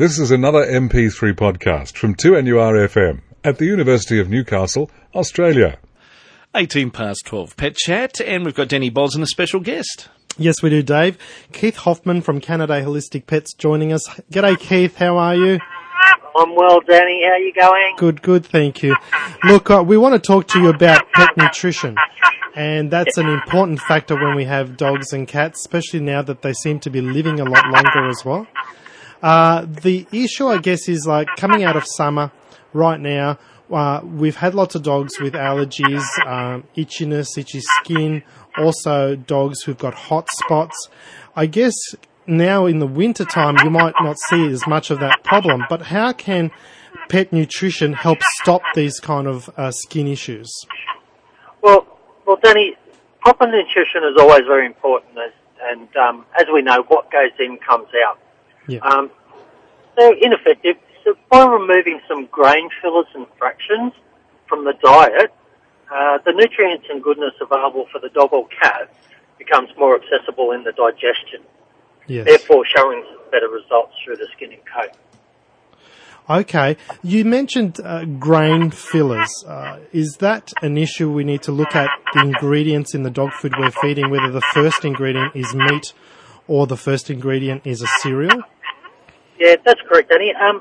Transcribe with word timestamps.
This 0.00 0.18
is 0.18 0.30
another 0.30 0.64
MP3 0.64 1.34
podcast 1.34 1.94
from 1.94 2.14
2NURFM 2.14 3.20
at 3.44 3.58
the 3.58 3.66
University 3.66 4.18
of 4.18 4.30
Newcastle, 4.30 4.90
Australia. 5.14 5.76
18 6.54 6.90
past 6.90 7.26
12 7.26 7.54
Pet 7.54 7.76
Chat, 7.76 8.18
and 8.18 8.46
we've 8.46 8.54
got 8.54 8.68
Danny 8.68 8.88
Boz 8.88 9.14
and 9.14 9.22
a 9.22 9.26
special 9.26 9.60
guest. 9.60 10.08
Yes, 10.38 10.62
we 10.62 10.70
do, 10.70 10.82
Dave. 10.82 11.18
Keith 11.52 11.76
Hoffman 11.76 12.22
from 12.22 12.40
Canidae 12.40 12.82
Holistic 12.82 13.26
Pets 13.26 13.52
joining 13.52 13.92
us. 13.92 14.08
G'day, 14.32 14.58
Keith. 14.58 14.96
How 14.96 15.18
are 15.18 15.36
you? 15.36 15.58
I'm 16.34 16.54
well, 16.56 16.80
Danny. 16.80 17.22
How 17.22 17.32
are 17.32 17.38
you 17.38 17.52
going? 17.52 17.94
Good, 17.98 18.22
good. 18.22 18.46
Thank 18.46 18.82
you. 18.82 18.96
Look, 19.44 19.70
uh, 19.70 19.84
we 19.86 19.98
want 19.98 20.14
to 20.14 20.26
talk 20.26 20.48
to 20.48 20.60
you 20.62 20.70
about 20.70 21.12
pet 21.12 21.36
nutrition. 21.36 21.94
And 22.54 22.90
that's 22.90 23.18
an 23.18 23.28
important 23.28 23.80
factor 23.80 24.14
when 24.14 24.34
we 24.34 24.46
have 24.46 24.78
dogs 24.78 25.12
and 25.12 25.28
cats, 25.28 25.60
especially 25.60 26.00
now 26.00 26.22
that 26.22 26.40
they 26.40 26.54
seem 26.54 26.80
to 26.80 26.88
be 26.88 27.02
living 27.02 27.38
a 27.38 27.44
lot 27.44 27.66
longer 27.66 28.08
as 28.08 28.24
well. 28.24 28.46
Uh, 29.22 29.66
the 29.66 30.06
issue, 30.12 30.46
I 30.46 30.58
guess, 30.58 30.88
is 30.88 31.06
like 31.06 31.28
coming 31.36 31.64
out 31.64 31.76
of 31.76 31.84
summer 31.86 32.32
right 32.72 33.00
now. 33.00 33.38
Uh, 33.70 34.00
we've 34.02 34.36
had 34.36 34.54
lots 34.54 34.74
of 34.74 34.82
dogs 34.82 35.20
with 35.20 35.34
allergies, 35.34 36.02
um, 36.26 36.64
itchiness, 36.76 37.38
itchy 37.38 37.60
skin, 37.60 38.22
also 38.58 39.14
dogs 39.14 39.62
who've 39.62 39.78
got 39.78 39.94
hot 39.94 40.28
spots. 40.32 40.88
I 41.36 41.46
guess 41.46 41.74
now 42.26 42.66
in 42.66 42.78
the 42.78 42.86
winter 42.86 43.24
time 43.24 43.56
you 43.62 43.70
might 43.70 43.94
not 44.00 44.16
see 44.28 44.46
as 44.48 44.66
much 44.66 44.90
of 44.90 44.98
that 45.00 45.22
problem, 45.22 45.64
but 45.68 45.82
how 45.82 46.12
can 46.12 46.50
pet 47.08 47.32
nutrition 47.32 47.92
help 47.92 48.18
stop 48.40 48.62
these 48.74 48.98
kind 48.98 49.26
of 49.26 49.50
uh, 49.56 49.70
skin 49.70 50.08
issues? 50.08 50.52
Well, 51.62 51.86
well, 52.26 52.38
Danny, 52.42 52.76
proper 53.20 53.46
nutrition 53.46 54.02
is 54.04 54.16
always 54.18 54.42
very 54.46 54.66
important, 54.66 55.12
and 55.62 55.88
um, 55.96 56.24
as 56.38 56.46
we 56.52 56.62
know, 56.62 56.84
what 56.88 57.10
goes 57.10 57.32
in 57.38 57.58
comes 57.58 57.88
out. 58.06 58.18
Yeah. 58.70 58.80
Um, 58.80 59.10
they're 59.96 60.16
ineffective. 60.20 60.76
So 61.04 61.14
by 61.30 61.44
removing 61.46 62.00
some 62.06 62.26
grain 62.26 62.68
fillers 62.80 63.06
and 63.14 63.26
fractions 63.38 63.92
from 64.46 64.64
the 64.64 64.74
diet, 64.82 65.32
uh, 65.90 66.18
the 66.24 66.32
nutrients 66.32 66.86
and 66.90 67.02
goodness 67.02 67.32
available 67.40 67.86
for 67.90 67.98
the 67.98 68.10
dog 68.10 68.32
or 68.32 68.46
cat 68.48 68.92
becomes 69.38 69.70
more 69.78 69.96
accessible 70.00 70.52
in 70.52 70.62
the 70.62 70.72
digestion, 70.72 71.42
Yes. 72.06 72.26
therefore 72.26 72.64
showing 72.76 73.04
better 73.32 73.48
results 73.48 73.94
through 74.04 74.16
the 74.16 74.26
skin 74.36 74.52
and 74.52 74.60
coat. 74.66 74.96
Okay. 76.28 76.76
You 77.02 77.24
mentioned 77.24 77.80
uh, 77.82 78.04
grain 78.04 78.70
fillers. 78.70 79.28
Uh, 79.44 79.78
is 79.92 80.16
that 80.20 80.52
an 80.62 80.78
issue 80.78 81.10
we 81.10 81.24
need 81.24 81.42
to 81.42 81.52
look 81.52 81.74
at 81.74 81.90
the 82.14 82.20
ingredients 82.20 82.94
in 82.94 83.02
the 83.02 83.10
dog 83.10 83.32
food 83.32 83.54
we're 83.58 83.72
feeding, 83.72 84.10
whether 84.10 84.30
the 84.30 84.40
first 84.40 84.84
ingredient 84.84 85.34
is 85.34 85.52
meat 85.54 85.92
or 86.46 86.68
the 86.68 86.76
first 86.76 87.10
ingredient 87.10 87.66
is 87.66 87.82
a 87.82 87.88
cereal? 88.00 88.42
Yeah, 89.40 89.56
that's 89.64 89.80
correct, 89.88 90.10
Danny. 90.10 90.34
Um, 90.34 90.60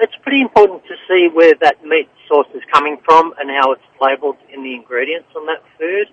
it's 0.00 0.14
pretty 0.22 0.40
important 0.40 0.82
to 0.86 0.96
see 1.06 1.28
where 1.32 1.54
that 1.60 1.84
meat 1.84 2.08
source 2.26 2.48
is 2.52 2.62
coming 2.72 2.98
from 3.04 3.32
and 3.38 3.48
how 3.48 3.70
it's 3.72 3.82
labelled 4.00 4.36
in 4.52 4.64
the 4.64 4.74
ingredients 4.74 5.28
on 5.36 5.46
that 5.46 5.62
food. 5.78 6.08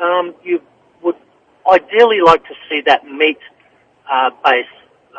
Um, 0.00 0.34
you 0.44 0.62
would 1.02 1.16
ideally 1.68 2.20
like 2.20 2.44
to 2.44 2.54
see 2.70 2.82
that 2.86 3.04
meat 3.06 3.40
uh, 4.08 4.30
base 4.44 4.66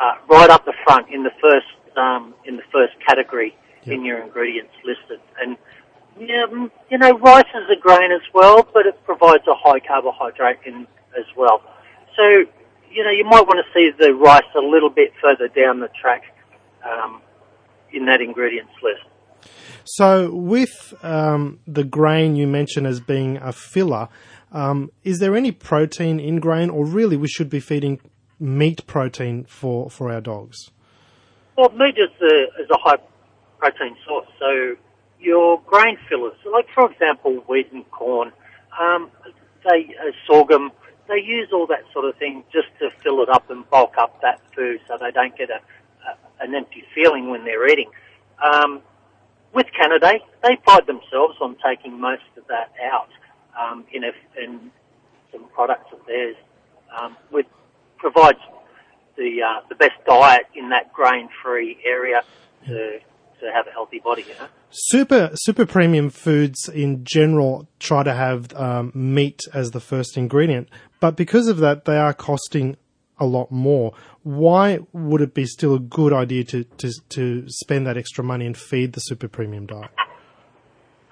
uh, 0.00 0.14
right 0.30 0.48
up 0.48 0.64
the 0.64 0.72
front 0.84 1.10
in 1.12 1.24
the 1.24 1.30
first 1.42 1.66
um, 1.94 2.32
in 2.46 2.56
the 2.56 2.62
first 2.72 2.94
category 3.06 3.54
in 3.84 4.02
your 4.04 4.22
ingredients 4.22 4.72
listed. 4.82 5.20
And 5.42 5.58
yeah, 6.18 6.46
mm, 6.50 6.70
you 6.90 6.96
know, 6.96 7.18
rice 7.18 7.44
is 7.54 7.68
a 7.70 7.78
grain 7.78 8.12
as 8.12 8.22
well, 8.32 8.66
but 8.72 8.86
it 8.86 8.98
provides 9.04 9.46
a 9.46 9.54
high 9.54 9.80
carbohydrate 9.80 10.60
in 10.64 10.86
as 11.18 11.26
well. 11.36 11.60
So 12.16 12.46
you 12.90 13.04
know, 13.04 13.10
you 13.10 13.24
might 13.24 13.46
want 13.46 13.64
to 13.64 13.72
see 13.74 13.90
the 13.98 14.14
rice 14.14 14.42
a 14.56 14.60
little 14.60 14.90
bit 14.90 15.12
further 15.20 15.48
down 15.48 15.80
the 15.80 15.88
track 16.00 16.24
um, 16.84 17.20
in 17.92 18.06
that 18.06 18.20
ingredients 18.20 18.72
list. 18.82 19.04
So, 19.84 20.30
with 20.32 20.94
um, 21.02 21.60
the 21.66 21.84
grain 21.84 22.36
you 22.36 22.46
mentioned 22.46 22.86
as 22.86 23.00
being 23.00 23.38
a 23.38 23.52
filler, 23.52 24.08
um, 24.52 24.90
is 25.04 25.18
there 25.18 25.34
any 25.36 25.52
protein 25.52 26.20
in 26.20 26.40
grain, 26.40 26.70
or 26.70 26.84
really 26.84 27.16
we 27.16 27.28
should 27.28 27.48
be 27.48 27.60
feeding 27.60 28.00
meat 28.38 28.86
protein 28.86 29.44
for, 29.44 29.90
for 29.90 30.12
our 30.12 30.20
dogs? 30.20 30.70
Well, 31.56 31.70
meat 31.70 31.96
is 31.98 32.10
a, 32.22 32.62
is 32.62 32.70
a 32.70 32.78
high 32.78 32.98
protein 33.58 33.96
source, 34.06 34.26
so 34.38 34.76
your 35.20 35.60
grain 35.66 35.98
fillers, 36.08 36.36
like 36.50 36.66
for 36.74 36.90
example 36.90 37.34
wheat 37.48 37.70
and 37.72 37.88
corn, 37.90 38.32
um, 38.80 39.10
they 39.64 39.94
uh, 40.00 40.10
sorghum, 40.26 40.72
they 41.08 41.20
use 41.20 41.48
all 41.52 41.66
that 41.66 41.84
sort 41.92 42.06
of 42.06 42.16
thing 42.16 42.42
just 42.52 42.68
to 42.78 42.88
fill 43.02 43.22
it 43.22 43.28
up 43.28 43.50
and 43.50 43.68
bulk 43.68 43.94
up 43.98 44.20
that 44.22 44.40
food, 44.54 44.80
so 44.88 44.96
they 44.98 45.10
don't 45.10 45.36
get 45.36 45.50
a, 45.50 45.56
a 45.56 45.60
an 46.40 46.54
empty 46.54 46.84
feeling 46.94 47.30
when 47.30 47.44
they're 47.44 47.68
eating. 47.68 47.90
Um, 48.42 48.82
with 49.52 49.66
Canidae, 49.78 50.20
they 50.42 50.56
pride 50.64 50.86
themselves 50.86 51.36
on 51.40 51.56
taking 51.64 52.00
most 52.00 52.22
of 52.36 52.46
that 52.48 52.72
out 52.92 53.08
um, 53.60 53.84
in, 53.92 54.04
a, 54.04 54.12
in 54.40 54.70
some 55.32 55.44
products 55.54 55.92
of 55.92 55.98
theirs, 56.06 56.36
um, 56.98 57.16
which 57.30 57.46
provides 57.98 58.38
the 59.16 59.42
uh, 59.42 59.60
the 59.68 59.74
best 59.74 59.92
diet 60.06 60.46
in 60.54 60.70
that 60.70 60.92
grain-free 60.92 61.78
area 61.84 62.22
to 62.66 62.98
to 63.40 63.52
have 63.52 63.66
a 63.66 63.70
healthy 63.70 63.98
body. 63.98 64.22
You 64.22 64.34
know. 64.34 64.48
Super 64.70 65.30
super 65.34 65.66
premium 65.66 66.10
foods 66.10 66.68
in 66.68 67.04
general 67.04 67.68
try 67.78 68.02
to 68.02 68.14
have 68.14 68.52
um, 68.54 68.92
meat 68.94 69.40
as 69.52 69.72
the 69.72 69.80
first 69.80 70.16
ingredient, 70.16 70.68
but 71.00 71.16
because 71.16 71.48
of 71.48 71.58
that, 71.58 71.84
they 71.84 71.98
are 71.98 72.14
costing 72.14 72.76
a 73.20 73.26
lot 73.26 73.52
more. 73.52 73.92
Why 74.22 74.80
would 74.92 75.20
it 75.20 75.34
be 75.34 75.44
still 75.44 75.74
a 75.74 75.78
good 75.78 76.12
idea 76.12 76.44
to, 76.44 76.64
to, 76.64 76.92
to 77.10 77.44
spend 77.48 77.86
that 77.86 77.96
extra 77.96 78.24
money 78.24 78.46
and 78.46 78.56
feed 78.56 78.94
the 78.94 79.00
super 79.00 79.28
premium 79.28 79.66
diet? 79.66 79.90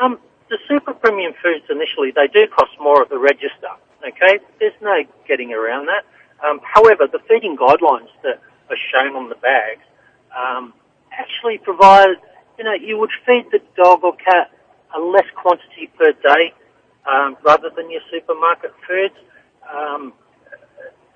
Um, 0.01 0.19
the 0.49 0.59
super 0.69 0.95
premium 0.95 1.35
foods 1.43 1.65
initially 1.69 2.11
they 2.11 2.27
do 2.33 2.47
cost 2.49 2.73
more 2.81 3.03
at 3.03 3.11
the 3.11 3.19
register. 3.19 3.71
Okay, 4.07 4.39
there's 4.59 4.79
no 4.81 5.03
getting 5.27 5.53
around 5.53 5.87
that. 5.87 6.05
Um, 6.45 6.61
however, 6.63 7.09
the 7.11 7.19
feeding 7.29 7.57
guidelines 7.57 8.09
that 8.23 8.41
are 8.71 8.81
shown 8.93 9.17
on 9.17 9.29
the 9.29 9.35
bags 9.35 9.83
um, 10.37 10.73
actually 11.13 11.59
provide, 11.59 12.17
you 12.59 12.65
know, 12.65 12.75
you 12.75 12.97
would 12.99 13.11
feed 13.27 13.47
the 13.51 13.61
dog 13.77 14.05
or 14.05 14.15
cat 14.17 14.51
a 14.97 15.01
less 15.01 15.27
quantity 15.35 15.91
per 15.99 16.13
day 16.13 16.55
um, 17.11 17.37
rather 17.45 17.71
than 17.77 17.91
your 17.91 18.01
supermarket 18.11 18.73
foods. 18.87 19.15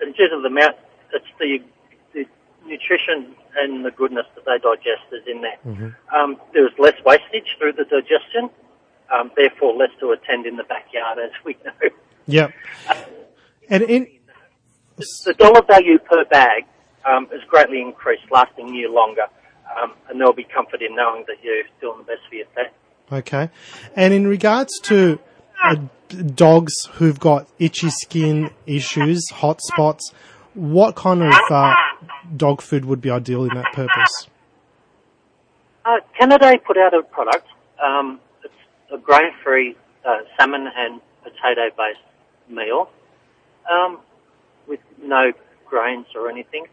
And 0.02 0.14
due 0.14 0.28
to 0.28 0.40
the 0.40 0.48
amount, 0.48 0.76
it's 1.14 1.24
the, 1.38 1.58
the 2.12 2.26
nutrition 2.66 3.34
and 3.56 3.84
the 3.84 3.90
goodness 3.90 4.26
that 4.34 4.44
they 4.44 4.58
digest 4.58 5.06
is 5.12 5.22
in 5.26 5.42
there. 5.42 5.58
Um, 6.14 6.36
there's 6.52 6.72
less 6.78 6.94
wastage 7.04 7.56
through 7.58 7.72
the 7.74 7.84
digestion, 7.84 8.50
um, 9.14 9.30
therefore 9.36 9.74
less 9.74 9.90
to 10.00 10.10
attend 10.10 10.46
in 10.46 10.56
the 10.56 10.64
backyard, 10.64 11.18
as 11.18 11.30
we 11.44 11.56
know. 11.64 11.88
Yep. 12.26 12.52
And 13.68 13.82
in 13.84 14.06
The 15.24 15.34
dollar 15.34 15.62
value 15.62 15.98
per 15.98 16.24
bag 16.24 16.64
um, 17.04 17.28
is 17.32 17.42
greatly 17.48 17.80
increased, 17.80 18.24
lasting 18.30 18.74
you 18.74 18.92
longer, 18.92 19.26
um, 19.80 19.92
and 20.08 20.20
there'll 20.20 20.32
be 20.34 20.44
comfort 20.44 20.82
in 20.82 20.94
knowing 20.94 21.24
that 21.28 21.36
you're 21.42 21.64
doing 21.80 21.98
the 21.98 22.04
best 22.04 22.20
for 22.28 22.34
your 22.36 22.46
pet. 22.54 22.72
Okay. 23.10 23.50
And 23.96 24.14
in 24.14 24.26
regards 24.26 24.78
to 24.84 25.18
uh, 25.64 25.76
dogs 26.34 26.72
who've 26.94 27.18
got 27.18 27.48
itchy 27.58 27.90
skin 27.90 28.50
issues, 28.66 29.28
hot 29.30 29.60
spots, 29.60 30.12
what 30.54 30.94
kind 30.96 31.22
of 31.22 31.32
uh, 31.50 31.74
dog 32.36 32.60
food 32.60 32.84
would 32.84 33.00
be 33.00 33.10
ideal 33.10 33.44
in 33.44 33.54
that 33.54 33.72
purpose? 33.72 34.28
Uh, 35.84 35.98
Canidae 36.20 36.62
put 36.62 36.76
out 36.76 36.94
a 36.94 37.02
product. 37.02 37.46
Um, 37.82 38.20
it's 38.44 38.54
a 38.92 38.98
grain-free 38.98 39.76
uh, 40.04 40.18
salmon 40.36 40.68
and 40.76 41.00
potato-based 41.22 42.00
meal 42.48 42.90
um, 43.70 43.98
with 44.66 44.80
no 45.02 45.32
grains 45.66 46.06
or 46.14 46.28
anything 46.28 46.66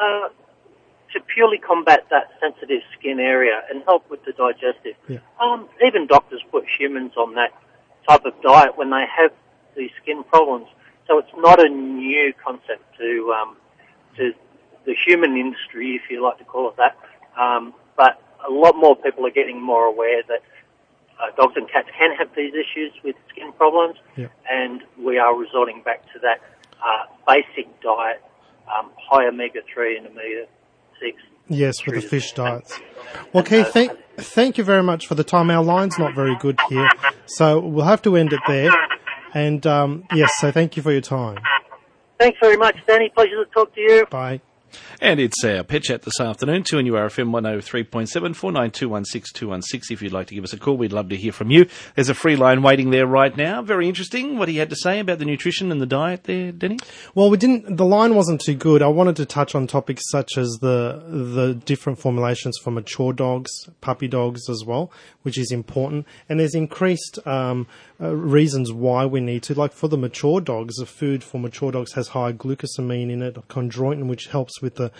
uh, 0.00 0.28
to 1.12 1.20
purely 1.34 1.58
combat 1.58 2.06
that 2.10 2.30
sensitive 2.40 2.82
skin 2.98 3.20
area 3.20 3.62
and 3.70 3.82
help 3.84 4.08
with 4.10 4.24
the 4.24 4.32
digestive. 4.32 4.96
Yeah. 5.08 5.18
Um, 5.40 5.68
even 5.84 6.06
doctors 6.06 6.42
put 6.50 6.64
humans 6.78 7.12
on 7.16 7.34
that 7.34 7.52
type 8.08 8.24
of 8.24 8.34
diet 8.42 8.76
when 8.76 8.90
they 8.90 9.04
have 9.18 9.32
these 9.76 9.90
skin 10.02 10.24
problems. 10.24 10.66
So 11.06 11.18
it's 11.18 11.30
not 11.36 11.64
a 11.64 11.68
new 11.68 12.32
concept 12.44 12.82
to 12.98 13.34
um, 13.38 13.56
to 14.16 14.32
the 14.84 14.94
human 15.06 15.36
industry, 15.36 15.96
if 16.02 16.10
you 16.10 16.22
like 16.22 16.38
to 16.38 16.44
call 16.44 16.70
it 16.70 16.76
that. 16.76 16.96
Um, 17.40 17.74
but 17.96 18.22
a 18.46 18.50
lot 18.50 18.76
more 18.76 18.96
people 18.96 19.26
are 19.26 19.30
getting 19.30 19.60
more 19.60 19.84
aware 19.84 20.22
that 20.28 20.42
uh, 21.20 21.34
dogs 21.36 21.54
and 21.56 21.68
cats 21.70 21.88
can 21.98 22.14
have 22.16 22.28
these 22.36 22.52
issues 22.54 22.92
with 23.04 23.16
skin 23.30 23.52
problems, 23.52 23.96
Yeah. 24.16 24.28
and 24.50 24.82
we 24.98 25.18
are 25.18 25.34
resorting 25.36 25.82
back 25.82 26.02
to 26.12 26.18
that 26.20 26.40
uh, 26.82 27.06
basic 27.26 27.80
diet, 27.80 28.22
um, 28.72 28.90
high 28.96 29.26
omega 29.26 29.60
three 29.72 29.96
and 29.96 30.06
omega 30.06 30.46
six. 31.00 31.16
Yes, 31.48 31.84
with 31.86 31.94
the 31.94 32.00
fish 32.00 32.32
diets. 32.32 32.80
Well, 33.32 33.44
Keith, 33.44 33.68
thank, 33.68 33.92
thank 34.16 34.58
you 34.58 34.64
very 34.64 34.82
much 34.82 35.06
for 35.06 35.14
the 35.14 35.24
time. 35.24 35.50
Our 35.50 35.62
line's 35.62 35.98
not 35.98 36.14
very 36.14 36.36
good 36.36 36.58
here, 36.68 36.88
so 37.26 37.60
we'll 37.60 37.84
have 37.84 38.02
to 38.02 38.16
end 38.16 38.32
it 38.32 38.40
there. 38.48 38.72
And 39.34 39.66
um, 39.66 40.04
yes, 40.14 40.32
so 40.38 40.50
thank 40.50 40.76
you 40.76 40.82
for 40.82 40.92
your 40.92 41.00
time. 41.00 41.38
Thanks 42.18 42.38
very 42.40 42.56
much, 42.56 42.76
Danny. 42.86 43.10
Pleasure 43.10 43.44
to 43.44 43.50
talk 43.50 43.74
to 43.74 43.80
you. 43.80 44.06
Bye. 44.06 44.40
And 45.00 45.20
it's 45.20 45.44
our 45.44 45.62
pet 45.62 45.82
chat 45.82 46.02
this 46.02 46.20
afternoon, 46.20 46.62
2NURFM 46.62 47.30
103.7 47.30 48.34
49216216. 48.34 49.90
If 49.90 50.02
you'd 50.02 50.12
like 50.12 50.28
to 50.28 50.34
give 50.34 50.44
us 50.44 50.52
a 50.52 50.58
call, 50.58 50.76
we'd 50.76 50.92
love 50.92 51.08
to 51.10 51.16
hear 51.16 51.32
from 51.32 51.50
you. 51.50 51.66
There's 51.94 52.08
a 52.08 52.14
free 52.14 52.36
line 52.36 52.62
waiting 52.62 52.90
there 52.90 53.06
right 53.06 53.36
now. 53.36 53.62
Very 53.62 53.88
interesting 53.88 54.38
what 54.38 54.48
he 54.48 54.56
had 54.56 54.70
to 54.70 54.76
say 54.76 54.98
about 54.98 55.18
the 55.18 55.24
nutrition 55.24 55.70
and 55.70 55.80
the 55.80 55.86
diet 55.86 56.24
there, 56.24 56.52
Denny. 56.52 56.78
Well, 57.14 57.30
we 57.30 57.36
didn't. 57.36 57.76
The 57.76 57.84
line 57.84 58.14
wasn't 58.14 58.40
too 58.40 58.54
good. 58.54 58.82
I 58.82 58.88
wanted 58.88 59.16
to 59.16 59.26
touch 59.26 59.54
on 59.54 59.66
topics 59.66 60.02
such 60.10 60.38
as 60.38 60.58
the 60.60 61.02
the 61.06 61.54
different 61.54 61.98
formulations 61.98 62.58
for 62.62 62.70
mature 62.70 63.12
dogs, 63.12 63.50
puppy 63.80 64.08
dogs 64.08 64.48
as 64.48 64.64
well, 64.64 64.90
which 65.22 65.38
is 65.38 65.52
important. 65.52 66.06
And 66.28 66.40
there's 66.40 66.54
increased 66.54 67.18
um, 67.26 67.66
uh, 68.00 68.14
reasons 68.14 68.72
why 68.72 69.06
we 69.06 69.20
need 69.20 69.42
to. 69.44 69.54
Like 69.54 69.72
for 69.72 69.88
the 69.88 69.96
mature 69.96 70.40
dogs, 70.40 70.76
the 70.76 70.86
food 70.86 71.24
for 71.24 71.38
mature 71.38 71.72
dogs 71.72 71.92
has 71.94 72.08
high 72.08 72.32
glucosamine 72.32 73.10
in 73.10 73.22
it, 73.22 73.34
chondroitin, 73.48 74.06
which 74.06 74.26
helps 74.26 74.60
with 74.60 74.76
the 74.76 74.92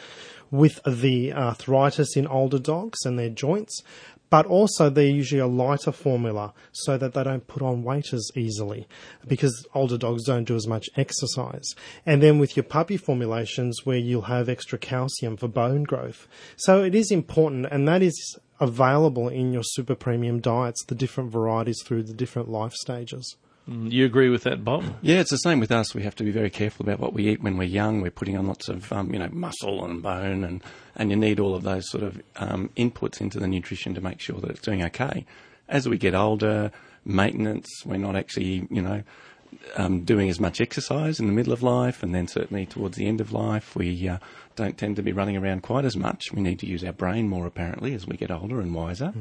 with 0.51 0.81
the 0.87 1.33
arthritis 1.33 2.17
in 2.17 2.27
older 2.27 2.59
dogs 2.59 3.05
and 3.05 3.19
their 3.19 3.31
joints. 3.31 3.83
But 4.29 4.47
also, 4.47 4.91
they're 4.91 5.07
usually 5.07 5.41
a 5.41 5.47
lighter 5.47 5.93
formula 5.93 6.53
so 6.73 6.99
that 6.99 7.15
they 7.15 7.23
don't 7.23 7.47
put 7.47 7.63
on 7.63 7.85
weight 7.85 8.13
as 8.13 8.29
easily 8.35 8.89
because 9.27 9.67
older 9.73 9.97
dogs 9.97 10.25
don't 10.25 10.45
do 10.45 10.57
as 10.57 10.67
much 10.67 10.89
exercise. 10.97 11.75
And 12.05 12.21
then 12.21 12.39
with 12.39 12.57
your 12.57 12.65
puppy 12.65 12.97
formulations, 12.97 13.87
where 13.87 13.99
you'll 13.99 14.23
have 14.23 14.49
extra 14.49 14.79
calcium 14.79 15.37
for 15.37 15.47
bone 15.47 15.85
growth. 15.85 16.27
So 16.57 16.83
it 16.83 16.95
is 16.95 17.13
important, 17.13 17.67
and 17.71 17.87
that 17.87 18.03
is 18.03 18.37
available 18.61 19.29
in 19.29 19.53
your 19.53 19.63
super 19.63 19.95
premium 19.95 20.41
diets, 20.41 20.85
the 20.85 20.95
different 20.95 21.31
varieties 21.31 21.83
through 21.85 22.03
the 22.05 22.15
different 22.15 22.49
life 22.49 22.73
stages. 22.73 23.37
Mm, 23.69 23.91
You 23.91 24.05
agree 24.05 24.29
with 24.29 24.45
that, 24.45 24.65
Bob? 24.65 24.85
Yeah, 25.03 25.19
it's 25.21 25.31
the 25.31 25.39
same 25.39 25.59
with 25.59 25.73
us. 25.73 25.95
We 25.95 26.05
have 26.05 26.15
to 26.17 26.25
be 26.25 26.31
very 26.31 26.51
careful 26.51 26.87
about 26.87 27.01
what 27.01 27.13
we 27.13 27.29
eat 27.29 27.43
when 27.43 27.57
we're 27.57 27.65
young. 27.65 28.01
We're 28.01 28.11
putting 28.13 28.37
on 28.37 28.47
lots 28.47 28.69
of, 28.69 28.93
um, 28.93 29.13
you 29.13 29.19
know, 29.19 29.29
muscle 29.33 29.85
and 29.85 30.03
bone, 30.03 30.45
and, 30.45 30.63
and 30.95 31.11
you 31.11 31.17
need 31.17 31.41
all 31.41 31.55
of 31.55 31.65
those 31.65 31.91
sort 31.91 32.05
of 32.05 32.23
um, 32.37 32.71
inputs 32.77 33.21
into 33.21 33.41
the 33.41 33.49
nutrition 33.49 33.95
to 33.95 34.01
make 34.01 34.21
sure 34.21 34.41
that 34.41 34.51
it's 34.51 34.61
doing 34.61 34.85
okay. 34.85 35.27
As 35.69 35.89
we 35.89 35.99
get 35.99 36.15
older, 36.15 36.71
maintenance, 37.05 37.69
we're 37.85 37.97
not 37.97 38.15
actually, 38.15 38.69
you 38.71 38.83
know, 38.83 39.03
um, 39.77 40.03
doing 40.03 40.29
as 40.29 40.39
much 40.39 40.61
exercise 40.61 41.19
in 41.19 41.27
the 41.27 41.33
middle 41.33 41.53
of 41.53 41.63
life, 41.63 42.03
and 42.03 42.15
then 42.15 42.29
certainly 42.29 42.67
towards 42.67 42.97
the 42.97 43.07
end 43.09 43.21
of 43.21 43.33
life, 43.33 43.75
we 43.75 44.09
uh, 44.09 44.19
don't 44.57 44.77
tend 44.77 44.97
to 44.97 45.03
be 45.03 45.13
running 45.13 45.37
around 45.37 45.63
quite 45.63 45.85
as 45.85 45.97
much. 45.97 46.33
We 46.33 46.43
need 46.43 46.59
to 46.61 46.67
use 46.67 46.83
our 46.83 46.93
brain 46.93 47.29
more, 47.29 47.47
apparently, 47.47 47.95
as 47.95 48.07
we 48.07 48.17
get 48.17 48.31
older 48.31 48.61
and 48.61 48.75
wiser. 48.75 49.13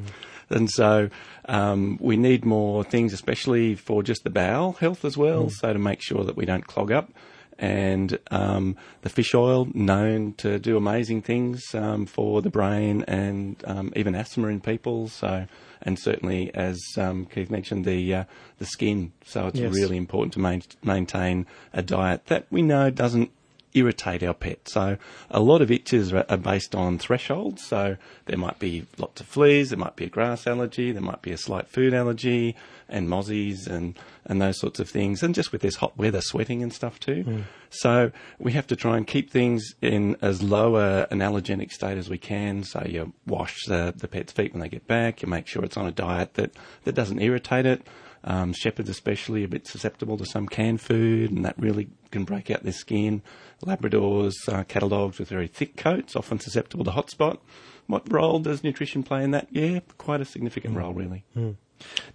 And 0.50 0.70
so 0.70 1.10
um, 1.48 1.98
we 2.02 2.18
need 2.18 2.46
more 2.46 2.84
things, 2.84 3.14
especially 3.14 3.76
for 3.76 4.02
just 4.04 4.24
the 4.24 4.30
bowel 4.30 4.74
health 4.74 5.06
as 5.06 5.18
well, 5.18 5.50
so 5.50 5.74
to 5.74 5.80
make 5.80 6.02
sure 6.02 6.24
that 6.24 6.36
we 6.36 6.46
don't 6.46 6.66
clog 6.66 6.92
up. 6.92 7.12
And 7.58 8.20
um, 8.32 8.76
the 9.02 9.10
fish 9.10 9.34
oil, 9.34 9.70
known 9.74 10.34
to 10.40 10.60
do 10.60 10.76
amazing 10.76 11.22
things 11.22 11.64
um, 11.74 12.06
for 12.06 12.42
the 12.42 12.50
brain 12.50 13.04
and 13.08 13.56
um, 13.66 13.94
even 13.96 14.14
asthma 14.14 14.48
in 14.50 14.60
people. 14.60 15.08
So, 15.08 15.46
and 15.82 15.98
certainly, 15.98 16.54
as 16.54 16.78
um, 16.98 17.26
Keith 17.26 17.50
mentioned, 17.50 17.86
the 17.86 18.14
uh, 18.14 18.24
the 18.58 18.66
skin. 18.66 19.14
So 19.24 19.48
it's 19.48 19.60
Yes. 19.60 19.74
really 19.74 19.96
important 19.96 20.34
to 20.34 20.40
main, 20.40 20.64
maintain 20.84 21.46
a 21.72 21.82
diet 21.82 22.26
that 22.26 22.46
we 22.52 22.62
know 22.62 22.90
doesn't 22.90 23.32
irritate 23.76 24.24
our 24.24 24.34
pet. 24.34 24.68
So 24.68 24.98
a 25.30 25.40
lot 25.40 25.62
of 25.62 25.70
itches 25.70 26.14
are, 26.14 26.26
are 26.30 26.38
based 26.38 26.74
on 26.74 26.98
thresholds. 26.98 27.64
So 27.64 27.98
there 28.26 28.38
might 28.38 28.60
be 28.60 28.86
lots 28.98 29.22
of 29.22 29.28
fleas, 29.28 29.70
there 29.70 29.78
might 29.78 29.96
be 29.96 30.06
a 30.06 30.10
grass 30.10 30.48
allergy, 30.48 30.92
there 30.92 31.02
might 31.02 31.22
be 31.22 31.32
a 31.32 31.38
slight 31.38 31.68
food 31.68 31.94
allergy, 31.94 32.56
and 32.88 33.10
mozzies 33.10 33.68
and, 33.68 33.98
and 34.26 34.42
those 34.42 34.60
sorts 34.60 34.80
of 34.80 34.90
things. 34.90 35.24
And 35.24 35.36
just 35.36 35.52
with 35.52 35.62
this 35.62 35.76
hot 35.76 35.98
weather, 35.98 36.22
sweating 36.22 36.64
and 36.64 36.72
stuff 36.72 37.00
too. 37.00 37.24
Hmm. 37.24 37.42
So 37.70 38.12
we 38.40 38.54
have 38.54 38.68
to 38.68 38.76
try 38.76 38.98
and 38.98 39.06
keep 39.06 39.30
things 39.30 39.76
in 39.82 40.16
as 40.22 40.42
low 40.42 40.78
a, 40.78 41.08
an 41.12 41.20
allergenic 41.20 41.72
state 41.72 41.98
as 41.98 42.10
we 42.10 42.18
can. 42.18 42.64
So 42.64 42.84
you 42.88 43.14
wash 43.26 43.66
the, 43.66 43.94
the 43.96 44.08
pet's 44.08 44.32
feet 44.32 44.54
when 44.54 44.62
they 44.62 44.70
get 44.70 44.88
back. 44.88 45.22
You 45.22 45.28
make 45.28 45.48
sure 45.48 45.64
it's 45.64 45.78
on 45.78 45.86
a 45.86 45.92
diet 45.92 46.36
that, 46.36 46.52
that 46.84 46.96
doesn't 46.96 47.22
irritate 47.22 47.66
it. 47.66 47.86
Um, 48.28 48.54
shepherds, 48.54 48.90
especially, 48.90 49.44
are 49.44 49.46
a 49.46 49.50
bit 49.50 49.68
susceptible 49.68 50.18
to 50.18 50.26
some 50.26 50.48
canned 50.48 50.82
food, 50.82 51.32
and 51.32 51.46
that 51.46 51.58
really 51.60 51.90
can 52.10 52.24
break 52.24 52.50
out 52.50 52.64
their 52.64 52.74
skin. 52.74 53.22
Labradors, 53.64 54.34
uh, 54.48 54.64
cattle 54.64 54.90
dogs 54.90 55.20
with 55.20 55.30
very 55.30 55.48
thick 55.48 55.78
coats, 55.78 56.16
often 56.16 56.40
susceptible 56.40 56.84
to 56.86 56.92
hotspot. 56.92 57.38
What 57.86 58.12
role 58.12 58.40
does 58.40 58.64
nutrition 58.64 59.04
play 59.04 59.24
in 59.24 59.30
that? 59.32 59.48
Yeah, 59.52 59.82
quite 60.00 60.22
a 60.22 60.26
significant 60.26 60.76
role, 60.76 60.92
really. 60.92 61.24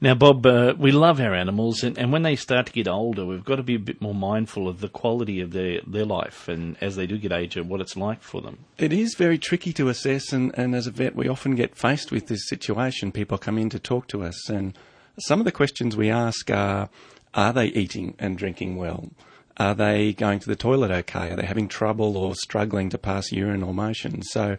Now, 0.00 0.14
Bob, 0.14 0.44
uh, 0.46 0.74
we 0.76 0.90
love 0.90 1.20
our 1.20 1.34
animals, 1.34 1.84
and, 1.84 1.96
and 1.96 2.10
when 2.10 2.22
they 2.22 2.34
start 2.34 2.66
to 2.66 2.72
get 2.72 2.88
older, 2.88 3.24
we've 3.24 3.44
got 3.44 3.56
to 3.56 3.62
be 3.62 3.76
a 3.76 3.78
bit 3.78 4.00
more 4.00 4.14
mindful 4.14 4.66
of 4.66 4.80
the 4.80 4.88
quality 4.88 5.40
of 5.40 5.52
their, 5.52 5.80
their 5.86 6.06
life, 6.06 6.48
and 6.48 6.76
as 6.80 6.96
they 6.96 7.06
do 7.06 7.18
get 7.18 7.30
aged, 7.30 7.60
what 7.60 7.80
it's 7.80 7.96
like 7.96 8.22
for 8.22 8.40
them. 8.40 8.58
It 8.78 8.92
is 8.92 9.14
very 9.14 9.38
tricky 9.38 9.72
to 9.74 9.88
assess, 9.88 10.32
and, 10.32 10.52
and 10.58 10.74
as 10.74 10.86
a 10.86 10.90
vet, 10.90 11.14
we 11.14 11.28
often 11.28 11.54
get 11.54 11.76
faced 11.76 12.10
with 12.10 12.26
this 12.26 12.48
situation. 12.48 13.12
People 13.12 13.38
come 13.38 13.58
in 13.58 13.70
to 13.70 13.78
talk 13.78 14.08
to 14.08 14.24
us, 14.24 14.48
and 14.48 14.76
some 15.20 15.40
of 15.40 15.44
the 15.44 15.52
questions 15.52 15.96
we 15.96 16.10
ask 16.10 16.50
are 16.50 16.88
Are 17.34 17.52
they 17.52 17.66
eating 17.66 18.14
and 18.18 18.36
drinking 18.36 18.76
well? 18.76 19.10
Are 19.56 19.74
they 19.74 20.14
going 20.14 20.38
to 20.40 20.48
the 20.48 20.56
toilet 20.56 20.90
okay? 20.90 21.30
Are 21.30 21.36
they 21.36 21.44
having 21.44 21.68
trouble 21.68 22.16
or 22.16 22.34
struggling 22.34 22.88
to 22.90 22.98
pass 22.98 23.30
urine 23.30 23.62
or 23.62 23.74
motion? 23.74 24.22
So, 24.22 24.56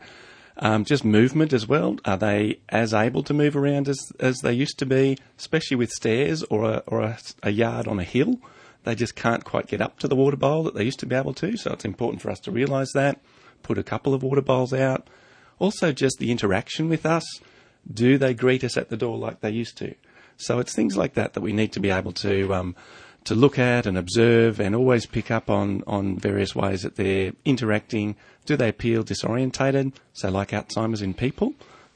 um, 0.57 0.85
just 0.85 1.03
movement 1.03 1.53
as 1.53 1.67
well. 1.67 1.97
Are 2.05 2.17
they 2.17 2.59
as 2.69 2.93
able 2.93 3.23
to 3.23 3.33
move 3.33 3.55
around 3.55 3.89
as, 3.89 4.11
as 4.19 4.37
they 4.39 4.53
used 4.53 4.77
to 4.79 4.85
be, 4.85 5.17
especially 5.39 5.77
with 5.77 5.89
stairs 5.89 6.43
or, 6.43 6.65
a, 6.65 6.83
or 6.85 7.01
a, 7.01 7.17
a 7.41 7.49
yard 7.49 7.87
on 7.87 7.99
a 7.99 8.03
hill? 8.03 8.39
They 8.83 8.93
just 8.93 9.15
can't 9.15 9.43
quite 9.43 9.67
get 9.67 9.81
up 9.81 9.97
to 9.99 10.07
the 10.07 10.15
water 10.15 10.37
bowl 10.37 10.63
that 10.63 10.75
they 10.75 10.83
used 10.83 10.99
to 10.99 11.05
be 11.05 11.15
able 11.15 11.33
to. 11.35 11.57
So 11.57 11.73
it's 11.73 11.85
important 11.85 12.21
for 12.21 12.29
us 12.29 12.39
to 12.41 12.51
realise 12.51 12.91
that. 12.93 13.19
Put 13.63 13.77
a 13.77 13.83
couple 13.83 14.13
of 14.13 14.23
water 14.23 14.41
bowls 14.41 14.73
out. 14.73 15.07
Also, 15.57 15.91
just 15.91 16.17
the 16.19 16.31
interaction 16.31 16.89
with 16.89 17.05
us. 17.05 17.25
Do 17.91 18.17
they 18.17 18.35
greet 18.35 18.63
us 18.63 18.77
at 18.77 18.89
the 18.89 18.97
door 18.97 19.17
like 19.17 19.41
they 19.41 19.49
used 19.49 19.77
to? 19.77 19.95
So 20.41 20.59
it's 20.59 20.73
things 20.73 20.97
like 20.97 21.13
that 21.13 21.33
that 21.33 21.41
we 21.41 21.53
need 21.53 21.71
to 21.73 21.79
be 21.79 21.89
able 21.89 22.11
to 22.13 22.53
um, 22.53 22.75
to 23.25 23.35
look 23.35 23.59
at 23.59 23.85
and 23.85 23.97
observe, 23.97 24.59
and 24.59 24.75
always 24.75 25.05
pick 25.05 25.31
up 25.31 25.49
on 25.49 25.83
on 25.87 26.17
various 26.17 26.55
ways 26.55 26.81
that 26.83 26.95
they're 26.95 27.33
interacting. 27.45 28.15
Do 28.45 28.57
they 28.57 28.69
appear 28.69 29.03
disorientated? 29.03 29.93
So 30.13 30.29
like 30.29 30.49
Alzheimer's 30.49 31.01
in 31.01 31.13
people, 31.13 31.53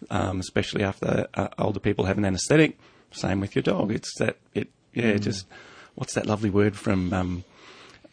um, 0.10 0.40
especially 0.40 0.84
after 0.84 1.28
uh, 1.34 1.48
older 1.58 1.80
people 1.80 2.06
have 2.06 2.18
an 2.18 2.26
anaesthetic. 2.26 2.78
Same 3.12 3.40
with 3.40 3.56
your 3.56 3.64
dog. 3.64 3.92
It's 3.92 4.14
that 4.20 4.38
it 4.54 4.70
yeah 4.94 5.18
just 5.18 5.48
what's 5.96 6.14
that 6.14 6.26
lovely 6.26 6.50
word 6.50 6.76
from 6.76 7.14
um, 7.14 7.44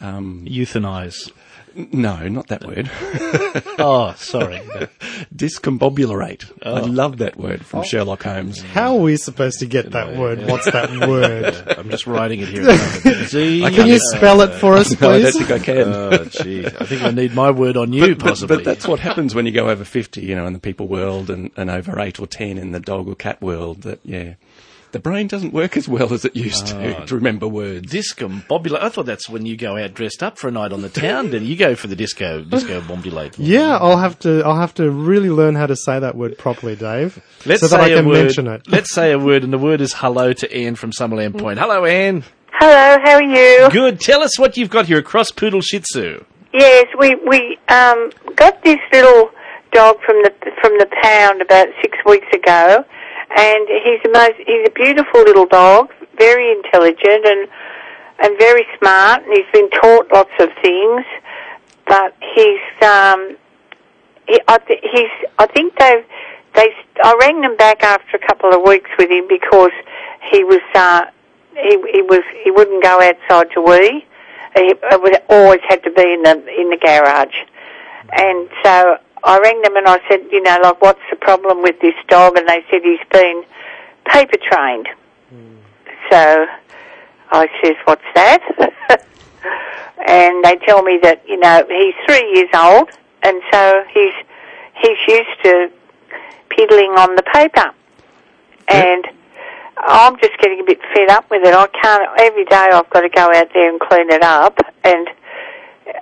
um, 0.01 0.47
Euthanize. 0.47 1.31
No 1.75 2.29
not 2.29 2.49
that 2.49 2.65
word 2.65 2.91
Oh, 3.79 4.15
sorry. 4.17 4.59
discombobulate. 5.35 6.51
I 6.65 6.81
oh. 6.81 6.85
love 6.85 7.19
that 7.19 7.37
word 7.37 7.65
from 7.65 7.81
oh. 7.81 7.83
Sherlock 7.83 8.23
Holmes. 8.23 8.61
How 8.61 8.97
are 8.97 9.01
we 9.01 9.17
supposed 9.17 9.59
to 9.61 9.67
get 9.67 9.91
that 9.93 10.17
word? 10.17 10.47
What's 10.47 10.71
that 10.71 10.91
word? 11.09 11.55
I'm 11.79 11.91
just 11.91 12.07
writing 12.07 12.41
it 12.41 12.49
here. 12.49 12.77
Z- 13.27 13.63
Can 13.71 13.87
you 13.87 13.99
spell 14.15 14.41
it 14.43 14.55
for 14.55 14.75
us, 14.75 15.01
No, 15.01 15.11
I 15.11 15.23
don't 15.23 15.33
think 15.33 15.51
I 15.51 15.59
can. 15.59 15.89
Oh, 15.89 16.25
gee. 16.25 16.67
I 16.67 16.85
think 16.85 17.03
I 17.03 17.11
need 17.11 17.35
my 17.35 17.51
word 17.51 17.77
on 17.77 17.93
you, 17.93 18.15
but, 18.15 18.29
possibly. 18.29 18.57
but 18.57 18.65
that's 18.65 18.87
what 18.87 19.01
happens 19.01 19.35
when 19.35 19.47
you 19.47 19.53
go 19.53 19.69
over 19.69 19.85
50, 19.85 20.21
you 20.21 20.35
know, 20.35 20.47
in 20.47 20.53
the 20.53 20.59
people 20.59 20.89
world 20.89 21.31
and, 21.31 21.51
and 21.57 21.71
over 21.71 21.99
8 21.99 22.21
or 22.21 22.27
10 22.27 22.59
in 22.59 22.73
the 22.73 22.81
dog 22.81 23.09
or 23.09 23.15
cat 23.15 23.41
world 23.41 23.83
that, 23.83 24.01
yeah, 24.05 24.35
the 24.93 24.99
brain 24.99 25.27
doesn't 25.27 25.53
work 25.53 25.77
as 25.77 25.89
well 25.89 26.13
as 26.13 26.25
it 26.25 26.37
used 26.37 26.69
to 26.69 27.05
to 27.07 27.15
remember 27.15 27.49
words. 27.49 27.93
Discombobulate. 27.93 28.81
I 28.83 28.89
thought 28.89 29.07
that's 29.07 29.29
when 29.29 29.45
you 29.47 29.57
go 29.57 29.77
out 29.77 29.95
dressed 29.95 30.23
up 30.23 30.39
for 30.39 30.49
a 30.49 30.51
night 30.51 30.73
on 30.73 30.83
the 30.83 30.89
town. 30.89 31.31
Then 31.31 31.45
you 31.45 31.57
go 31.57 31.75
for 31.75 31.87
the 31.89 31.97
disco 31.97 32.43
disco 32.45 32.81
bombulate. 32.93 33.35
Yeah, 33.39 33.77
I'll 33.79 33.97
have 33.99 34.19
to. 34.21 34.43
I'll 34.45 34.57
have 34.61 34.75
to 34.75 34.91
really 34.91 35.31
learn 35.31 35.55
how 35.55 35.67
to 35.67 35.77
say 35.77 35.99
that 35.99 36.15
word 36.17 36.39
properly, 36.39 36.77
Dave, 36.77 37.23
Let's 37.47 37.61
so 37.63 37.69
that 37.69 37.81
I 37.81 37.89
say 37.89 37.95
can 37.97 38.05
a 38.05 38.09
word. 38.09 38.25
mention 38.25 38.47
it. 38.47 38.69
Let's 38.69 38.93
say 38.93 39.13
a 39.13 39.19
word, 39.19 39.43
and 39.45 39.53
the 39.53 39.59
word 39.59 39.81
is 39.81 39.95
hello 39.95 40.33
to 40.35 40.55
Anne 40.55 40.75
from 40.77 40.93
Summerland 40.93 41.39
Point. 41.39 41.59
Hello, 41.59 41.85
Anne. 41.85 42.25
Hello, 42.53 42.99
how 43.03 43.15
are 43.15 43.23
you? 43.23 43.69
Good. 43.71 43.99
Tell 43.99 44.23
us 44.23 44.39
what 44.39 44.57
you've 44.57 44.71
got 44.71 44.87
here. 44.87 44.99
A 44.99 45.03
cross 45.03 45.31
poodle 45.31 45.61
Shih 45.63 45.81
Tzu. 45.81 46.25
Yes, 46.53 46.87
we 46.99 47.15
we 47.27 47.59
um, 47.69 48.11
got 48.37 48.63
this 48.63 48.79
little 48.93 49.31
dog 49.73 49.97
from 50.05 50.17
the 50.23 50.31
from 50.61 50.77
the 50.79 50.87
pound 51.03 51.41
about 51.41 51.69
six 51.81 51.97
weeks 52.07 52.27
ago, 52.35 52.85
and 53.37 53.69
he's 53.69 54.03
the 54.03 54.11
most 54.11 54.35
he's 54.47 54.67
a 54.67 54.71
beautiful 54.75 55.23
little 55.23 55.47
dog, 55.47 55.93
very 56.19 56.53
intelligent 56.53 57.27
and 57.27 57.49
and 58.19 58.39
very 58.39 58.65
smart, 58.79 59.25
and 59.25 59.33
he's 59.33 59.51
been 59.53 59.71
taught 59.71 60.07
lots 60.13 60.31
of 60.39 60.49
things, 60.63 61.05
but 61.87 62.15
he's 62.35 62.61
um, 62.83 63.37
he, 64.29 64.41
I 64.47 64.59
th- 64.59 64.81
he's 64.83 65.29
I 65.39 65.47
think 65.47 65.77
they've 65.79 66.05
they 66.55 66.75
I 67.03 67.17
rang 67.21 67.41
them 67.41 67.57
back 67.57 67.83
after 67.83 68.17
a 68.17 68.27
couple 68.27 68.53
of 68.53 68.63
weeks 68.67 68.91
with 68.99 69.11
him 69.11 69.27
because 69.29 69.73
he 70.31 70.45
was 70.45 70.61
uh, 70.75 71.07
he 71.55 71.83
he 71.93 72.03
was 72.03 72.23
he 72.45 72.51
wouldn't 72.51 72.83
go 72.83 73.01
outside 73.01 73.51
to 73.55 73.61
wee. 73.61 74.07
He 74.57 74.75
it 74.75 75.03
would 75.03 75.17
always 75.29 75.61
had 75.69 75.83
to 75.85 75.91
be 75.91 76.03
in 76.03 76.23
the 76.23 76.61
in 76.61 76.71
the 76.71 76.77
garage, 76.77 77.35
and 78.13 78.49
so 78.63 78.99
I 79.25 79.39
rang 79.39 79.63
them 79.63 79.77
and 79.77 79.87
I 79.87 80.01
said, 80.09 80.21
you 80.31 80.43
know, 80.43 80.59
like 80.63 80.81
what's 80.81 81.01
the 81.11 81.17
problem 81.17 81.63
with 81.63 81.81
this 81.81 81.95
dog? 82.09 82.37
And 82.37 82.49
they 82.49 82.65
said 82.71 82.83
he's 82.83 82.99
been 83.11 83.45
paper 84.07 84.39
trained. 84.51 84.89
Hmm. 85.31 85.57
So 86.11 86.47
I 87.31 87.49
says, 87.63 87.77
what's 87.85 88.03
that? 88.15 88.43
and 90.07 90.45
they 90.45 90.57
tell 90.67 90.83
me 90.83 90.99
that 91.03 91.23
you 91.29 91.39
know 91.39 91.65
he's 91.69 91.95
three 92.07 92.33
years 92.35 92.51
old 92.55 92.91
and 93.23 93.41
so 93.53 93.85
he's 93.93 94.15
he's 94.81 94.99
used 95.09 95.45
to 95.45 95.71
piddling 96.51 96.93
on 96.99 97.15
the 97.17 97.23
paper, 97.23 97.73
and 98.69 99.07
I'm 99.79 100.17
just 100.19 100.37
getting 100.39 100.61
a 100.61 100.65
bit 100.65 100.81
fed 100.95 101.09
up 101.11 101.31
with 101.31 101.43
it. 101.45 101.55
I 101.55 101.67
can't 101.69 102.21
every 102.21 102.45
day. 102.45 102.69
I've 102.73 102.91
got 102.91 103.03
to 103.03 103.09
go 103.09 103.33
out 103.33 103.49
there 103.55 103.71
and 103.71 103.81
clean 103.81 104.11
it 104.11 104.23
up, 104.23 104.59
and 104.85 105.09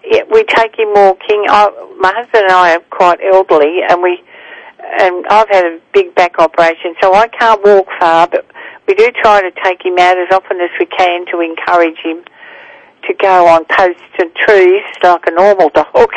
yeah, 0.04 0.22
we 0.30 0.44
take 0.44 0.78
him 0.78 0.88
walking. 0.94 1.44
I, 1.48 1.70
my 1.98 2.12
husband 2.14 2.44
and 2.44 2.52
I 2.52 2.76
are 2.76 2.82
quite 2.90 3.18
elderly, 3.22 3.80
and 3.88 4.02
we 4.02 4.22
and 4.82 5.26
I've 5.28 5.48
had 5.48 5.64
a 5.64 5.80
big 5.92 6.14
back 6.14 6.38
operation, 6.38 6.94
so 7.00 7.14
I 7.14 7.28
can't 7.28 7.62
walk 7.64 7.86
far, 7.98 8.26
but 8.28 8.46
we 8.88 8.94
do 8.94 9.10
try 9.22 9.40
to 9.40 9.50
take 9.62 9.84
him 9.84 9.98
out 9.98 10.18
as 10.18 10.28
often 10.32 10.60
as 10.60 10.70
we 10.78 10.86
can 10.86 11.26
to 11.26 11.40
encourage 11.40 11.98
him 12.02 12.24
to 13.06 13.14
go 13.14 13.46
on 13.46 13.64
posts 13.66 14.02
and 14.18 14.34
trees 14.34 14.82
like 15.02 15.26
a 15.26 15.30
normal 15.30 15.68
dog. 15.74 16.10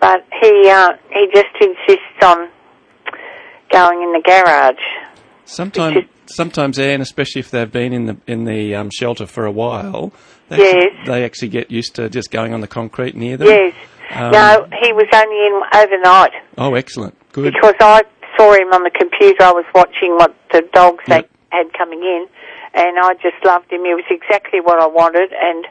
but 0.00 0.26
he 0.40 0.68
uh, 0.68 0.92
he 1.10 1.28
just 1.32 1.54
insists 1.60 2.22
on 2.22 2.48
going 3.70 4.02
in 4.02 4.12
the 4.12 4.22
garage. 4.24 4.76
Sometimes, 5.44 6.04
sometimes, 6.26 6.78
Anne, 6.78 7.00
especially 7.00 7.40
if 7.40 7.50
they've 7.50 7.70
been 7.70 7.92
in 7.92 8.06
the 8.06 8.16
in 8.26 8.44
the 8.44 8.74
um, 8.74 8.90
shelter 8.90 9.26
for 9.26 9.44
a 9.44 9.52
while, 9.52 10.12
they, 10.56 10.62
Yes. 10.62 10.74
actually, 10.92 11.12
they 11.12 11.24
actually 11.24 11.48
get 11.48 11.70
used 11.70 11.94
to 11.96 12.08
just 12.08 12.30
going 12.30 12.54
on 12.54 12.60
the 12.60 12.68
concrete 12.68 13.16
near 13.16 13.36
them. 13.36 13.48
Yes. 13.48 13.74
Um, 14.10 14.30
no, 14.30 14.66
he 14.82 14.92
was 14.92 15.06
only 15.14 15.46
in 15.46 15.62
overnight 15.74 16.32
Oh, 16.58 16.74
excellent. 16.74 17.14
Good. 17.32 17.54
because 17.54 17.74
I 17.80 18.02
saw 18.36 18.52
him 18.52 18.72
on 18.72 18.82
the 18.84 18.90
computer. 18.90 19.42
I 19.42 19.52
was 19.52 19.64
watching 19.74 20.14
what 20.16 20.34
the 20.52 20.62
dogs 20.72 21.02
Yep. 21.08 21.28
they 21.50 21.56
had 21.56 21.72
coming 21.72 22.02
in, 22.02 22.26
and 22.74 22.98
I 23.00 23.14
just 23.14 23.42
loved 23.44 23.72
him. 23.72 23.84
He 23.84 23.94
was 23.94 24.04
exactly 24.10 24.60
what 24.60 24.80
I 24.80 24.86
wanted, 24.86 25.32
and 25.32 25.66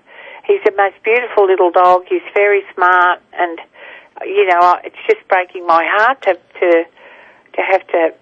he's 0.46 0.62
the 0.66 0.74
most 0.76 0.96
beautiful 1.04 1.46
little 1.46 1.70
dog. 1.72 2.06
He's 2.10 2.26
very 2.34 2.64
smart, 2.74 3.20
and 3.34 3.60
you 4.26 4.46
know, 4.46 4.60
I- 4.60 4.82
it's 4.86 5.02
just 5.08 5.28
breaking 5.28 5.66
my 5.68 5.84
heart 5.98 6.22
to 6.24 6.34
to 6.60 6.84
to 7.54 7.62
have 7.62 7.86
to, 7.88 8.14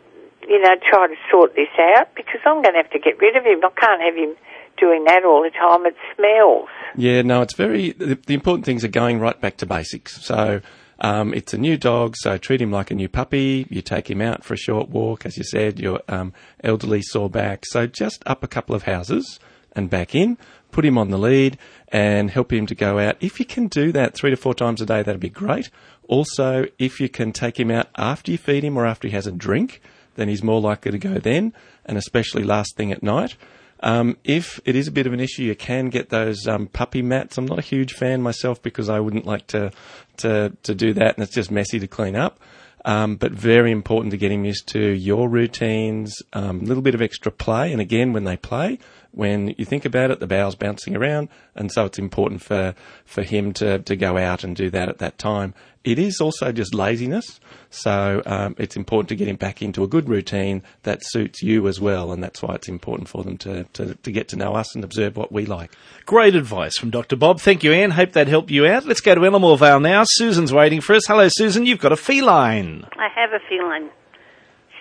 you 0.48 0.60
know, 0.60 0.76
try 0.84 1.08
to 1.08 1.16
sort 1.30 1.56
this 1.56 1.70
out 1.96 2.14
because 2.16 2.42
I'm 2.46 2.62
going 2.62 2.74
to 2.74 2.82
have 2.82 2.90
to 2.92 3.00
get 3.00 3.20
rid 3.22 3.36
of 3.36 3.44
him. 3.46 3.60
I 3.64 3.70
can't 3.80 4.02
have 4.02 4.16
him 4.16 4.36
doing 4.80 5.04
that 5.06 5.24
all 5.26 5.44
the 5.44 5.52
time. 5.52 5.86
It 5.86 5.96
smells. 6.16 6.70
Yeah, 6.96 7.22
no, 7.22 7.42
it's 7.42 7.56
very. 7.56 7.92
The, 7.92 8.16
the 8.16 8.34
important 8.34 8.66
things 8.66 8.84
are 8.84 8.90
going 8.90 9.20
right 9.20 9.40
back 9.40 9.58
to 9.58 9.66
basics. 9.66 10.24
So 10.26 10.62
um, 11.00 11.34
it's 11.34 11.54
a 11.54 11.58
new 11.58 11.78
dog, 11.78 12.16
so 12.18 12.38
treat 12.38 12.62
him 12.62 12.72
like 12.72 12.92
a 12.92 12.96
new 12.96 13.08
puppy. 13.10 13.68
You 13.70 13.82
take 13.82 14.10
him 14.10 14.22
out 14.22 14.44
for 14.44 14.54
a 14.54 14.58
short 14.58 14.90
walk, 14.90 15.26
as 15.26 15.38
you 15.38 15.44
said. 15.44 15.80
Your 15.80 16.02
um, 16.08 16.34
elderly 16.64 17.02
sore 17.02 17.30
back, 17.30 17.66
so 17.66 17.88
just 17.88 18.24
up 18.26 18.44
a 18.44 18.48
couple 18.48 18.76
of 18.76 18.84
houses 18.84 19.40
and 19.76 19.90
back 19.90 20.16
in. 20.16 20.38
Put 20.72 20.86
him 20.86 20.98
on 20.98 21.10
the 21.10 21.18
lead 21.18 21.58
and 21.88 22.30
help 22.30 22.54
him 22.54 22.68
to 22.68 22.76
go 22.76 23.00
out. 23.00 23.18
If 23.22 23.40
you 23.40 23.46
can 23.46 23.68
do 23.68 23.92
that 23.94 24.14
three 24.14 24.30
to 24.30 24.38
four 24.38 24.54
times 24.54 24.82
a 24.82 24.86
day, 24.86 25.02
that'd 25.02 25.20
be 25.20 25.30
great. 25.30 25.72
Also, 26.08 26.66
if 26.78 27.00
you 27.00 27.10
can 27.10 27.32
take 27.32 27.60
him 27.60 27.72
out 27.72 27.88
after 27.98 28.32
you 28.32 28.38
feed 28.38 28.64
him 28.64 28.78
or 28.78 28.86
after 28.86 29.08
he 29.08 29.14
has 29.14 29.26
a 29.26 29.32
drink, 29.32 29.82
then 30.16 30.28
he's 30.28 30.44
more 30.44 30.62
likely 30.62 30.92
to 30.92 31.00
go 31.00 31.16
then, 31.16 31.54
and 31.86 31.98
especially 31.98 32.44
last 32.44 32.76
thing 32.76 32.92
at 32.92 33.02
night. 33.02 33.36
Um, 33.82 34.18
if 34.24 34.60
it 34.66 34.76
is 34.76 34.88
a 34.88 34.92
bit 34.92 35.08
of 35.08 35.14
an 35.14 35.20
issue, 35.20 35.44
you 35.44 35.56
can 35.56 35.90
get 35.90 36.10
those 36.10 36.48
um, 36.48 36.68
puppy 36.68 37.02
mats. 37.02 37.38
I'm 37.38 37.46
not 37.46 37.60
a 37.60 37.64
huge 37.64 37.94
fan 37.94 38.22
myself 38.22 38.62
because 38.62 38.90
I 38.90 39.00
wouldn't 39.00 39.26
like 39.26 39.48
to 39.48 39.72
to 40.18 40.54
to 40.64 40.76
do 40.76 40.94
that, 40.94 41.16
and 41.16 41.24
it's 41.24 41.34
just 41.34 41.52
messy 41.52 41.80
to 41.80 41.88
clean 41.88 42.16
up. 42.16 42.40
Um, 42.86 43.18
but 43.18 43.32
very 43.34 43.72
important 43.72 44.12
to 44.12 44.18
get 44.18 44.32
him 44.32 44.46
used 44.46 44.68
to 44.70 44.80
your 44.80 45.28
routines, 45.28 46.22
a 46.34 46.40
um, 46.40 46.62
little 46.62 46.82
bit 46.82 46.96
of 46.96 47.02
extra 47.02 47.32
play, 47.32 47.72
and 47.72 47.82
again, 47.82 48.14
when 48.14 48.24
they 48.24 48.38
play, 48.38 48.80
when 49.12 49.56
you 49.58 49.66
think 49.66 49.86
about 49.86 50.12
it, 50.12 50.20
the 50.20 50.28
bowel's 50.28 50.56
bouncing 50.56 50.96
around, 50.96 51.30
and 51.56 51.72
so 51.72 51.86
it's 51.86 52.00
important 52.00 52.42
for 52.42 52.76
for 53.06 53.24
him 53.24 53.54
to 53.54 53.80
to 53.80 53.96
go 53.96 54.18
out 54.18 54.44
and 54.44 54.56
do 54.56 54.70
that 54.70 54.90
at 54.90 55.00
that 55.00 55.18
time. 55.18 55.54
It 55.86 55.98
is 55.98 56.20
also 56.20 56.52
just 56.52 56.76
laziness, 56.76 57.40
so 57.70 58.22
um, 58.26 58.54
it's 58.58 58.76
important 58.76 59.08
to 59.10 59.16
get 59.16 59.30
him 59.30 59.38
back 59.38 59.62
into 59.62 59.82
a 59.82 59.88
good 59.88 60.10
routine 60.10 60.62
that 60.84 61.00
suits 61.02 61.42
you 61.42 61.68
as 61.70 61.80
well, 61.80 62.12
and 62.12 62.22
that's 62.22 62.42
why 62.44 62.56
it's 62.56 62.68
important 62.68 63.08
for 63.08 63.24
them 63.24 63.38
to, 63.38 63.64
to, 63.74 63.96
to 63.96 64.12
get 64.12 64.28
to 64.30 64.36
know 64.36 64.56
us 64.56 64.76
and 64.76 64.84
observe 64.84 65.16
what 65.16 65.32
we 65.32 65.46
like. 65.46 65.72
Great 66.06 66.36
advice 66.36 66.78
from 66.78 66.90
Dr. 66.90 67.16
Bob. 67.16 67.40
Thank 67.40 67.64
you, 67.64 67.72
Anne. 67.72 67.92
Hope 67.92 68.12
that 68.12 68.28
helped 68.28 68.52
you 68.52 68.68
out. 68.68 68.86
Let's 68.86 69.00
go 69.00 69.16
to 69.16 69.22
Elermore 69.22 69.58
Vale 69.58 69.80
now. 69.80 70.04
Susan's 70.06 70.52
waiting 70.52 70.82
for 70.82 70.96
us. 70.96 71.08
Hello, 71.08 71.30
Susan. 71.32 71.66
You've 71.66 71.80
got 71.80 71.94
a 71.94 71.98
feline. 71.98 72.86
I 72.98 73.08
have 73.16 73.32
a 73.32 73.40
feeling. 73.48 73.90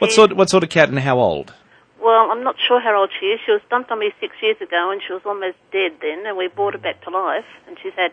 What 0.00 0.10
sort? 0.10 0.36
What 0.36 0.50
sort 0.50 0.64
of 0.64 0.70
cat 0.70 0.88
and 0.88 0.98
how 0.98 1.20
old? 1.20 1.54
Well, 2.08 2.30
I'm 2.30 2.42
not 2.42 2.56
sure 2.56 2.80
how 2.80 2.98
old 2.98 3.10
she 3.20 3.26
is. 3.26 3.40
She 3.44 3.52
was 3.52 3.60
dumped 3.68 3.90
on 3.90 3.98
me 3.98 4.12
six 4.18 4.34
years 4.40 4.56
ago, 4.62 4.90
and 4.90 5.02
she 5.06 5.12
was 5.12 5.20
almost 5.26 5.58
dead 5.70 5.92
then. 6.00 6.24
And 6.24 6.38
we 6.38 6.48
brought 6.48 6.72
her 6.72 6.80
back 6.80 7.02
to 7.04 7.10
life, 7.10 7.44
and 7.66 7.76
she's 7.82 7.92
had. 7.92 8.12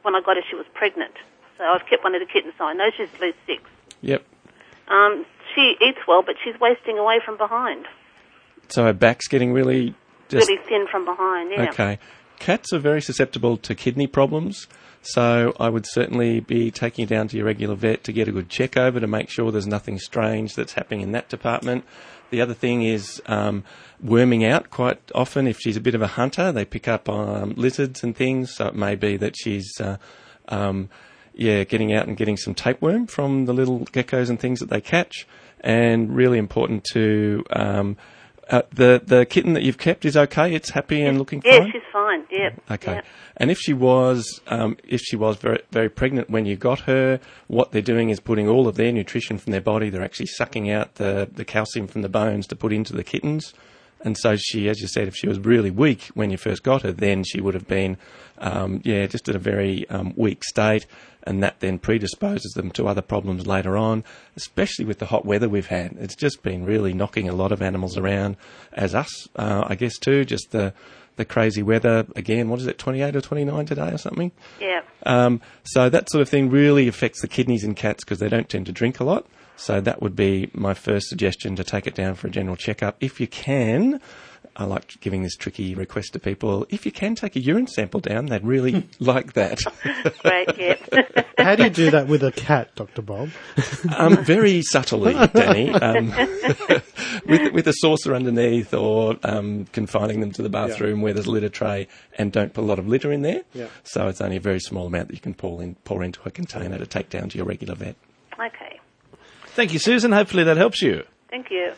When 0.00 0.14
I 0.14 0.22
got 0.24 0.36
her, 0.36 0.42
she 0.48 0.56
was 0.56 0.64
pregnant. 0.72 1.12
So 1.58 1.64
I've 1.64 1.84
kept 1.84 2.02
one 2.04 2.14
of 2.14 2.22
the 2.22 2.26
kittens. 2.26 2.54
So 2.56 2.64
I 2.64 2.72
know 2.72 2.88
she's 2.96 3.12
at 3.12 3.20
least 3.20 3.36
six. 3.46 3.62
Yep. 4.00 4.24
Um, 4.88 5.26
she 5.54 5.76
eats 5.78 5.98
well, 6.08 6.22
but 6.22 6.36
she's 6.42 6.58
wasting 6.58 6.98
away 6.98 7.20
from 7.22 7.36
behind. 7.36 7.84
So 8.68 8.84
her 8.84 8.94
back's 8.94 9.28
getting 9.28 9.52
really 9.52 9.94
just 10.28 10.48
Really 10.48 10.62
thin 10.66 10.86
from 10.90 11.04
behind. 11.04 11.50
Yeah. 11.50 11.68
Okay. 11.70 11.98
Cats 12.38 12.72
are 12.72 12.78
very 12.78 13.02
susceptible 13.02 13.58
to 13.58 13.74
kidney 13.74 14.06
problems, 14.06 14.66
so 15.02 15.54
I 15.60 15.68
would 15.68 15.86
certainly 15.86 16.40
be 16.40 16.70
taking 16.70 17.04
it 17.04 17.08
down 17.08 17.28
to 17.28 17.36
your 17.36 17.46
regular 17.46 17.74
vet 17.74 18.04
to 18.04 18.12
get 18.12 18.26
a 18.26 18.32
good 18.32 18.48
check 18.48 18.76
over 18.76 19.00
to 19.00 19.06
make 19.06 19.30
sure 19.30 19.52
there's 19.52 19.66
nothing 19.66 19.98
strange 19.98 20.54
that's 20.54 20.72
happening 20.72 21.02
in 21.02 21.12
that 21.12 21.28
department. 21.28 21.84
The 22.34 22.40
other 22.40 22.52
thing 22.52 22.82
is 22.82 23.22
um, 23.26 23.62
worming 24.02 24.44
out 24.44 24.68
quite 24.68 24.98
often. 25.14 25.46
If 25.46 25.60
she's 25.60 25.76
a 25.76 25.80
bit 25.80 25.94
of 25.94 26.02
a 26.02 26.08
hunter, 26.08 26.50
they 26.50 26.64
pick 26.64 26.88
up 26.88 27.08
um, 27.08 27.54
lizards 27.56 28.02
and 28.02 28.16
things, 28.16 28.52
so 28.52 28.66
it 28.66 28.74
may 28.74 28.96
be 28.96 29.16
that 29.18 29.36
she's. 29.36 29.80
Uh, 29.80 29.98
um, 30.48 30.88
yeah, 31.32 31.62
getting 31.62 31.92
out 31.92 32.08
and 32.08 32.16
getting 32.16 32.36
some 32.36 32.52
tapeworm 32.52 33.06
from 33.06 33.44
the 33.44 33.52
little 33.52 33.86
geckos 33.86 34.30
and 34.30 34.40
things 34.40 34.58
that 34.58 34.68
they 34.68 34.80
catch, 34.80 35.28
and 35.60 36.16
really 36.16 36.38
important 36.38 36.82
to 36.92 37.44
um, 37.50 37.96
uh, 38.50 38.62
the 38.72 39.02
the 39.04 39.26
kitten 39.26 39.52
that 39.54 39.62
you've 39.62 39.78
kept 39.78 40.04
is 40.04 40.16
okay. 40.16 40.54
It's 40.54 40.70
happy 40.70 41.02
and 41.02 41.18
looking 41.18 41.42
Yeah, 41.44 41.58
fine. 41.58 41.72
she's 41.72 41.82
fine. 41.92 42.24
Yep. 42.30 42.62
Okay. 42.70 42.94
Yep. 42.94 43.06
And 43.36 43.50
if 43.50 43.58
she 43.58 43.72
was, 43.72 44.40
um, 44.46 44.76
if 44.86 45.00
she 45.00 45.16
was 45.16 45.36
very, 45.36 45.60
very 45.72 45.88
pregnant 45.88 46.30
when 46.30 46.46
you 46.46 46.56
got 46.56 46.80
her, 46.80 47.18
what 47.48 47.72
they're 47.72 47.82
doing 47.82 48.10
is 48.10 48.20
putting 48.20 48.48
all 48.48 48.68
of 48.68 48.76
their 48.76 48.92
nutrition 48.92 49.38
from 49.38 49.50
their 49.50 49.60
body. 49.60 49.90
They're 49.90 50.04
actually 50.04 50.26
sucking 50.26 50.70
out 50.70 50.94
the, 50.96 51.28
the 51.32 51.44
calcium 51.44 51.86
from 51.88 52.02
the 52.02 52.08
bones 52.08 52.46
to 52.48 52.56
put 52.56 52.72
into 52.72 52.92
the 52.92 53.02
kittens. 53.04 53.52
And 54.04 54.16
so 54.18 54.36
she, 54.36 54.68
as 54.68 54.80
you 54.80 54.86
said, 54.86 55.08
if 55.08 55.16
she 55.16 55.26
was 55.26 55.38
really 55.40 55.70
weak 55.70 56.10
when 56.14 56.30
you 56.30 56.36
first 56.36 56.62
got 56.62 56.82
her, 56.82 56.92
then 56.92 57.24
she 57.24 57.40
would 57.40 57.54
have 57.54 57.66
been, 57.66 57.96
um, 58.38 58.82
yeah, 58.84 59.06
just 59.06 59.28
in 59.28 59.34
a 59.34 59.38
very 59.38 59.88
um, 59.88 60.12
weak 60.14 60.44
state. 60.44 60.86
And 61.26 61.42
that 61.42 61.60
then 61.60 61.78
predisposes 61.78 62.52
them 62.52 62.70
to 62.72 62.86
other 62.86 63.00
problems 63.00 63.46
later 63.46 63.78
on, 63.78 64.04
especially 64.36 64.84
with 64.84 64.98
the 64.98 65.06
hot 65.06 65.24
weather 65.24 65.48
we've 65.48 65.68
had. 65.68 65.96
It's 65.98 66.14
just 66.14 66.42
been 66.42 66.66
really 66.66 66.92
knocking 66.92 67.30
a 67.30 67.32
lot 67.32 67.50
of 67.50 67.62
animals 67.62 67.96
around, 67.96 68.36
as 68.74 68.94
us, 68.94 69.26
uh, 69.36 69.64
I 69.66 69.74
guess, 69.74 69.96
too. 69.96 70.26
Just 70.26 70.50
the, 70.50 70.74
the 71.16 71.24
crazy 71.24 71.62
weather. 71.62 72.06
Again, 72.14 72.50
what 72.50 72.60
is 72.60 72.66
it, 72.66 72.76
28 72.76 73.16
or 73.16 73.22
29 73.22 73.64
today 73.64 73.88
or 73.90 73.96
something? 73.96 74.32
Yeah. 74.60 74.82
Um, 75.06 75.40
so 75.62 75.88
that 75.88 76.10
sort 76.10 76.20
of 76.20 76.28
thing 76.28 76.50
really 76.50 76.88
affects 76.88 77.22
the 77.22 77.28
kidneys 77.28 77.64
in 77.64 77.74
cats 77.74 78.04
because 78.04 78.18
they 78.18 78.28
don't 78.28 78.50
tend 78.50 78.66
to 78.66 78.72
drink 78.72 79.00
a 79.00 79.04
lot. 79.04 79.26
So 79.56 79.80
that 79.80 80.02
would 80.02 80.16
be 80.16 80.50
my 80.52 80.74
first 80.74 81.08
suggestion 81.08 81.56
to 81.56 81.64
take 81.64 81.86
it 81.86 81.94
down 81.94 82.14
for 82.14 82.26
a 82.26 82.30
general 82.30 82.56
checkup. 82.56 82.96
If 83.00 83.20
you 83.20 83.26
can, 83.26 84.00
I 84.56 84.64
like 84.64 85.00
giving 85.00 85.22
this 85.22 85.36
tricky 85.36 85.74
request 85.74 86.12
to 86.12 86.20
people. 86.20 86.66
If 86.70 86.86
you 86.86 86.92
can 86.92 87.14
take 87.14 87.34
a 87.34 87.40
urine 87.40 87.66
sample 87.66 88.00
down, 88.00 88.26
they'd 88.26 88.44
really 88.44 88.88
like 89.00 89.32
that. 89.32 89.60
Great. 90.22 90.58
Yep. 90.58 91.26
How 91.38 91.56
do 91.56 91.64
you 91.64 91.70
do 91.70 91.90
that 91.90 92.06
with 92.06 92.22
a 92.22 92.30
cat, 92.32 92.74
Dr. 92.74 93.02
Bob? 93.02 93.30
um, 93.96 94.16
very 94.24 94.62
subtly, 94.62 95.14
Danny, 95.34 95.70
um, 95.70 96.10
with, 97.26 97.52
with 97.52 97.66
a 97.66 97.72
saucer 97.74 98.14
underneath 98.14 98.72
or 98.72 99.16
um, 99.24 99.64
confining 99.72 100.20
them 100.20 100.30
to 100.32 100.42
the 100.42 100.48
bathroom 100.48 101.00
where 101.00 101.12
there's 101.12 101.26
a 101.26 101.30
litter 101.30 101.48
tray 101.48 101.88
and 102.16 102.30
don't 102.32 102.54
put 102.54 102.62
a 102.62 102.66
lot 102.66 102.78
of 102.78 102.86
litter 102.86 103.10
in 103.12 103.22
there. 103.22 103.42
Yeah. 103.54 103.66
So 103.82 104.06
it's 104.08 104.20
only 104.20 104.36
a 104.36 104.40
very 104.40 104.60
small 104.60 104.86
amount 104.86 105.08
that 105.08 105.14
you 105.14 105.20
can 105.20 105.34
pour, 105.34 105.62
in, 105.62 105.74
pour 105.84 106.02
into 106.02 106.20
a 106.24 106.30
container 106.30 106.78
to 106.78 106.86
take 106.86 107.10
down 107.10 107.28
to 107.30 107.36
your 107.38 107.46
regular 107.46 107.74
vet. 107.74 107.96
okay. 108.34 108.73
Thank 109.54 109.72
you, 109.72 109.78
Susan. 109.78 110.10
Hopefully 110.10 110.42
that 110.44 110.56
helps 110.56 110.82
you. 110.82 111.04
Thank 111.30 111.50
you. 111.50 111.72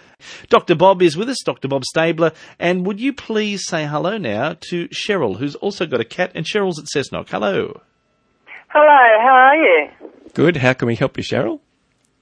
Dr. 0.49 0.75
Bob 0.75 1.03
is 1.03 1.17
with 1.17 1.29
us, 1.29 1.43
Dr. 1.45 1.69
Bob 1.69 1.85
Stabler. 1.85 2.33
And 2.59 2.87
would 2.87 3.01
you 3.01 3.13
please 3.13 3.67
say 3.67 3.87
hello 3.87 4.17
now 4.17 4.57
to 4.71 4.89
Cheryl, 4.89 5.37
who's 5.37 5.55
also 5.57 5.87
got 5.87 6.01
a 6.01 6.05
cat, 6.05 6.33
and 6.35 6.47
Cheryl's 6.47 6.79
at 6.79 6.87
Cessnock. 6.87 7.29
Hello. 7.29 7.81
Hello, 8.69 9.21
how 9.21 9.35
are 9.35 9.57
you? 9.57 9.89
Good. 10.33 10.57
How 10.57 10.73
can 10.73 10.89
we 10.89 10.97
help 10.97 11.19
you, 11.19 11.23
Cheryl? 11.23 11.61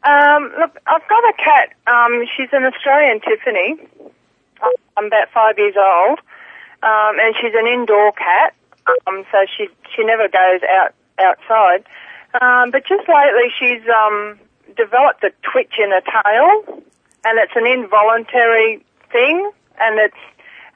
Um, 0.02 0.52
look, 0.58 0.76
I've 0.86 1.08
got 1.08 1.24
a 1.24 1.34
cat. 1.38 1.72
Um, 1.86 2.24
she's 2.36 2.48
an 2.52 2.64
Australian 2.64 3.20
Tiffany. 3.20 3.76
I'm 4.96 5.06
about 5.06 5.28
five 5.32 5.56
years 5.56 5.74
old, 5.76 6.18
um, 6.82 7.18
and 7.20 7.34
she's 7.40 7.54
an 7.54 7.66
indoor 7.66 8.12
cat. 8.12 8.54
Um, 9.06 9.24
so 9.30 9.38
she 9.56 9.68
she 9.94 10.04
never 10.04 10.28
goes 10.28 10.60
out 10.68 10.94
outside. 11.18 11.84
Um, 12.40 12.70
but 12.70 12.86
just 12.86 13.08
lately, 13.08 13.50
she's 13.58 13.82
um, 13.88 14.38
developed 14.76 15.22
a 15.24 15.30
twitch 15.42 15.74
in 15.78 15.90
her 15.90 16.02
tail, 16.02 16.82
and 17.24 17.38
it's 17.38 17.56
an 17.56 17.66
involuntary 17.66 18.84
thing, 19.10 19.50
and 19.80 19.98
it's 19.98 20.22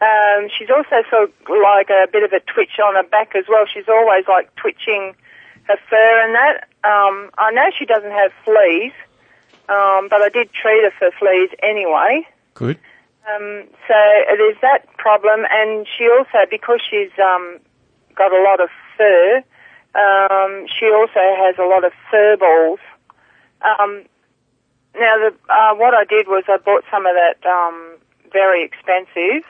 um, 0.00 0.48
she's 0.56 0.70
also 0.70 1.02
sort 1.10 1.24
of 1.24 1.30
like 1.48 1.90
a 1.90 2.06
bit 2.10 2.22
of 2.22 2.32
a 2.32 2.40
twitch 2.40 2.78
on 2.78 2.94
her 2.94 3.02
back 3.02 3.34
as 3.34 3.44
well. 3.48 3.64
She's 3.66 3.88
always 3.88 4.24
like 4.28 4.54
twitching 4.56 5.14
her 5.64 5.76
fur 5.90 6.24
and 6.24 6.34
that. 6.34 6.68
Um, 6.84 7.30
I 7.36 7.50
know 7.50 7.70
she 7.76 7.84
doesn't 7.84 8.10
have 8.10 8.32
fleas, 8.44 8.92
um, 9.68 10.08
but 10.08 10.22
I 10.22 10.28
did 10.32 10.52
treat 10.52 10.84
her 10.84 10.92
for 10.98 11.10
fleas 11.18 11.50
anyway. 11.62 12.26
Good. 12.54 12.78
Um, 13.28 13.64
so 13.86 13.94
there's 14.38 14.56
that 14.62 14.86
problem, 14.96 15.44
and 15.50 15.86
she 15.98 16.08
also, 16.08 16.46
because 16.50 16.80
she's 16.88 17.10
um, 17.18 17.58
got 18.14 18.32
a 18.32 18.42
lot 18.42 18.60
of 18.60 18.70
fur, 18.96 19.42
um, 19.94 20.66
she 20.78 20.86
also 20.86 21.20
has 21.42 21.58
a 21.58 21.66
lot 21.66 21.84
of 21.84 21.92
fur 22.10 22.36
balls. 22.36 22.80
Um, 23.62 24.04
now, 24.94 25.14
the, 25.18 25.34
uh, 25.48 25.74
what 25.74 25.94
I 25.94 26.04
did 26.04 26.26
was 26.26 26.44
I 26.48 26.56
bought 26.58 26.84
some 26.90 27.06
of 27.06 27.14
that 27.14 27.46
um, 27.48 27.96
very 28.32 28.64
expensive 28.64 29.44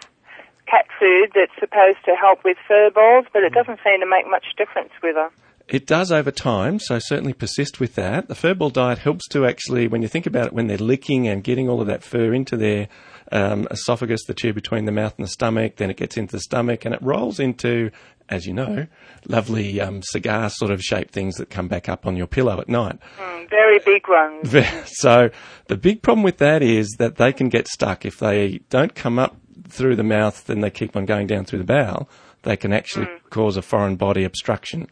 cat 0.67 0.87
food 0.99 1.31
that's 1.35 1.55
supposed 1.59 1.99
to 2.05 2.15
help 2.15 2.45
with 2.45 2.57
fur 2.67 2.91
balls, 2.91 3.27
but 3.33 3.43
it 3.43 3.53
doesn't 3.53 3.81
seem 3.83 4.01
to 4.01 4.07
make 4.07 4.29
much 4.29 4.45
difference 4.57 4.93
with 5.03 5.17
her. 5.17 5.31
It 5.67 5.87
does 5.87 6.11
over 6.11 6.31
time, 6.31 6.79
so 6.79 6.99
certainly 6.99 7.35
persist 7.35 7.79
with 7.79 7.95
that. 7.97 8.29
The 8.29 8.35
furball 8.35 8.73
diet 8.73 8.99
helps 8.99 9.29
to 9.29 9.45
actually, 9.45 9.87
when 9.87 10.01
you 10.01 10.09
think 10.09 10.27
about 10.27 10.47
it, 10.47 10.53
when 10.55 10.67
they're 10.67 10.79
licking 10.79 11.29
and 11.29 11.45
getting 11.45 11.69
all 11.69 11.83
of 11.83 11.87
that 11.89 12.03
fur 12.03 12.33
into 12.33 12.57
their 12.57 12.89
um, 13.33 13.67
esophagus, 13.71 14.25
the 14.27 14.35
tube 14.35 14.55
between 14.55 14.85
the 14.85 14.93
mouth 14.93 15.15
and 15.17 15.25
the 15.25 15.31
stomach, 15.31 15.77
then 15.77 15.91
it 15.91 15.97
gets 15.97 16.17
into 16.17 16.33
the 16.33 16.41
stomach 16.41 16.85
and 16.85 16.95
it 16.95 17.03
rolls 17.03 17.39
into, 17.39 17.91
as 18.29 18.47
you 18.47 18.53
know, 18.53 18.87
lovely 19.27 19.81
um, 19.81 20.03
cigar 20.03 20.51
sort 20.51 20.71
of 20.71 20.81
shaped 20.81 21.13
things 21.13 21.37
that 21.37 21.51
come 21.51 21.69
back 21.69 21.89
up 21.89 22.07
on 22.07 22.17
your 22.17 22.27
pillow 22.27 22.61
at 22.61 22.69
night. 22.69 22.99
Mm, 23.19 23.51
very 23.51 23.79
big 23.81 24.09
ones. 24.09 24.55
So 24.87 25.31
the 25.67 25.77
big 25.77 26.03
problem 26.03 26.25
with 26.25 26.39
that 26.39 26.63
is 26.63 26.89
that 26.99 27.17
they 27.17 27.33
can 27.33 27.49
get 27.49 27.69
stuck 27.69 28.05
if 28.05 28.19
they 28.19 28.61
don't 28.71 28.95
come 28.95 29.19
up 29.19 29.37
through 29.69 29.97
the 29.97 30.03
mouth, 30.03 30.47
then 30.47 30.61
they 30.61 30.71
keep 30.71 30.97
on 30.97 31.05
going 31.05 31.27
down 31.27 31.45
through 31.45 31.61
the 31.61 31.65
bowel. 31.65 32.09
They 32.43 32.57
can 32.57 32.73
actually 32.73 33.07
cause 33.31 33.57
a 33.57 33.63
foreign 33.63 33.97
body 33.97 34.25
obstruction. 34.25 34.89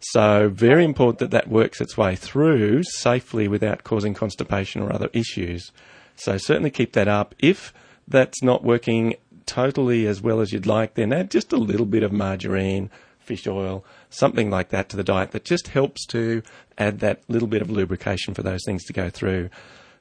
So 0.00 0.48
very 0.48 0.84
important 0.84 1.18
that 1.18 1.30
that 1.30 1.48
works 1.48 1.80
its 1.80 1.96
way 1.96 2.16
through 2.16 2.82
safely 2.84 3.48
without 3.48 3.84
causing 3.84 4.14
constipation 4.14 4.82
or 4.82 4.92
other 4.92 5.10
issues. 5.12 5.72
So 6.20 6.36
certainly 6.36 6.70
keep 6.70 6.92
that 6.92 7.08
up. 7.08 7.34
If 7.38 7.72
that's 8.06 8.42
not 8.42 8.62
working 8.62 9.14
totally 9.46 10.06
as 10.06 10.20
well 10.20 10.40
as 10.40 10.52
you'd 10.52 10.66
like, 10.66 10.94
then 10.94 11.12
add 11.12 11.30
just 11.30 11.52
a 11.52 11.56
little 11.56 11.86
bit 11.86 12.02
of 12.02 12.12
margarine, 12.12 12.90
fish 13.18 13.46
oil, 13.46 13.84
something 14.10 14.50
like 14.50 14.68
that 14.68 14.88
to 14.90 14.96
the 14.96 15.04
diet 15.04 15.30
that 15.30 15.44
just 15.44 15.68
helps 15.68 16.04
to 16.06 16.42
add 16.76 17.00
that 17.00 17.22
little 17.28 17.48
bit 17.48 17.62
of 17.62 17.70
lubrication 17.70 18.34
for 18.34 18.42
those 18.42 18.60
things 18.66 18.84
to 18.84 18.92
go 18.92 19.08
through. 19.08 19.48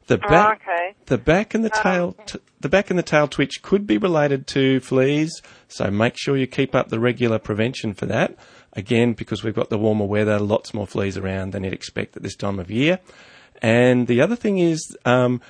The 0.08 0.20
oh, 0.26 0.28
back, 0.28 0.62
okay. 0.62 0.96
the 1.06 1.18
back 1.18 1.54
and 1.54 1.64
the 1.64 1.72
oh, 1.74 1.84
tail, 1.84 2.16
t- 2.26 2.40
the 2.60 2.70
back 2.70 2.90
and 2.90 2.98
the 2.98 3.04
tail 3.04 3.28
twitch 3.28 3.62
could 3.62 3.88
be 3.88 3.98
related 3.98 4.48
to 4.48 4.80
fleas. 4.80 5.42
So 5.68 5.90
make 5.90 6.18
sure 6.18 6.36
you 6.36 6.48
keep 6.48 6.76
up 6.76 6.90
the 6.90 7.00
regular 7.00 7.40
prevention 7.40 7.94
for 7.94 8.08
that. 8.08 8.36
Again, 8.74 9.14
because 9.14 9.44
we've 9.44 9.56
got 9.56 9.70
the 9.70 9.78
warmer 9.78 10.06
weather, 10.06 10.40
lots 10.40 10.74
more 10.74 10.88
fleas 10.88 11.16
around 11.16 11.54
than 11.54 11.64
you'd 11.64 11.74
expect 11.74 12.18
at 12.18 12.24
this 12.24 12.36
time 12.36 12.60
of 12.60 12.70
year. 12.72 13.00
And 13.62 14.08
the 14.08 14.22
other 14.22 14.36
thing 14.36 14.58
is, 14.58 14.98
um, 15.06 15.42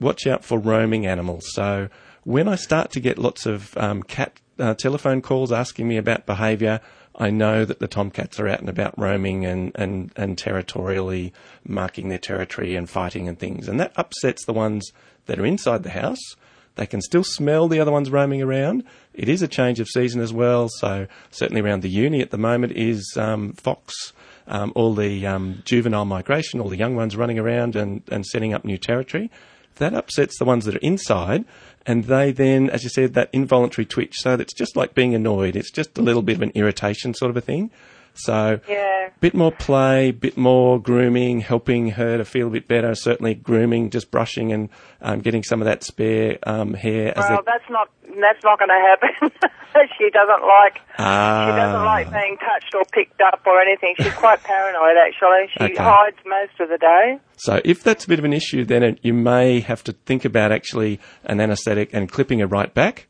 watch 0.00 0.26
out 0.26 0.44
for 0.44 0.58
roaming 0.58 1.06
animals. 1.06 1.52
So 1.52 1.88
when 2.24 2.48
I 2.48 2.56
start 2.56 2.90
to 2.92 3.00
get 3.00 3.18
lots 3.18 3.46
of 3.46 3.76
um, 3.76 4.02
cat 4.02 4.40
uh, 4.58 4.74
telephone 4.74 5.22
calls 5.22 5.52
asking 5.52 5.86
me 5.86 5.96
about 5.96 6.26
behaviour, 6.26 6.80
I 7.14 7.30
know 7.30 7.64
that 7.64 7.80
the 7.80 7.88
tomcats 7.88 8.38
are 8.38 8.48
out 8.48 8.60
and 8.60 8.68
about 8.68 8.98
roaming 8.98 9.44
and, 9.44 9.72
and, 9.74 10.12
and 10.16 10.38
territorially 10.38 11.32
marking 11.66 12.08
their 12.08 12.18
territory 12.18 12.76
and 12.76 12.88
fighting 12.88 13.28
and 13.28 13.38
things. 13.38 13.68
And 13.68 13.80
that 13.80 13.92
upsets 13.96 14.44
the 14.44 14.52
ones 14.52 14.92
that 15.26 15.38
are 15.38 15.46
inside 15.46 15.82
the 15.82 15.90
house. 15.90 16.36
They 16.76 16.86
can 16.86 17.00
still 17.00 17.24
smell 17.24 17.66
the 17.66 17.80
other 17.80 17.90
ones 17.90 18.08
roaming 18.08 18.40
around. 18.40 18.84
It 19.12 19.28
is 19.28 19.42
a 19.42 19.48
change 19.48 19.80
of 19.80 19.88
season 19.88 20.20
as 20.20 20.32
well. 20.32 20.68
So 20.68 21.08
certainly 21.30 21.60
around 21.60 21.82
the 21.82 21.90
uni 21.90 22.20
at 22.20 22.30
the 22.30 22.38
moment 22.38 22.72
is 22.72 23.16
um, 23.16 23.52
fox, 23.54 24.12
um, 24.48 24.72
all 24.74 24.94
the 24.94 25.26
um, 25.26 25.62
juvenile 25.64 26.04
migration, 26.04 26.60
all 26.60 26.68
the 26.68 26.76
young 26.76 26.96
ones 26.96 27.16
running 27.16 27.38
around 27.38 27.76
and, 27.76 28.02
and 28.10 28.26
setting 28.26 28.52
up 28.54 28.64
new 28.64 28.78
territory. 28.78 29.30
That 29.76 29.94
upsets 29.94 30.38
the 30.38 30.44
ones 30.44 30.64
that 30.64 30.74
are 30.74 30.78
inside, 30.78 31.44
and 31.86 32.04
they 32.04 32.32
then, 32.32 32.68
as 32.68 32.82
you 32.82 32.90
said, 32.90 33.14
that 33.14 33.30
involuntary 33.32 33.86
twitch. 33.86 34.16
So 34.18 34.34
it's 34.34 34.52
just 34.52 34.76
like 34.76 34.94
being 34.94 35.14
annoyed. 35.14 35.54
It's 35.54 35.70
just 35.70 35.96
a 35.96 36.02
little 36.02 36.22
bit 36.22 36.36
of 36.36 36.42
an 36.42 36.52
irritation 36.54 37.14
sort 37.14 37.30
of 37.30 37.36
a 37.36 37.40
thing. 37.40 37.70
So 38.18 38.60
Yeah. 38.68 39.08
bit 39.20 39.34
more 39.34 39.52
play, 39.52 40.10
bit 40.10 40.36
more 40.36 40.80
grooming, 40.80 41.40
helping 41.40 41.90
her 41.92 42.18
to 42.18 42.24
feel 42.24 42.48
a 42.48 42.50
bit 42.50 42.68
better. 42.68 42.94
Certainly 42.94 43.34
grooming, 43.36 43.90
just 43.90 44.10
brushing 44.10 44.52
and 44.52 44.68
um, 45.00 45.20
getting 45.20 45.42
some 45.42 45.60
of 45.62 45.66
that 45.66 45.84
spare 45.84 46.38
um, 46.44 46.74
hair. 46.74 47.16
As 47.16 47.24
Well, 47.30 47.42
that's 47.46 47.68
not 47.70 47.88
that's 48.20 48.42
not 48.42 48.58
going 48.58 48.68
to 48.70 48.96
happen. 49.30 49.30
she 49.98 50.10
doesn't 50.10 50.42
like 50.46 50.80
Ah. 50.98 51.46
she 51.46 51.52
doesn't 51.56 51.84
like 51.84 52.10
being 52.12 52.36
touched 52.38 52.74
or 52.74 52.82
picked 52.92 53.20
up 53.20 53.40
or 53.46 53.60
anything. 53.60 53.94
She's 53.98 54.14
quite 54.14 54.42
paranoid 54.42 54.96
actually. 55.06 55.48
She 55.56 55.74
Okay. 55.74 55.82
hides 55.82 56.16
most 56.26 56.58
of 56.60 56.68
the 56.68 56.78
day. 56.78 57.18
So 57.36 57.60
if 57.64 57.84
that's 57.84 58.04
a 58.04 58.08
bit 58.08 58.18
of 58.18 58.24
an 58.24 58.32
issue, 58.32 58.64
then 58.64 58.82
it, 58.82 58.98
you 59.02 59.14
may 59.14 59.60
have 59.60 59.84
to 59.84 59.92
think 59.92 60.24
about 60.24 60.50
actually 60.50 60.98
an 61.24 61.40
anaesthetic 61.40 61.90
and 61.92 62.10
clipping 62.10 62.40
her 62.40 62.46
right 62.48 62.72
back. 62.74 63.06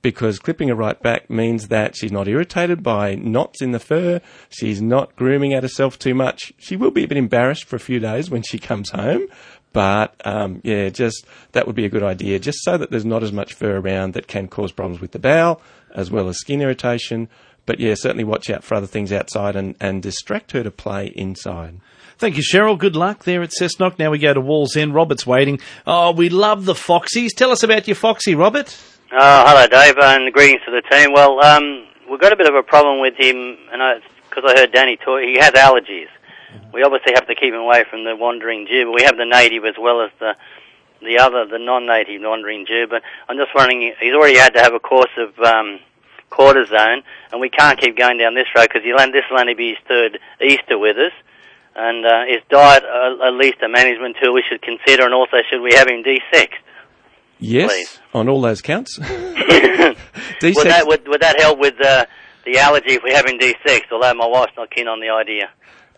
Because 0.00 0.38
clipping 0.38 0.68
her 0.68 0.76
right 0.76 1.00
back 1.02 1.28
means 1.28 1.68
that 1.68 1.96
she's 1.96 2.12
not 2.12 2.28
irritated 2.28 2.84
by 2.84 3.16
knots 3.16 3.60
in 3.60 3.72
the 3.72 3.80
fur. 3.80 4.20
She's 4.48 4.80
not 4.80 5.16
grooming 5.16 5.52
at 5.54 5.64
herself 5.64 5.98
too 5.98 6.14
much. 6.14 6.52
She 6.56 6.76
will 6.76 6.92
be 6.92 7.04
a 7.04 7.08
bit 7.08 7.18
embarrassed 7.18 7.64
for 7.64 7.74
a 7.76 7.80
few 7.80 7.98
days 7.98 8.30
when 8.30 8.42
she 8.42 8.58
comes 8.58 8.90
home. 8.90 9.26
But 9.72 10.14
um, 10.24 10.60
yeah, 10.64 10.88
just 10.88 11.26
that 11.52 11.66
would 11.66 11.76
be 11.76 11.84
a 11.84 11.90
good 11.90 12.02
idea, 12.02 12.38
just 12.38 12.62
so 12.62 12.78
that 12.78 12.90
there's 12.90 13.04
not 13.04 13.22
as 13.22 13.32
much 13.32 13.54
fur 13.54 13.78
around 13.78 14.14
that 14.14 14.28
can 14.28 14.48
cause 14.48 14.72
problems 14.72 15.00
with 15.00 15.12
the 15.12 15.18
bowel, 15.18 15.60
as 15.94 16.10
well 16.10 16.28
as 16.28 16.38
skin 16.38 16.60
irritation. 16.62 17.28
But 17.66 17.80
yeah, 17.80 17.94
certainly 17.94 18.24
watch 18.24 18.48
out 18.48 18.64
for 18.64 18.76
other 18.76 18.86
things 18.86 19.12
outside 19.12 19.56
and, 19.56 19.74
and 19.78 20.02
distract 20.02 20.52
her 20.52 20.62
to 20.62 20.70
play 20.70 21.08
inside. 21.08 21.80
Thank 22.16 22.36
you, 22.36 22.42
Cheryl. 22.42 22.78
Good 22.78 22.96
luck 22.96 23.24
there 23.24 23.42
at 23.42 23.50
Cessnock. 23.50 23.98
Now 23.98 24.10
we 24.10 24.18
go 24.18 24.32
to 24.32 24.40
Wallsend. 24.40 24.94
Robert's 24.94 25.26
waiting. 25.26 25.60
Oh, 25.86 26.12
we 26.12 26.30
love 26.30 26.64
the 26.64 26.72
Foxies. 26.72 27.28
Tell 27.36 27.50
us 27.50 27.62
about 27.62 27.86
your 27.86 27.94
Foxy, 27.94 28.34
Robert. 28.34 28.76
Oh, 29.10 29.44
hello, 29.46 29.66
Dave, 29.66 29.96
and 29.96 30.30
greetings 30.34 30.60
to 30.66 30.70
the 30.70 30.82
team. 30.82 31.14
Well, 31.14 31.42
um, 31.42 31.86
we've 32.10 32.20
got 32.20 32.34
a 32.34 32.36
bit 32.36 32.46
of 32.46 32.54
a 32.54 32.62
problem 32.62 33.00
with 33.00 33.14
him, 33.16 33.56
and 33.72 34.02
because 34.28 34.44
I 34.46 34.60
heard 34.60 34.70
Danny 34.70 34.98
talk, 34.98 35.22
he 35.22 35.36
has 35.36 35.52
allergies. 35.52 36.08
We 36.74 36.82
obviously 36.82 37.14
have 37.14 37.26
to 37.26 37.34
keep 37.34 37.54
him 37.54 37.60
away 37.60 37.84
from 37.88 38.04
the 38.04 38.14
wandering 38.14 38.66
Jew, 38.66 38.84
but 38.84 38.94
we 38.94 39.04
have 39.04 39.16
the 39.16 39.24
native 39.24 39.64
as 39.64 39.76
well 39.80 40.02
as 40.02 40.10
the 40.20 40.36
the 41.00 41.20
other, 41.20 41.46
the 41.46 41.58
non-native 41.58 42.20
wandering 42.20 42.66
Jew. 42.66 42.86
But 42.86 43.02
I'm 43.30 43.38
just 43.38 43.54
wondering, 43.54 43.94
he's 43.98 44.12
already 44.12 44.36
had 44.36 44.52
to 44.52 44.60
have 44.60 44.74
a 44.74 44.80
course 44.80 45.16
of 45.16 45.38
um, 45.40 45.80
cortisone, 46.30 47.02
and 47.32 47.40
we 47.40 47.48
can't 47.48 47.80
keep 47.80 47.96
going 47.96 48.18
down 48.18 48.34
this 48.34 48.48
road 48.54 48.68
because 48.70 48.82
this 48.82 49.24
will 49.30 49.40
only 49.40 49.54
be 49.54 49.70
his 49.70 49.78
third 49.88 50.18
Easter 50.38 50.76
with 50.76 50.98
us. 50.98 51.12
And 51.74 52.04
uh, 52.04 52.24
is 52.28 52.42
diet 52.50 52.84
uh, 52.84 53.26
at 53.26 53.32
least 53.32 53.62
a 53.62 53.70
management 53.70 54.18
tool 54.20 54.34
we 54.34 54.44
should 54.46 54.60
consider, 54.60 55.04
and 55.06 55.14
also 55.14 55.38
should 55.48 55.62
we 55.62 55.72
have 55.76 55.88
him 55.88 56.04
desexed? 56.04 56.60
Yes, 57.38 57.70
Please. 57.70 57.98
on 58.14 58.28
all 58.28 58.40
those 58.40 58.60
counts. 58.62 58.98
would 58.98 59.08
that 59.12 60.84
would, 60.86 61.06
would 61.08 61.20
that 61.20 61.40
help 61.40 61.58
with 61.58 61.74
uh, 61.84 62.04
the 62.44 62.58
allergy 62.58 62.94
if 62.94 63.02
we 63.02 63.12
have 63.12 63.26
him 63.26 63.38
desexed? 63.38 63.90
Although 63.92 64.14
my 64.14 64.26
wife's 64.26 64.52
not 64.56 64.70
keen 64.70 64.88
on 64.88 65.00
the 65.00 65.08
idea. 65.10 65.50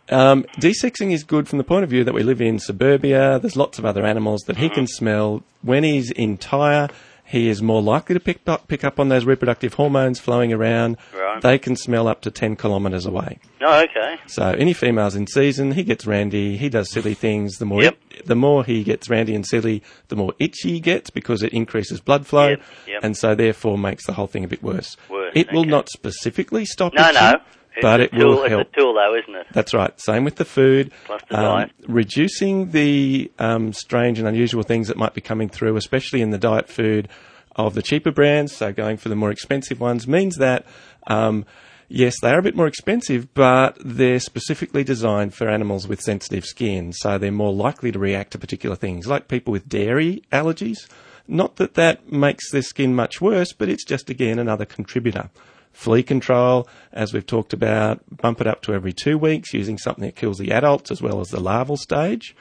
Um, 0.09 0.45
desexing 0.59 1.13
is 1.13 1.23
good 1.23 1.49
from 1.49 1.59
the 1.59 1.65
point 1.65 1.85
of 1.85 1.91
view 1.91 2.03
that 2.05 2.13
we 2.15 2.23
live 2.25 2.41
in 2.41 2.59
suburbia. 2.59 3.39
There's 3.39 3.57
lots 3.57 3.79
of 3.79 3.85
other 3.85 4.05
animals 4.05 4.43
that 4.47 4.57
he 4.57 4.67
Mm-hmm. 4.67 4.75
can 4.75 4.87
smell. 4.89 5.43
When 5.63 5.85
he's 5.85 6.11
entire, 6.11 6.89
he 7.31 7.49
is 7.49 7.63
more 7.63 7.81
likely 7.81 8.15
to 8.15 8.21
pick 8.21 8.41
up, 8.49 8.67
pick 8.67 8.83
up 8.83 8.99
on 8.99 9.09
those 9.09 9.25
reproductive 9.25 9.75
hormones 9.75 10.19
flowing 10.19 10.53
around. 10.53 10.97
Right. 11.15 11.41
They 11.41 11.59
can 11.59 11.77
smell 11.77 12.09
up 12.09 12.23
to 12.23 12.31
10 12.31 12.57
kilometres 12.57 13.07
away. 13.07 13.39
Oh, 13.61 13.83
okay. 13.85 14.17
So 14.27 14.49
any 14.51 14.73
females 14.73 15.15
in 15.15 15.29
season, 15.29 15.73
he 15.73 15.85
gets 15.85 16.07
randy, 16.07 16.57
he 16.57 16.69
does 16.69 16.91
silly 16.91 17.15
things. 17.15 17.59
The 17.59 17.67
more, 17.67 17.83
Yep. 17.85 17.97
the 18.27 18.35
more 18.35 18.65
he 18.65 18.83
gets 18.83 19.09
randy 19.09 19.35
and 19.37 19.47
silly, 19.47 19.81
the 20.09 20.17
more 20.17 20.35
itchy 20.41 20.73
he 20.73 20.81
gets 20.81 21.11
because 21.11 21.43
it 21.45 21.53
increases 21.53 22.01
blood 22.01 22.27
flow. 22.27 22.49
Yep, 22.49 22.63
yep. 22.89 23.05
And 23.05 23.17
so 23.17 23.35
therefore 23.37 23.79
makes 23.79 24.07
the 24.07 24.15
whole 24.15 24.27
thing 24.27 24.43
a 24.43 24.49
bit 24.49 24.63
worse. 24.63 24.97
Worse, 25.09 25.33
it 25.37 25.53
will 25.53 25.65
not 25.65 25.89
specifically 25.89 26.65
stop 26.65 26.95
it. 26.95 26.99
No, 26.99 27.09
itching, 27.11 27.15
no. 27.23 27.41
It's 27.77 27.83
but 27.83 28.01
a 28.01 28.05
it 28.05 28.13
tool, 28.13 28.29
will 28.37 28.49
help. 28.49 28.61
It's 28.63 28.71
a 28.73 28.81
tool, 28.81 28.95
though, 28.95 29.15
isn't 29.17 29.35
it? 29.35 29.47
That's 29.53 29.73
right. 29.75 29.99
Same 30.01 30.25
with 30.25 30.37
the 30.37 30.45
food. 30.45 30.91
Plus 31.07 31.23
the 31.29 31.39
Um, 31.39 31.45
diet. 31.45 31.71
reducing 31.87 32.73
the 32.73 33.31
um, 33.39 33.73
strange 33.73 34.19
and 34.19 34.27
unusual 34.27 34.63
things 34.63 34.89
that 34.89 34.97
might 34.97 35.15
be 35.15 35.21
coming 35.21 35.49
through, 35.49 35.77
especially 35.77 36.21
in 36.21 36.31
the 36.31 36.39
diet 36.39 36.69
food 36.69 37.09
of 37.57 37.75
the 37.75 37.83
cheaper 37.83 38.11
brands, 38.11 38.55
so 38.57 38.73
going 38.73 38.97
for 38.97 39.09
the 39.09 39.17
more 39.17 39.31
expensive 39.31 39.81
ones, 39.81 40.07
means 40.09 40.37
that, 40.37 40.65
um, 41.09 41.45
yes, 41.89 42.15
they 42.23 42.31
are 42.31 42.39
a 42.39 42.43
bit 42.43 42.55
more 42.57 42.67
expensive, 42.69 43.33
but 43.35 43.77
they're 43.85 44.21
specifically 44.21 44.85
designed 44.85 45.35
for 45.35 45.49
animals 45.49 45.87
with 45.89 46.01
sensitive 46.01 46.45
skin, 46.45 46.93
so 46.93 47.19
they're 47.19 47.33
more 47.33 47.53
likely 47.53 47.91
to 47.93 47.99
react 47.99 48.31
to 48.33 48.39
particular 48.39 48.77
things, 48.77 49.07
like 49.07 49.29
people 49.29 49.53
with 49.53 49.69
dairy 49.69 50.23
allergies. 50.33 50.89
Not 51.29 51.57
that 51.57 51.75
that 51.75 52.11
makes 52.11 52.51
their 52.51 52.63
skin 52.63 52.95
much 52.95 53.21
worse, 53.21 53.53
but 53.53 53.69
it's 53.69 53.85
just, 53.85 54.11
again, 54.11 54.39
another 54.39 54.65
contributor. 54.65 55.31
Flea 55.73 56.03
control, 56.03 56.69
as 56.93 57.13
we've 57.13 57.27
talked 57.27 57.53
about, 57.53 58.01
bump 58.11 58.41
it 58.41 58.47
up 58.47 58.63
to 58.63 58.75
every 58.75 58.93
two 58.93 59.17
weeks 59.17 59.55
using 59.55 59.79
something 59.79 60.05
that 60.05 60.17
kills 60.17 60.39
the 60.39 60.53
adults 60.53 60.91
as 60.91 61.01
well 61.01 61.21
as 61.21 61.29
the 61.29 61.41
larval 61.41 61.77
stage. 61.77 62.35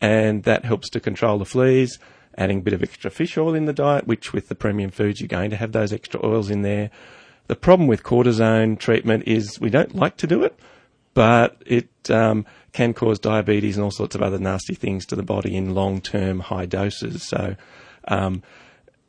And 0.00 0.42
that 0.42 0.64
helps 0.64 0.90
to 0.90 1.00
control 1.00 1.38
the 1.38 1.44
fleas. 1.44 1.98
Adding 2.36 2.58
a 2.58 2.62
bit 2.62 2.72
of 2.72 2.82
extra 2.82 3.10
fish 3.10 3.36
oil 3.36 3.54
in 3.54 3.66
the 3.66 3.72
diet, 3.72 4.06
which 4.06 4.32
with 4.32 4.48
the 4.48 4.54
premium 4.54 4.90
foods 4.90 5.20
you're 5.20 5.28
going 5.28 5.50
to 5.50 5.56
have 5.56 5.72
those 5.72 5.92
extra 5.92 6.24
oils 6.24 6.50
in 6.50 6.62
there. 6.62 6.90
The 7.46 7.56
problem 7.56 7.86
with 7.86 8.02
cortisone 8.02 8.78
treatment 8.78 9.24
is 9.26 9.60
we 9.60 9.70
don't 9.70 9.94
like 9.94 10.16
to 10.18 10.26
do 10.26 10.42
it, 10.42 10.58
but 11.14 11.62
it 11.66 11.90
um, 12.08 12.46
can 12.72 12.94
cause 12.94 13.18
diabetes 13.18 13.76
and 13.76 13.84
all 13.84 13.90
sorts 13.90 14.14
of 14.14 14.22
other 14.22 14.38
nasty 14.38 14.74
things 14.74 15.04
to 15.06 15.16
the 15.16 15.22
body 15.22 15.56
in 15.56 15.74
long-term 15.74 16.40
high 16.40 16.66
doses. 16.66 17.28
So, 17.28 17.56
um, 18.08 18.42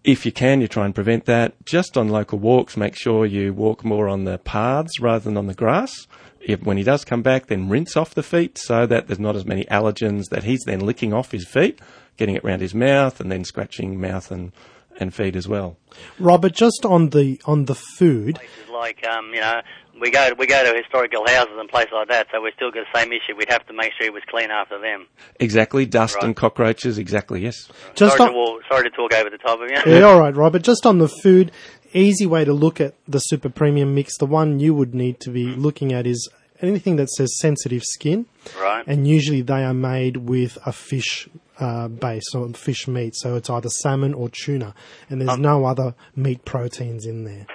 if 0.03 0.25
you 0.25 0.31
can, 0.31 0.59
you 0.59 0.67
try 0.67 0.85
and 0.85 0.93
prevent 0.93 1.25
that. 1.25 1.53
Just 1.65 1.97
on 1.97 2.09
local 2.09 2.39
walks, 2.39 2.75
make 2.75 2.95
sure 2.95 3.25
you 3.25 3.53
walk 3.53 3.85
more 3.85 4.09
on 4.09 4.25
the 4.25 4.37
paths 4.39 4.99
rather 4.99 5.23
than 5.23 5.37
on 5.37 5.47
the 5.47 5.53
grass. 5.53 6.07
If, 6.41 6.63
when 6.63 6.77
he 6.77 6.83
does 6.83 7.05
come 7.05 7.21
back, 7.21 7.47
then 7.47 7.69
rinse 7.69 7.95
off 7.95 8.13
the 8.13 8.23
feet 8.23 8.57
so 8.57 8.85
that 8.85 9.07
there's 9.07 9.19
not 9.19 9.37
as 9.37 9.45
many 9.45 9.63
allergens 9.65 10.25
that 10.29 10.43
he's 10.43 10.63
then 10.65 10.81
licking 10.81 11.13
off 11.13 11.31
his 11.31 11.47
feet, 11.47 11.79
getting 12.17 12.35
it 12.35 12.43
round 12.43 12.61
his 12.61 12.75
mouth, 12.75 13.21
and 13.21 13.31
then 13.31 13.45
scratching 13.45 13.99
mouth 13.99 14.29
and, 14.29 14.51
and 14.99 15.13
feed 15.13 15.35
as 15.35 15.47
well. 15.47 15.77
Robert, 16.19 16.53
just 16.53 16.85
on 16.85 17.09
the 17.09 17.39
on 17.45 17.65
the 17.65 17.75
food, 17.75 18.35
Places 18.35 18.69
like, 18.71 19.05
um, 19.07 19.31
you 19.33 19.39
know, 19.41 19.61
we 20.01 20.09
go 20.11 20.31
we 20.37 20.47
go 20.47 20.63
to 20.63 20.77
historical 20.77 21.23
houses 21.27 21.53
and 21.57 21.69
places 21.69 21.91
like 21.93 22.07
that, 22.09 22.27
so 22.31 22.41
we 22.41 22.51
still 22.55 22.71
got 22.71 22.85
the 22.91 22.99
same 22.99 23.11
issue. 23.11 23.35
We'd 23.37 23.51
have 23.51 23.65
to 23.67 23.73
make 23.73 23.91
sure 23.97 24.07
it 24.07 24.13
was 24.13 24.23
clean 24.29 24.49
after 24.51 24.79
them. 24.79 25.07
Exactly, 25.39 25.85
dust 25.85 26.15
Right. 26.15 26.25
and 26.25 26.35
cockroaches. 26.35 26.97
Exactly, 26.97 27.41
yes. 27.41 27.69
just 27.95 28.17
sorry, 28.17 28.29
on, 28.29 28.33
to, 28.33 28.51
wa- 28.53 28.59
sorry 28.69 28.89
to 28.89 28.95
talk 28.95 29.13
over 29.13 29.29
the 29.29 29.37
top 29.37 29.59
of 29.61 29.69
you. 29.69 29.77
Yeah, 29.93 30.03
all 30.03 30.19
right, 30.19 30.35
Robert. 30.35 30.63
Just 30.63 30.85
on 30.85 30.97
the 30.97 31.07
food, 31.07 31.51
easy 31.93 32.25
way 32.25 32.43
to 32.45 32.53
look 32.53 32.81
at 32.81 32.95
the 33.07 33.19
super 33.19 33.49
premium 33.49 33.93
mix. 33.93 34.17
The 34.17 34.25
one 34.25 34.59
you 34.59 34.73
would 34.73 34.93
need 34.95 35.19
to 35.21 35.29
be 35.29 35.45
looking 35.45 35.93
at 35.93 36.07
is 36.07 36.27
anything 36.61 36.95
that 36.95 37.09
says 37.09 37.37
sensitive 37.39 37.83
skin, 37.83 38.25
Right. 38.59 38.83
and 38.87 39.07
usually 39.07 39.41
they 39.41 39.63
are 39.63 39.73
made 39.73 40.17
with 40.17 40.57
a 40.65 40.71
fish 40.71 41.27
uh, 41.59 41.87
base 41.87 42.33
or 42.35 42.49
fish 42.53 42.87
meat. 42.87 43.15
So 43.15 43.35
it's 43.35 43.49
either 43.49 43.69
salmon 43.69 44.13
or 44.13 44.29
tuna, 44.29 44.73
and 45.09 45.21
there's 45.21 45.31
um, 45.31 45.41
no 45.41 45.65
other 45.65 45.95
meat 46.15 46.45
proteins 46.45 47.05
in 47.05 47.23
there. 47.25 47.45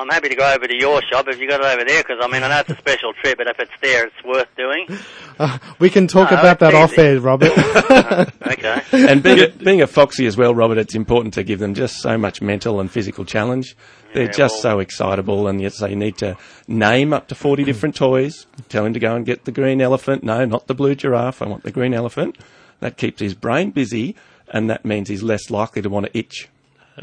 I'm 0.00 0.08
happy 0.10 0.28
to 0.28 0.36
go 0.36 0.54
over 0.54 0.64
to 0.68 0.76
your 0.78 1.02
shop 1.02 1.26
if 1.26 1.40
you 1.40 1.48
got 1.48 1.58
it 1.60 1.66
over 1.66 1.84
there, 1.84 2.00
because 2.04 2.18
I 2.22 2.28
mean 2.28 2.44
I 2.44 2.48
know 2.48 2.60
it's 2.60 2.70
a 2.70 2.76
special 2.76 3.12
trip, 3.14 3.36
but 3.38 3.48
if 3.48 3.58
it's 3.58 3.72
there, 3.82 4.06
it's 4.06 4.24
worth 4.24 4.48
doing. 4.56 4.86
Uh, 5.40 5.56
we 5.78 5.88
can 5.88 6.08
talk 6.08 6.32
No, 6.32 6.36
about 6.40 6.58
that 6.58 6.74
it's 6.74 6.92
off 6.92 6.98
air, 6.98 7.20
Robert. 7.20 7.52
Uh, 7.56 8.24
okay. 8.44 8.82
And 8.92 9.22
being 9.22 9.38
a, 9.38 9.48
being 9.50 9.82
a 9.82 9.86
foxy 9.86 10.26
as 10.26 10.36
well, 10.36 10.52
Robert, 10.52 10.78
it's 10.78 10.96
important 10.96 11.32
to 11.34 11.44
give 11.44 11.60
them 11.60 11.74
just 11.74 11.98
so 12.02 12.18
much 12.18 12.42
mental 12.42 12.80
and 12.80 12.90
physical 12.90 13.24
challenge. 13.24 13.76
They're 14.14 14.24
Yeah, 14.24 14.32
just 14.32 14.54
well- 14.54 14.62
so 14.62 14.78
excitable, 14.80 15.46
and 15.46 15.60
yet 15.60 15.74
so 15.74 15.86
you 15.86 15.94
need 15.94 16.16
to 16.18 16.36
name 16.66 17.12
up 17.12 17.28
to 17.28 17.36
40 17.36 17.62
different 17.62 17.94
toys. 18.04 18.46
Tell 18.68 18.84
him 18.84 18.94
to 18.94 18.98
go 18.98 19.14
and 19.14 19.24
get 19.24 19.44
the 19.44 19.52
green 19.52 19.80
elephant. 19.80 20.24
No, 20.24 20.44
not 20.44 20.66
the 20.66 20.74
blue 20.74 20.96
giraffe. 20.96 21.40
I 21.40 21.46
want 21.46 21.62
the 21.62 21.70
green 21.70 21.94
elephant. 21.94 22.36
That 22.80 22.96
keeps 22.96 23.20
his 23.20 23.34
brain 23.34 23.70
busy, 23.70 24.14
and 24.48 24.70
that 24.70 24.84
means 24.84 25.08
he's 25.08 25.22
less 25.22 25.50
likely 25.50 25.82
to 25.82 25.88
want 25.88 26.06
to 26.06 26.18
itch. 26.18 26.48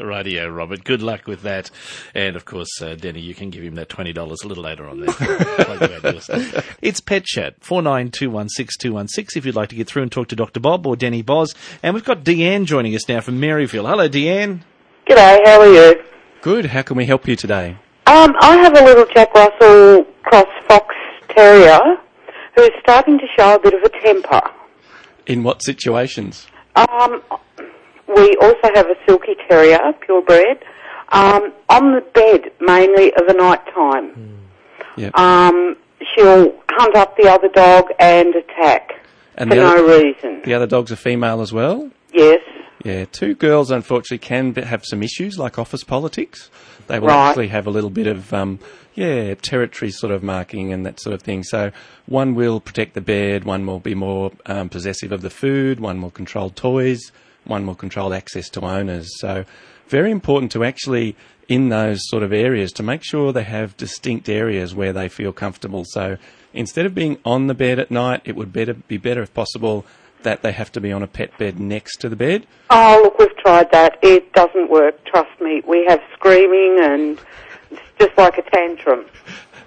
Radio, 0.00 0.48
Robert. 0.48 0.84
Good 0.84 1.00
luck 1.02 1.26
with 1.26 1.42
that. 1.42 1.70
And 2.14 2.36
of 2.36 2.44
course, 2.44 2.68
uh, 2.82 2.94
Denny, 2.96 3.20
you 3.20 3.34
can 3.34 3.50
give 3.50 3.62
him 3.62 3.76
that 3.76 3.88
$20 3.88 4.14
a 4.16 4.46
little 4.46 4.62
later 4.62 4.86
on 4.86 5.00
there. 5.00 5.12
Plug 5.14 5.82
about 5.90 6.12
your 6.12 6.20
stuff. 6.20 6.76
it's 6.82 7.00
Pet 7.00 7.24
Chat, 7.24 7.58
49216216 7.60 9.36
if 9.36 9.46
you'd 9.46 9.54
like 9.56 9.70
to 9.70 9.74
get 9.74 9.86
through 9.86 10.02
and 10.02 10.12
talk 10.12 10.28
to 10.28 10.36
Dr. 10.36 10.60
Bob 10.60 10.86
or 10.86 10.96
Denny 10.96 11.22
Boz. 11.22 11.54
And 11.82 11.94
we've 11.94 12.04
got 12.04 12.24
Deanne 12.24 12.66
joining 12.66 12.94
us 12.94 13.08
now 13.08 13.20
from 13.20 13.40
Maryville. 13.40 13.88
Hello, 13.88 14.08
Deanne. 14.08 14.60
G'day, 15.08 15.40
how 15.46 15.60
are 15.60 15.72
you? 15.72 16.02
Good. 16.42 16.66
How 16.66 16.82
can 16.82 16.96
we 16.96 17.06
help 17.06 17.26
you 17.26 17.36
today? 17.36 17.76
Um, 18.06 18.34
I 18.40 18.56
have 18.58 18.76
a 18.76 18.84
little 18.84 19.06
Jack 19.14 19.32
Russell 19.34 20.04
cross 20.24 20.46
fox 20.68 20.94
terrier 21.30 21.80
who's 22.54 22.70
starting 22.82 23.18
to 23.18 23.26
show 23.38 23.54
a 23.54 23.58
bit 23.58 23.74
of 23.74 23.82
a 23.82 23.88
temper. 24.04 24.40
In 25.26 25.42
what 25.42 25.62
situations? 25.62 26.46
Um, 26.76 27.22
we 28.16 28.36
also 28.40 28.70
have 28.74 28.86
a 28.86 28.94
silky 29.06 29.34
terrier, 29.48 29.78
purebred, 30.00 30.64
um, 31.10 31.52
on 31.68 31.92
the 31.92 32.00
bed 32.14 32.50
mainly 32.60 33.12
of 33.14 33.26
the 33.26 33.34
night 33.34 33.64
time. 33.74 34.38
Yep. 34.96 35.18
Um, 35.18 35.76
she'll 36.14 36.52
hunt 36.70 36.96
up 36.96 37.16
the 37.16 37.28
other 37.30 37.48
dog 37.48 37.86
and 37.98 38.34
attack 38.34 38.92
And 39.36 39.50
for 39.50 39.56
the 39.56 39.62
no 39.62 39.84
other, 39.84 40.02
reason. 40.04 40.42
the 40.44 40.54
other 40.54 40.66
dog's 40.66 40.90
a 40.92 40.96
female 40.96 41.40
as 41.40 41.52
well? 41.52 41.90
Yes. 42.12 42.40
Yeah, 42.84 43.04
two 43.06 43.34
girls 43.34 43.70
unfortunately 43.70 44.18
can 44.18 44.54
have 44.54 44.84
some 44.84 45.02
issues 45.02 45.38
like 45.38 45.58
office 45.58 45.82
politics. 45.82 46.50
They 46.86 46.98
will 46.98 47.08
Right. 47.08 47.28
actually 47.28 47.48
have 47.48 47.66
a 47.66 47.70
little 47.70 47.90
bit 47.90 48.06
of, 48.06 48.32
um, 48.32 48.58
yeah, 48.94 49.34
territory 49.34 49.90
sort 49.90 50.12
of 50.12 50.22
marking 50.22 50.72
and 50.72 50.86
that 50.86 51.00
sort 51.00 51.14
of 51.14 51.22
thing. 51.22 51.42
So 51.42 51.70
one 52.06 52.34
will 52.34 52.60
protect 52.60 52.94
the 52.94 53.00
bed, 53.00 53.44
one 53.44 53.66
will 53.66 53.80
be 53.80 53.94
more 53.94 54.32
um, 54.46 54.68
possessive 54.68 55.12
of 55.12 55.22
the 55.22 55.30
food, 55.30 55.80
one 55.80 56.00
will 56.00 56.10
control 56.10 56.50
toys, 56.50 57.12
one 57.44 57.66
will 57.66 57.74
control 57.74 58.14
access 58.14 58.48
to 58.50 58.60
owners. 58.62 59.08
So 59.18 59.44
very 59.88 60.10
important 60.10 60.52
to 60.52 60.64
actually 60.64 61.16
in 61.48 61.68
those 61.68 62.00
sort 62.08 62.22
of 62.22 62.32
areas 62.32 62.72
to 62.72 62.82
make 62.82 63.04
sure 63.04 63.32
they 63.32 63.44
have 63.44 63.76
distinct 63.76 64.28
areas 64.28 64.74
where 64.74 64.92
they 64.92 65.08
feel 65.08 65.32
comfortable. 65.32 65.84
So 65.86 66.16
instead 66.52 66.86
of 66.86 66.94
being 66.94 67.18
on 67.24 67.46
the 67.46 67.54
bed 67.54 67.78
at 67.78 67.90
night, 67.90 68.22
it 68.24 68.34
would 68.34 68.52
better 68.52 68.74
be 68.74 68.96
better 68.96 69.22
if 69.22 69.32
possible 69.32 69.86
that 70.26 70.42
they 70.42 70.50
have 70.50 70.72
to 70.72 70.80
be 70.80 70.90
on 70.90 71.04
a 71.04 71.06
pet 71.06 71.30
bed 71.38 71.60
next 71.60 71.98
to 71.98 72.08
the 72.08 72.16
bed. 72.16 72.48
Oh, 72.68 73.00
look, 73.04 73.18
we've 73.20 73.36
tried 73.38 73.70
that. 73.70 73.96
It 74.02 74.32
doesn't 74.32 74.68
work, 74.68 75.04
trust 75.04 75.40
me. 75.40 75.62
We 75.64 75.86
have 75.86 76.00
screaming 76.14 76.78
and 76.82 77.20
it's 77.70 77.80
just 78.00 78.18
like 78.18 78.36
a 78.36 78.42
tantrum. 78.42 79.06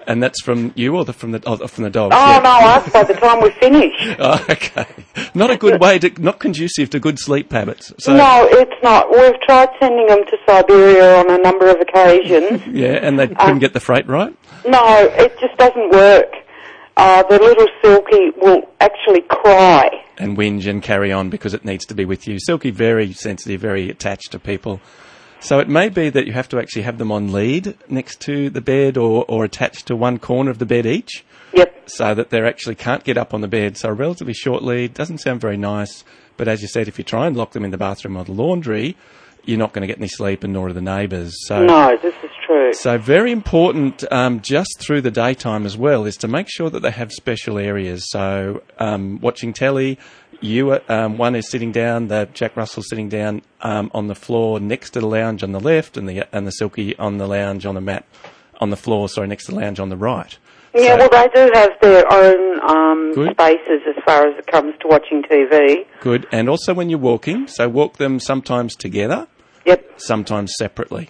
And 0.06 0.22
that's 0.22 0.42
from 0.42 0.74
you 0.76 0.98
or 0.98 1.06
the, 1.06 1.14
from 1.14 1.32
the 1.32 1.42
oh, 1.46 1.66
from 1.68 1.86
the 1.86 1.90
dogs? 1.90 2.14
Oh, 2.18 2.32
yeah. 2.32 2.40
no, 2.40 2.68
us 2.68 2.92
by 2.92 3.04
the 3.04 3.14
time 3.14 3.42
we 3.42 3.52
finish. 3.52 3.94
Oh, 4.20 4.46
okay. 4.50 4.86
Not 5.34 5.50
a 5.50 5.56
good 5.56 5.80
way 5.80 5.98
to, 6.00 6.10
not 6.22 6.40
conducive 6.40 6.90
to 6.90 7.00
good 7.00 7.20
sleep 7.20 7.54
habits. 7.54 7.94
So, 8.00 8.18
no, 8.18 8.48
it's 8.52 8.84
not. 8.84 9.10
We've 9.10 9.40
tried 9.42 9.70
sending 9.80 10.08
them 10.08 10.26
to 10.26 10.38
Siberia 10.46 11.20
on 11.20 11.32
a 11.32 11.38
number 11.38 11.70
of 11.70 11.80
occasions. 11.80 12.62
Yeah, 12.68 13.00
and 13.02 13.18
they 13.18 13.28
couldn't 13.28 13.60
get 13.60 13.74
the 13.74 13.80
freight 13.80 14.08
right? 14.08 14.36
no, 14.66 15.10
it 15.14 15.40
just 15.40 15.56
doesn't 15.58 15.92
work. 15.92 16.34
Uh, 16.98 17.24
the 17.24 17.40
little 17.40 17.68
Silky 17.82 18.32
will 18.36 18.70
actually 18.82 19.22
cry. 19.22 20.04
And 20.20 20.38
whinge 20.38 20.68
and 20.68 20.84
carry 20.84 21.12
on 21.14 21.30
because 21.30 21.54
it 21.54 21.64
needs 21.64 21.86
to 21.86 21.96
be 21.96 22.04
with 22.04 22.28
you. 22.28 22.40
Silky, 22.40 22.72
very 22.72 23.14
sensitive, 23.14 23.62
very 23.62 23.90
attached 23.90 24.34
to 24.34 24.40
people. 24.40 24.82
So 25.40 25.60
it 25.60 25.70
may 25.70 25.88
be 25.88 26.10
that 26.10 26.28
you 26.28 26.34
have 26.34 26.50
to 26.50 26.60
actually 26.60 26.82
have 26.82 26.98
them 26.98 27.12
on 27.12 27.32
lead 27.32 27.78
next 27.88 28.20
to 28.22 28.50
the 28.50 28.60
bed 28.60 28.98
or, 28.98 29.24
or 29.30 29.46
attached 29.46 29.88
to 29.88 29.96
one 29.96 30.20
corner 30.20 30.52
of 30.52 30.60
the 30.60 30.66
bed 30.66 30.86
each. 30.86 31.24
Yep. 31.54 31.90
So 31.90 32.14
that 32.14 32.30
they 32.30 32.42
actually 32.42 32.76
can't 32.76 33.04
get 33.04 33.18
up 33.18 33.34
on 33.34 33.42
the 33.42 33.48
bed. 33.48 33.78
So 33.78 33.90
a 33.90 33.94
relatively 33.94 34.34
short 34.34 34.62
lead 34.62 34.94
doesn't 34.94 35.20
sound 35.20 35.40
very 35.40 35.58
nice. 35.58 36.04
But 36.36 36.48
as 36.48 36.62
you 36.62 36.68
said, 36.68 36.88
if 36.88 36.98
you 36.98 37.04
try 37.04 37.26
and 37.26 37.36
lock 37.36 37.54
them 37.54 37.64
in 37.64 37.72
the 37.72 37.78
bathroom 37.78 38.18
or 38.18 38.26
the 38.26 38.34
laundry, 38.34 38.98
you're 39.46 39.58
not 39.58 39.74
going 39.74 39.82
to 39.82 39.88
get 39.88 39.98
any 39.98 40.08
sleep 40.08 40.44
and 40.44 40.54
nor 40.54 40.68
are 40.68 40.74
the 40.74 40.82
neighbours. 40.82 41.34
So 41.48 41.66
No, 41.66 41.98
this 42.02 42.14
is 42.24 42.29
true. 42.50 42.74
So 42.74 42.98
very 42.98 43.32
important, 43.32 44.04
um, 44.12 44.42
just 44.42 44.80
through 44.80 45.02
the 45.02 45.12
daytime 45.12 45.66
as 45.66 45.78
well, 45.78 46.06
is 46.06 46.18
to 46.18 46.28
make 46.28 46.48
sure 46.50 46.70
that 46.70 46.82
they 46.82 46.92
have 46.92 47.12
special 47.12 47.58
areas. 47.58 48.10
So 48.10 48.62
um, 48.80 49.20
watching 49.22 49.54
telly, 49.54 50.00
you 50.42 50.80
um, 50.90 51.18
one 51.18 51.36
is 51.36 51.50
sitting 51.50 51.72
down, 51.72 52.08
the 52.08 52.28
Jack 52.34 52.56
Russell 52.56 52.84
sitting 52.84 53.10
down 53.10 53.42
um, 53.62 53.92
on 53.94 54.08
the 54.08 54.16
floor 54.16 54.60
next 54.60 54.92
to 54.92 55.02
the 55.02 55.08
lounge 55.08 55.44
on 55.44 55.52
the 55.52 55.60
left, 55.60 55.98
and 55.98 56.08
the 56.08 56.24
and 56.36 56.48
the 56.48 56.52
Silky 56.52 56.98
on 56.98 57.18
the 57.18 57.28
lounge 57.28 57.66
on 57.66 57.76
the 57.76 57.82
mat 57.82 58.06
on 58.60 58.70
the 58.70 58.78
floor. 58.78 59.10
Sorry, 59.10 59.28
next 59.28 59.46
to 59.46 59.52
the 59.52 59.60
lounge 59.60 59.80
on 59.80 59.90
the 59.90 59.98
right. 59.98 60.38
Yeah, 60.74 60.98
So- 60.98 60.98
well, 60.98 61.10
they 61.10 61.28
do 61.34 61.52
have 61.56 61.72
their 61.82 62.14
own 62.14 62.60
um, 62.70 63.14
spaces 63.34 63.82
as 63.88 64.04
far 64.06 64.28
as 64.28 64.38
it 64.38 64.46
comes 64.48 64.76
to 64.82 64.88
watching 64.88 65.24
TV. 65.24 65.86
Good, 66.00 66.28
and 66.32 66.48
also 66.48 66.74
when 66.74 66.90
you're 66.90 67.00
walking, 67.00 67.48
so 67.48 67.68
walk 67.68 67.98
them 67.98 68.20
sometimes 68.20 68.76
together, 68.76 69.28
Yep. 69.66 69.94
sometimes 70.00 70.54
separately. 70.58 71.10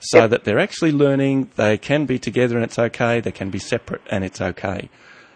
So 0.00 0.26
that 0.26 0.44
they're 0.44 0.58
actually 0.58 0.92
learning 0.92 1.50
they 1.56 1.76
can 1.76 2.06
be 2.06 2.18
together 2.18 2.56
and 2.56 2.64
it's 2.64 2.78
okay, 2.78 3.20
they 3.20 3.32
can 3.32 3.50
be 3.50 3.58
separate 3.58 4.00
and 4.10 4.24
it's 4.24 4.40
okay. 4.40 4.88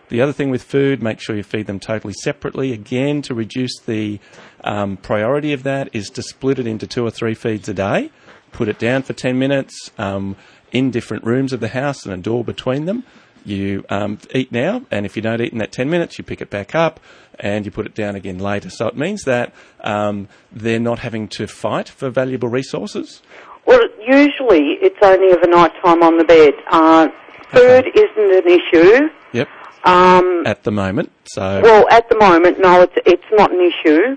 The 0.08 0.20
other 0.20 0.32
thing 0.32 0.50
with 0.50 0.62
food, 0.62 1.02
make 1.02 1.20
sure 1.20 1.36
you 1.36 1.42
feed 1.42 1.66
them 1.66 1.80
totally 1.80 2.14
separately. 2.14 2.72
Again, 2.72 3.22
to 3.22 3.34
reduce 3.34 3.78
the 3.80 4.20
um, 4.62 4.96
priority 4.96 5.52
of 5.52 5.62
that 5.62 5.90
is 5.92 6.08
to 6.10 6.22
split 6.22 6.58
it 6.58 6.66
into 6.66 6.86
two 6.86 7.04
or 7.04 7.10
three 7.10 7.34
feeds 7.34 7.68
a 7.68 7.74
day, 7.74 8.10
put 8.52 8.68
it 8.68 8.78
down 8.78 9.02
for 9.02 9.12
10 9.12 9.38
minutes 9.38 9.90
um, 9.98 10.36
in 10.72 10.90
different 10.90 11.24
rooms 11.24 11.52
of 11.52 11.60
the 11.60 11.68
house 11.68 12.04
and 12.04 12.14
a 12.14 12.16
door 12.16 12.44
between 12.44 12.84
them. 12.84 13.04
You 13.46 13.84
um, 13.90 14.18
eat 14.34 14.52
now, 14.52 14.82
and 14.90 15.04
if 15.04 15.16
you 15.16 15.22
don't 15.22 15.40
eat 15.40 15.52
in 15.52 15.58
that 15.58 15.72
10 15.72 15.90
minutes, 15.90 16.16
you 16.16 16.24
pick 16.24 16.40
it 16.40 16.48
back 16.48 16.74
up 16.74 16.98
and 17.38 17.66
you 17.66 17.70
put 17.70 17.84
it 17.84 17.94
down 17.94 18.14
again 18.14 18.38
later. 18.38 18.70
So 18.70 18.86
it 18.86 18.96
means 18.96 19.22
that 19.24 19.52
um, 19.80 20.28
they're 20.50 20.78
not 20.78 21.00
having 21.00 21.28
to 21.28 21.46
fight 21.46 21.88
for 21.88 22.08
valuable 22.08 22.48
resources. 22.48 23.20
Well, 23.66 23.80
usually 24.00 24.78
it's 24.82 24.98
only 25.02 25.30
of 25.32 25.42
a 25.42 25.46
night 25.48 25.72
time 25.82 26.02
on 26.02 26.18
the 26.18 26.24
bed. 26.24 26.52
Uh, 26.68 27.08
food 27.50 27.86
isn't 27.94 28.46
an 28.46 28.46
issue. 28.46 29.08
Yep. 29.32 29.48
Um, 29.84 30.42
At 30.46 30.62
the 30.64 30.70
moment, 30.70 31.12
so 31.26 31.60
well, 31.62 31.86
at 31.90 32.08
the 32.08 32.16
moment, 32.18 32.58
no, 32.58 32.82
it's 32.82 32.94
it's 33.04 33.24
not 33.32 33.52
an 33.52 33.60
issue. 33.60 34.16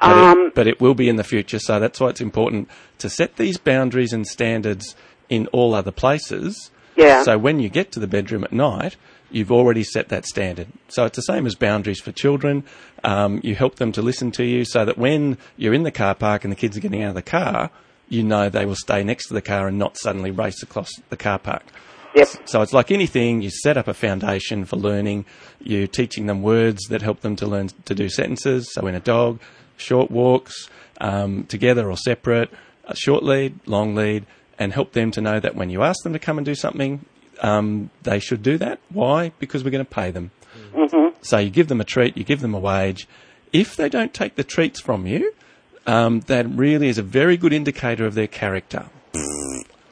but, 0.00 0.10
Um, 0.10 0.38
it, 0.46 0.54
but 0.54 0.66
it 0.68 0.80
will 0.80 0.94
be 0.94 1.08
in 1.08 1.16
the 1.16 1.24
future. 1.24 1.58
So 1.58 1.80
that's 1.80 1.98
why 2.00 2.08
it's 2.08 2.20
important 2.20 2.68
to 2.98 3.08
set 3.08 3.36
these 3.36 3.58
boundaries 3.58 4.12
and 4.12 4.26
standards 4.26 4.94
in 5.28 5.46
all 5.48 5.74
other 5.74 5.90
places. 5.90 6.70
Yeah. 6.96 7.22
So 7.24 7.38
when 7.38 7.58
you 7.60 7.68
get 7.68 7.92
to 7.92 8.00
the 8.00 8.06
bedroom 8.06 8.44
at 8.44 8.52
night, 8.52 8.96
you've 9.30 9.50
already 9.52 9.82
set 9.82 10.08
that 10.10 10.26
standard. 10.26 10.68
So 10.88 11.06
it's 11.06 11.16
the 11.16 11.22
same 11.22 11.46
as 11.46 11.54
boundaries 11.54 12.00
for 12.00 12.12
children. 12.12 12.64
Um, 13.02 13.40
you 13.42 13.54
help 13.54 13.76
them 13.76 13.92
to 13.92 14.02
listen 14.02 14.30
to 14.32 14.44
you 14.44 14.64
so 14.64 14.84
that 14.84 14.98
when 14.98 15.38
you're 15.56 15.74
in 15.74 15.82
the 15.84 15.92
car 15.92 16.14
park 16.14 16.44
and 16.44 16.52
the 16.52 16.56
kids 16.56 16.76
are 16.76 16.80
getting 16.80 17.02
out 17.02 17.10
of 17.10 17.14
the 17.16 17.22
car, 17.22 17.70
you 18.10 18.22
know 18.22 18.50
they 18.50 18.66
will 18.66 18.76
stay 18.76 19.02
next 19.02 19.28
to 19.28 19.34
the 19.34 19.40
car 19.40 19.66
and 19.66 19.78
not 19.78 19.96
suddenly 19.96 20.30
race 20.30 20.62
across 20.62 20.90
the 21.08 21.16
car 21.16 21.38
park. 21.38 21.62
Yep. 22.14 22.28
So 22.44 22.60
it's 22.60 22.72
like 22.72 22.90
anything, 22.90 23.40
you 23.40 23.50
set 23.50 23.76
up 23.76 23.88
a 23.88 23.94
foundation 23.94 24.64
for 24.64 24.76
learning, 24.76 25.24
you're 25.60 25.86
teaching 25.86 26.26
them 26.26 26.42
words 26.42 26.86
that 26.88 27.02
help 27.02 27.20
them 27.20 27.36
to 27.36 27.46
learn 27.46 27.70
to 27.84 27.94
do 27.94 28.08
sentences. 28.08 28.68
So 28.72 28.86
in 28.88 28.94
a 28.94 29.00
dog, 29.00 29.40
short 29.76 30.10
walks, 30.10 30.68
um, 31.00 31.44
together 31.44 31.88
or 31.88 31.96
separate, 31.96 32.50
a 32.84 32.96
short 32.96 33.22
lead, 33.22 33.58
long 33.66 33.94
lead, 33.94 34.26
and 34.58 34.72
help 34.72 34.92
them 34.92 35.12
to 35.12 35.20
know 35.20 35.38
that 35.40 35.54
when 35.54 35.70
you 35.70 35.82
ask 35.82 36.02
them 36.02 36.12
to 36.12 36.18
come 36.18 36.36
and 36.36 36.44
do 36.44 36.54
something, 36.54 37.04
um, 37.40 37.90
they 38.02 38.18
should 38.18 38.42
do 38.42 38.58
that. 38.58 38.80
Why? 38.90 39.32
Because 39.38 39.64
we're 39.64 39.70
going 39.70 39.84
to 39.84 39.90
pay 39.90 40.10
them. 40.10 40.32
Mm-hmm. 40.74 41.16
So 41.22 41.38
you 41.38 41.50
give 41.50 41.68
them 41.68 41.80
a 41.80 41.84
treat, 41.84 42.16
you 42.16 42.24
give 42.24 42.40
them 42.40 42.54
a 42.54 42.58
wage. 42.58 43.06
If 43.52 43.76
they 43.76 43.88
don't 43.88 44.12
take 44.12 44.34
the 44.34 44.44
treats 44.44 44.80
from 44.80 45.06
you, 45.06 45.32
um, 45.90 46.20
that 46.20 46.46
really 46.48 46.88
is 46.88 46.98
a 46.98 47.02
very 47.02 47.36
good 47.36 47.52
indicator 47.52 48.06
of 48.06 48.14
their 48.14 48.26
character. 48.28 48.86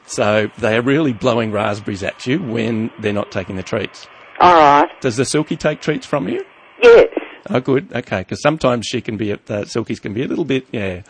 So 0.07 0.49
they 0.57 0.75
are 0.75 0.81
really 0.81 1.13
blowing 1.13 1.51
raspberries 1.51 2.01
at 2.03 2.25
you 2.25 2.41
when 2.41 2.89
they're 2.99 3.13
not 3.13 3.31
taking 3.31 3.57
the 3.57 3.63
treats. 3.63 4.07
All 4.39 4.55
right. 4.55 4.89
Does 5.01 5.17
the 5.17 5.25
Silky 5.25 5.55
take 5.55 5.81
treats 5.81 6.05
from 6.05 6.27
you? 6.27 6.43
Yes. 6.81 7.07
Oh, 7.49 7.59
good. 7.59 7.91
Okay, 7.93 8.19
because 8.19 8.41
sometimes 8.41 8.85
she 8.87 9.01
can 9.01 9.17
be, 9.17 9.33
uh, 9.33 9.37
Silkies 9.65 10.01
can 10.01 10.13
be 10.13 10.23
a 10.23 10.27
little 10.27 10.45
bit, 10.45 10.65
yeah. 10.71 11.01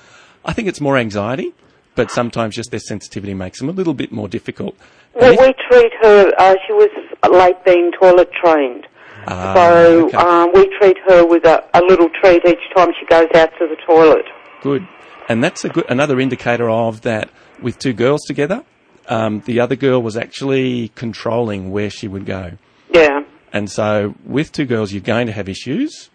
I 0.44 0.54
think 0.54 0.68
it's 0.68 0.82
more 0.82 0.98
anxiety, 0.98 1.54
but 1.96 2.12
sometimes 2.12 2.56
just 2.56 2.72
their 2.72 2.80
sensitivity 2.80 3.34
makes 3.34 3.60
them 3.60 3.70
a 3.70 3.72
little 3.74 3.94
bit 3.94 4.12
more 4.12 4.28
difficult. 4.28 4.76
Well, 5.14 5.32
if- 5.34 5.40
we 5.40 5.54
treat 5.70 5.92
her. 6.02 6.32
Uh, 6.38 6.56
she 6.66 6.74
was 6.74 6.90
late 7.32 7.64
being 7.66 7.92
toilet 8.00 8.32
trained, 8.34 8.88
Ah, 9.28 9.54
so 9.54 10.06
okay. 10.08 10.18
um, 10.18 10.52
we 10.54 10.68
treat 10.78 10.98
her 11.08 11.26
with 11.26 11.46
a, 11.46 11.64
a 11.74 11.82
little 11.82 12.10
treat 12.22 12.44
each 12.46 12.66
time 12.76 12.90
she 13.00 13.06
goes 13.06 13.28
out 13.36 13.50
to 13.60 13.68
the 13.68 13.76
toilet. 13.86 14.26
Good. 14.62 14.88
And 15.28 15.44
that's 15.44 15.64
a 15.64 15.70
good, 15.70 15.86
another 15.90 16.20
indicator 16.20 16.70
of 16.70 17.02
that 17.02 17.30
with 17.62 17.78
two 17.78 17.94
girls 17.94 18.22
together, 18.26 18.64
um, 19.08 19.42
the 19.42 19.60
other 19.60 19.76
girl 19.76 20.02
was 20.02 20.18
actually 20.18 20.90
controlling 20.90 21.72
where 21.72 21.90
she 21.90 22.08
would 22.08 22.26
go. 22.26 22.58
Yeah. 22.94 23.24
And 23.52 23.70
so 23.70 24.16
with 24.26 24.52
two 24.52 24.66
girls, 24.66 24.92
you're 24.92 25.02
going 25.02 25.28
to 25.28 25.34
have 25.34 25.50
issues, 25.50 26.10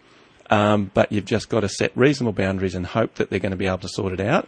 um, 0.49 0.91
but 0.93 1.11
you've 1.11 1.25
just 1.25 1.49
got 1.49 1.61
to 1.61 1.69
set 1.69 1.91
reasonable 1.95 2.33
boundaries 2.33 2.75
and 2.75 2.85
hope 2.85 3.15
that 3.15 3.29
they're 3.29 3.39
going 3.39 3.51
to 3.51 3.57
be 3.57 3.67
able 3.67 3.79
to 3.79 3.89
sort 3.89 4.13
it 4.13 4.21
out. 4.21 4.47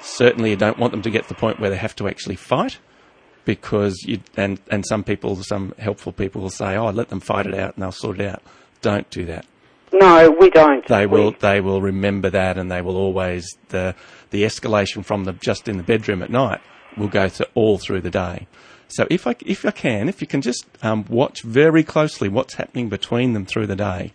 Certainly, 0.00 0.50
you 0.50 0.56
don't 0.56 0.78
want 0.78 0.92
them 0.92 1.02
to 1.02 1.10
get 1.10 1.22
to 1.22 1.28
the 1.28 1.34
point 1.34 1.58
where 1.58 1.70
they 1.70 1.76
have 1.76 1.96
to 1.96 2.06
actually 2.06 2.36
fight, 2.36 2.78
because 3.46 4.02
you 4.06 4.20
and 4.36 4.60
and 4.70 4.84
some 4.86 5.02
people, 5.02 5.42
some 5.42 5.74
helpful 5.78 6.12
people 6.12 6.42
will 6.42 6.50
say, 6.50 6.76
"Oh, 6.76 6.90
let 6.90 7.08
them 7.08 7.20
fight 7.20 7.46
it 7.46 7.54
out 7.54 7.74
and 7.74 7.82
they'll 7.82 7.92
sort 7.92 8.20
it 8.20 8.26
out." 8.26 8.42
Don't 8.82 9.08
do 9.08 9.24
that. 9.24 9.46
No, 9.92 10.30
we 10.38 10.50
don't. 10.50 10.86
They 10.86 11.06
We- 11.06 11.20
will 11.20 11.30
they 11.32 11.60
will 11.60 11.80
remember 11.80 12.30
that, 12.30 12.58
and 12.58 12.70
they 12.70 12.82
will 12.82 12.96
always 12.96 13.46
the 13.68 13.94
the 14.30 14.42
escalation 14.42 15.04
from 15.04 15.24
the 15.24 15.32
just 15.32 15.68
in 15.68 15.76
the 15.76 15.82
bedroom 15.82 16.22
at 16.22 16.30
night 16.30 16.60
will 16.96 17.08
go 17.08 17.28
to 17.28 17.48
all 17.54 17.78
through 17.78 18.00
the 18.00 18.10
day. 18.10 18.46
So 18.88 19.06
if 19.10 19.26
I 19.26 19.34
if 19.44 19.64
I 19.64 19.70
can, 19.70 20.08
if 20.08 20.20
you 20.20 20.26
can 20.26 20.42
just 20.42 20.64
um, 20.82 21.04
watch 21.08 21.42
very 21.42 21.82
closely 21.82 22.28
what's 22.28 22.54
happening 22.54 22.88
between 22.88 23.32
them 23.32 23.46
through 23.46 23.66
the 23.66 23.76
day. 23.76 24.12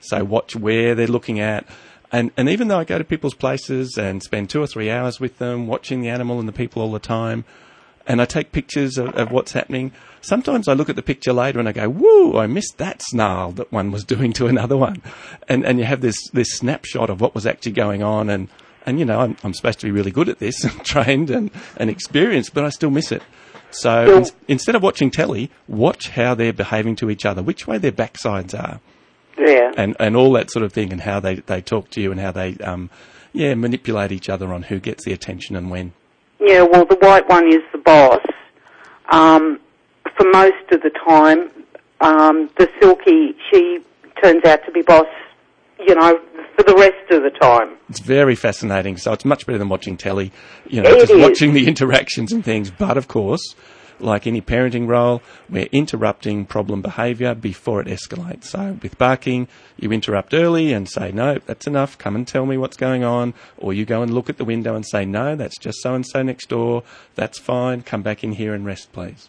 So 0.00 0.22
watch 0.24 0.54
where 0.54 0.94
they're 0.94 1.06
looking 1.06 1.40
at. 1.40 1.66
And, 2.12 2.30
and 2.36 2.48
even 2.48 2.68
though 2.68 2.78
I 2.78 2.84
go 2.84 2.98
to 2.98 3.04
people's 3.04 3.34
places 3.34 3.96
and 3.98 4.22
spend 4.22 4.48
two 4.48 4.62
or 4.62 4.66
three 4.68 4.88
hours 4.90 5.18
with 5.18 5.38
them, 5.38 5.66
watching 5.66 6.00
the 6.00 6.10
animal 6.10 6.38
and 6.38 6.46
the 6.46 6.52
people 6.52 6.80
all 6.82 6.92
the 6.92 6.98
time, 7.00 7.44
and 8.06 8.20
I 8.22 8.24
take 8.26 8.52
pictures 8.52 8.98
of, 8.98 9.14
of 9.16 9.32
what's 9.32 9.52
happening. 9.52 9.90
Sometimes 10.24 10.68
I 10.68 10.72
look 10.72 10.88
at 10.88 10.96
the 10.96 11.02
picture 11.02 11.32
later 11.32 11.58
and 11.58 11.68
I 11.68 11.72
go, 11.72 11.88
"Whoa, 11.88 12.38
I 12.38 12.46
missed 12.46 12.78
that 12.78 13.02
snarl 13.02 13.52
that 13.52 13.70
one 13.70 13.90
was 13.90 14.04
doing 14.04 14.32
to 14.34 14.46
another 14.46 14.76
one," 14.76 15.02
and 15.48 15.64
and 15.64 15.78
you 15.78 15.84
have 15.84 16.00
this 16.00 16.16
this 16.32 16.48
snapshot 16.56 17.10
of 17.10 17.20
what 17.20 17.34
was 17.34 17.46
actually 17.46 17.72
going 17.72 18.02
on, 18.02 18.30
and 18.30 18.48
and 18.86 18.98
you 18.98 19.04
know 19.04 19.20
I'm, 19.20 19.36
I'm 19.44 19.54
supposed 19.54 19.80
to 19.80 19.86
be 19.86 19.90
really 19.92 20.10
good 20.10 20.28
at 20.28 20.38
this, 20.38 20.64
and 20.68 20.84
trained 20.84 21.30
and 21.30 21.50
and 21.76 21.90
experienced, 21.90 22.54
but 22.54 22.64
I 22.64 22.70
still 22.70 22.90
miss 22.90 23.12
it. 23.12 23.22
So 23.70 24.18
ins- 24.18 24.32
instead 24.48 24.74
of 24.76 24.82
watching 24.82 25.10
telly, 25.10 25.50
watch 25.68 26.08
how 26.10 26.34
they're 26.34 26.52
behaving 26.52 26.96
to 26.96 27.10
each 27.10 27.26
other, 27.26 27.42
which 27.42 27.66
way 27.66 27.76
their 27.78 27.92
backsides 27.92 28.54
are, 28.58 28.80
Yeah. 29.38 29.72
and 29.76 29.96
and 29.98 30.16
all 30.16 30.32
that 30.32 30.50
sort 30.50 30.64
of 30.64 30.72
thing, 30.72 30.92
and 30.92 31.00
how 31.02 31.20
they 31.20 31.36
they 31.36 31.60
talk 31.60 31.90
to 31.90 32.00
you, 32.00 32.10
and 32.12 32.20
how 32.20 32.30
they 32.32 32.56
um 32.58 32.88
yeah 33.32 33.54
manipulate 33.54 34.12
each 34.12 34.28
other 34.28 34.52
on 34.54 34.62
who 34.62 34.78
gets 34.78 35.04
the 35.04 35.12
attention 35.12 35.56
and 35.56 35.70
when. 35.70 35.92
Yeah, 36.40 36.62
well, 36.62 36.84
the 36.84 36.96
white 36.96 37.28
one 37.28 37.48
is 37.48 37.62
the 37.72 37.78
boss. 37.78 38.20
Um, 39.10 39.58
for 40.16 40.24
most 40.32 40.70
of 40.72 40.82
the 40.82 40.90
time, 40.90 41.50
um, 42.00 42.50
the 42.58 42.68
silky, 42.80 43.34
she 43.50 43.80
turns 44.22 44.44
out 44.44 44.64
to 44.66 44.72
be 44.72 44.82
boss, 44.82 45.06
you 45.78 45.94
know, 45.94 46.18
for 46.56 46.62
the 46.62 46.74
rest 46.74 47.10
of 47.10 47.22
the 47.22 47.30
time. 47.30 47.76
It's 47.88 48.00
very 48.00 48.34
fascinating. 48.34 48.96
So 48.96 49.12
it's 49.12 49.24
much 49.24 49.46
better 49.46 49.58
than 49.58 49.68
watching 49.68 49.96
telly, 49.96 50.32
you 50.68 50.82
know, 50.82 50.90
It 50.90 51.00
just 51.00 51.12
is. 51.12 51.20
watching 51.22 51.52
the 51.54 51.66
interactions 51.68 52.32
and 52.32 52.44
things. 52.44 52.70
But 52.70 52.96
of 52.96 53.08
course, 53.08 53.54
like 54.00 54.26
any 54.26 54.40
parenting 54.40 54.86
role, 54.88 55.22
we're 55.48 55.68
interrupting 55.72 56.46
problem 56.46 56.82
behaviour 56.82 57.34
before 57.34 57.80
it 57.80 57.86
escalates. 57.86 58.44
So 58.44 58.78
with 58.82 58.98
barking, 58.98 59.48
you 59.76 59.90
interrupt 59.92 60.34
early 60.34 60.72
and 60.72 60.88
say, 60.88 61.10
no, 61.12 61.38
that's 61.46 61.66
enough. 61.66 61.96
Come 61.98 62.14
and 62.16 62.26
tell 62.26 62.46
me 62.46 62.56
what's 62.56 62.76
going 62.76 63.02
on. 63.04 63.34
Or 63.56 63.72
you 63.72 63.84
go 63.84 64.02
and 64.02 64.12
look 64.12 64.28
at 64.30 64.36
the 64.36 64.44
window 64.44 64.74
and 64.74 64.84
say, 64.86 65.04
no, 65.04 65.36
that's 65.36 65.58
just 65.58 65.78
so 65.80 65.94
and 65.94 66.06
so 66.06 66.22
next 66.22 66.48
door. 66.48 66.82
That's 67.14 67.38
fine. 67.38 67.82
Come 67.82 68.02
back 68.02 68.22
in 68.22 68.32
here 68.32 68.54
and 68.54 68.64
rest, 68.64 68.92
please. 68.92 69.28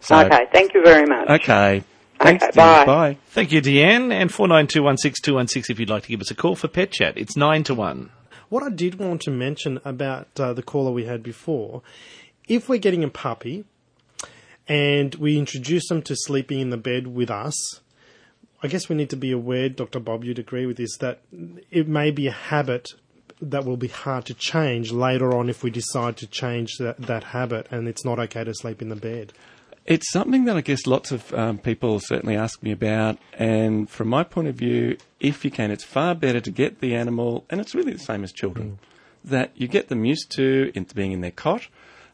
So, 0.00 0.18
okay, 0.18 0.46
thank 0.52 0.74
you 0.74 0.82
very 0.82 1.06
much. 1.06 1.28
Okay. 1.28 1.84
Thanks, 2.20 2.44
Okay, 2.44 2.52
Dean. 2.52 2.64
bye. 2.64 2.84
Bye. 2.84 3.18
Thank 3.28 3.50
you, 3.52 3.62
Deanne. 3.62 4.12
And 4.12 4.30
49216216 4.30 5.70
if 5.70 5.80
you'd 5.80 5.88
like 5.88 6.02
to 6.02 6.08
give 6.08 6.20
us 6.20 6.30
a 6.30 6.34
call 6.34 6.54
for 6.54 6.68
Pet 6.68 6.90
Chat. 6.90 7.16
It's 7.16 7.36
9 7.36 7.64
to 7.64 7.74
1. 7.74 8.10
What 8.50 8.62
I 8.62 8.68
did 8.70 8.98
want 8.98 9.22
to 9.22 9.30
mention 9.30 9.80
about 9.84 10.28
uh, 10.38 10.52
the 10.52 10.62
caller 10.62 10.90
we 10.90 11.04
had 11.06 11.22
before, 11.22 11.82
if 12.48 12.68
we're 12.68 12.78
getting 12.78 13.04
a 13.04 13.08
puppy 13.08 13.64
and 14.68 15.14
we 15.14 15.38
introduce 15.38 15.88
them 15.88 16.02
to 16.02 16.14
sleeping 16.16 16.60
in 16.60 16.70
the 16.70 16.76
bed 16.76 17.06
with 17.06 17.30
us, 17.30 17.80
I 18.62 18.68
guess 18.68 18.88
we 18.88 18.96
need 18.96 19.08
to 19.10 19.16
be 19.16 19.32
aware, 19.32 19.68
Dr. 19.70 20.00
Bob, 20.00 20.24
you'd 20.24 20.38
agree 20.38 20.66
with 20.66 20.76
this, 20.76 20.96
that 20.98 21.20
it 21.70 21.88
may 21.88 22.10
be 22.10 22.26
a 22.26 22.32
habit 22.32 22.88
that 23.40 23.64
will 23.64 23.78
be 23.78 23.88
hard 23.88 24.26
to 24.26 24.34
change 24.34 24.92
later 24.92 25.34
on 25.34 25.48
if 25.48 25.62
we 25.62 25.70
decide 25.70 26.18
to 26.18 26.26
change 26.26 26.76
that, 26.78 26.98
that 26.98 27.24
habit 27.24 27.66
and 27.70 27.88
it's 27.88 28.04
not 28.04 28.18
okay 28.18 28.44
to 28.44 28.52
sleep 28.52 28.82
in 28.82 28.90
the 28.90 28.96
bed. 28.96 29.32
It's 29.90 30.08
something 30.12 30.44
that 30.44 30.56
I 30.56 30.60
guess 30.60 30.86
lots 30.86 31.10
of 31.10 31.34
um, 31.34 31.58
people 31.58 31.98
certainly 31.98 32.36
ask 32.36 32.62
me 32.62 32.70
about, 32.70 33.18
and 33.32 33.90
from 33.90 34.06
my 34.06 34.22
point 34.22 34.46
of 34.46 34.54
view, 34.54 34.96
if 35.18 35.44
you 35.44 35.50
can, 35.50 35.72
it's 35.72 35.82
far 35.82 36.14
better 36.14 36.38
to 36.38 36.50
get 36.52 36.78
the 36.78 36.94
animal, 36.94 37.44
and 37.50 37.60
it's 37.60 37.74
really 37.74 37.94
the 37.94 37.98
same 37.98 38.22
as 38.22 38.30
children, 38.30 38.78
that 39.24 39.50
you 39.56 39.66
get 39.66 39.88
them 39.88 40.04
used 40.04 40.30
to 40.36 40.70
into 40.76 40.94
being 40.94 41.10
in 41.10 41.22
their 41.22 41.32
cot. 41.32 41.66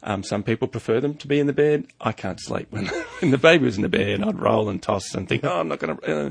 Um, 0.03 0.23
some 0.23 0.43
people 0.43 0.69
prefer 0.69 1.01
them 1.01 1.17
to 1.17 1.29
be 1.29 1.39
in 1.39 1.47
the 1.47 1.53
bed. 1.53 1.87
I 2.01 2.13
can't 2.13 2.41
sleep 2.41 2.69
when, 2.71 2.87
when 3.21 3.31
the 3.31 3.37
baby 3.37 3.67
was 3.67 3.77
in 3.77 3.83
the 3.83 3.91
bed. 3.91 4.23
I'd 4.23 4.41
roll 4.41 4.71
and 4.71 4.83
toss 4.83 5.15
and 5.15 5.29
think, 5.29 5.45
oh, 5.45 5.61
I'm 5.61 5.69
not 5.69 5.79
going 5.79 5.99
to. 5.99 6.29
Uh. 6.29 6.31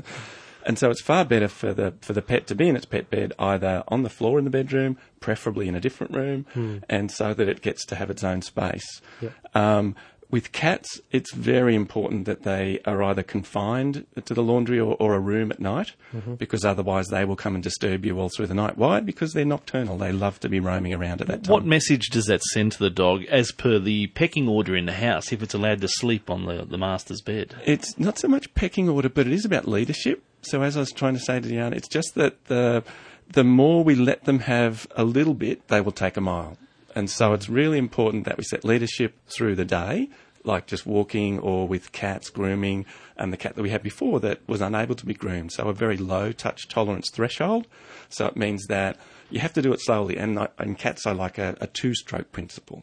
And 0.64 0.80
so 0.80 0.90
it's 0.90 1.00
far 1.00 1.24
better 1.24 1.46
for 1.46 1.72
the 1.72 1.94
for 2.00 2.12
the 2.12 2.22
pet 2.22 2.48
to 2.48 2.56
be 2.56 2.68
in 2.68 2.74
its 2.74 2.86
pet 2.86 3.08
bed, 3.08 3.32
either 3.38 3.84
on 3.86 4.02
the 4.02 4.10
floor 4.10 4.36
in 4.36 4.44
the 4.44 4.50
bedroom, 4.50 4.98
preferably 5.20 5.68
in 5.68 5.76
a 5.76 5.80
different 5.80 6.12
room, 6.12 6.44
and 6.88 7.08
so 7.12 7.32
that 7.34 7.48
it 7.48 7.62
gets 7.62 7.86
to 7.86 7.94
have 7.94 8.10
its 8.10 8.24
own 8.24 8.42
space. 8.42 9.00
Um, 9.54 9.94
with 10.30 10.52
cats, 10.52 11.00
it's 11.12 11.32
very 11.32 11.74
important 11.74 12.24
that 12.26 12.42
they 12.42 12.80
are 12.84 13.02
either 13.02 13.22
confined 13.22 14.06
to 14.24 14.34
the 14.34 14.42
laundry 14.42 14.80
or, 14.80 14.96
or 14.98 15.14
a 15.14 15.20
room 15.20 15.52
at 15.52 15.60
night, 15.60 15.92
mm-hmm. 16.14 16.34
because 16.34 16.64
otherwise 16.64 17.08
they 17.08 17.24
will 17.24 17.36
come 17.36 17.54
and 17.54 17.62
disturb 17.62 18.04
you 18.04 18.18
all 18.18 18.28
through 18.28 18.48
the 18.48 18.54
night. 18.54 18.76
Why? 18.76 19.00
Because 19.00 19.32
they're 19.32 19.44
nocturnal. 19.44 19.98
They 19.98 20.12
love 20.12 20.40
to 20.40 20.48
be 20.48 20.60
roaming 20.60 20.92
around 20.94 21.20
at 21.20 21.28
that 21.28 21.44
time. 21.44 21.52
What 21.52 21.64
message 21.64 22.08
does 22.08 22.26
that 22.26 22.42
send 22.42 22.72
to 22.72 22.78
the 22.78 22.90
dog 22.90 23.24
as 23.26 23.52
per 23.52 23.78
the 23.78 24.08
pecking 24.08 24.48
order 24.48 24.76
in 24.76 24.86
the 24.86 24.92
house 24.92 25.32
if 25.32 25.42
it's 25.42 25.54
allowed 25.54 25.80
to 25.82 25.88
sleep 25.88 26.28
on 26.28 26.46
the, 26.46 26.64
the 26.64 26.78
master's 26.78 27.20
bed? 27.20 27.54
It's 27.64 27.98
not 27.98 28.18
so 28.18 28.28
much 28.28 28.52
pecking 28.54 28.88
order, 28.88 29.08
but 29.08 29.26
it 29.26 29.32
is 29.32 29.44
about 29.44 29.68
leadership. 29.68 30.22
So 30.42 30.62
as 30.62 30.76
I 30.76 30.80
was 30.80 30.92
trying 30.92 31.14
to 31.14 31.20
say 31.20 31.40
to 31.40 31.48
Diana, 31.48 31.76
it's 31.76 31.88
just 31.88 32.14
that 32.14 32.44
the 32.46 32.84
the 33.28 33.44
more 33.44 33.82
we 33.82 33.96
let 33.96 34.24
them 34.24 34.38
have 34.40 34.86
a 34.94 35.02
little 35.02 35.34
bit, 35.34 35.66
they 35.66 35.80
will 35.80 35.92
take 35.92 36.16
a 36.16 36.20
mile. 36.20 36.56
And 36.96 37.10
so 37.10 37.34
it's 37.34 37.50
really 37.50 37.76
important 37.76 38.24
that 38.24 38.38
we 38.38 38.42
set 38.42 38.64
leadership 38.64 39.14
through 39.28 39.54
the 39.54 39.66
day, 39.66 40.08
like 40.44 40.66
just 40.66 40.86
walking 40.86 41.38
or 41.38 41.68
with 41.68 41.92
cats 41.92 42.30
grooming, 42.30 42.86
and 43.18 43.30
the 43.30 43.36
cat 43.36 43.54
that 43.54 43.62
we 43.62 43.68
had 43.68 43.82
before 43.82 44.18
that 44.20 44.40
was 44.48 44.62
unable 44.62 44.94
to 44.94 45.04
be 45.04 45.12
groomed. 45.12 45.52
So 45.52 45.68
a 45.68 45.74
very 45.74 45.98
low 45.98 46.32
touch 46.32 46.68
tolerance 46.68 47.10
threshold. 47.12 47.66
So 48.08 48.26
it 48.26 48.36
means 48.36 48.64
that 48.68 48.96
you 49.28 49.40
have 49.40 49.52
to 49.52 49.62
do 49.62 49.74
it 49.74 49.80
slowly. 49.82 50.16
And 50.16 50.38
uh, 50.38 50.48
in 50.58 50.74
cats, 50.74 51.06
I 51.06 51.12
like 51.12 51.36
a, 51.36 51.54
a 51.60 51.66
two 51.66 51.94
stroke 51.94 52.32
principle 52.32 52.82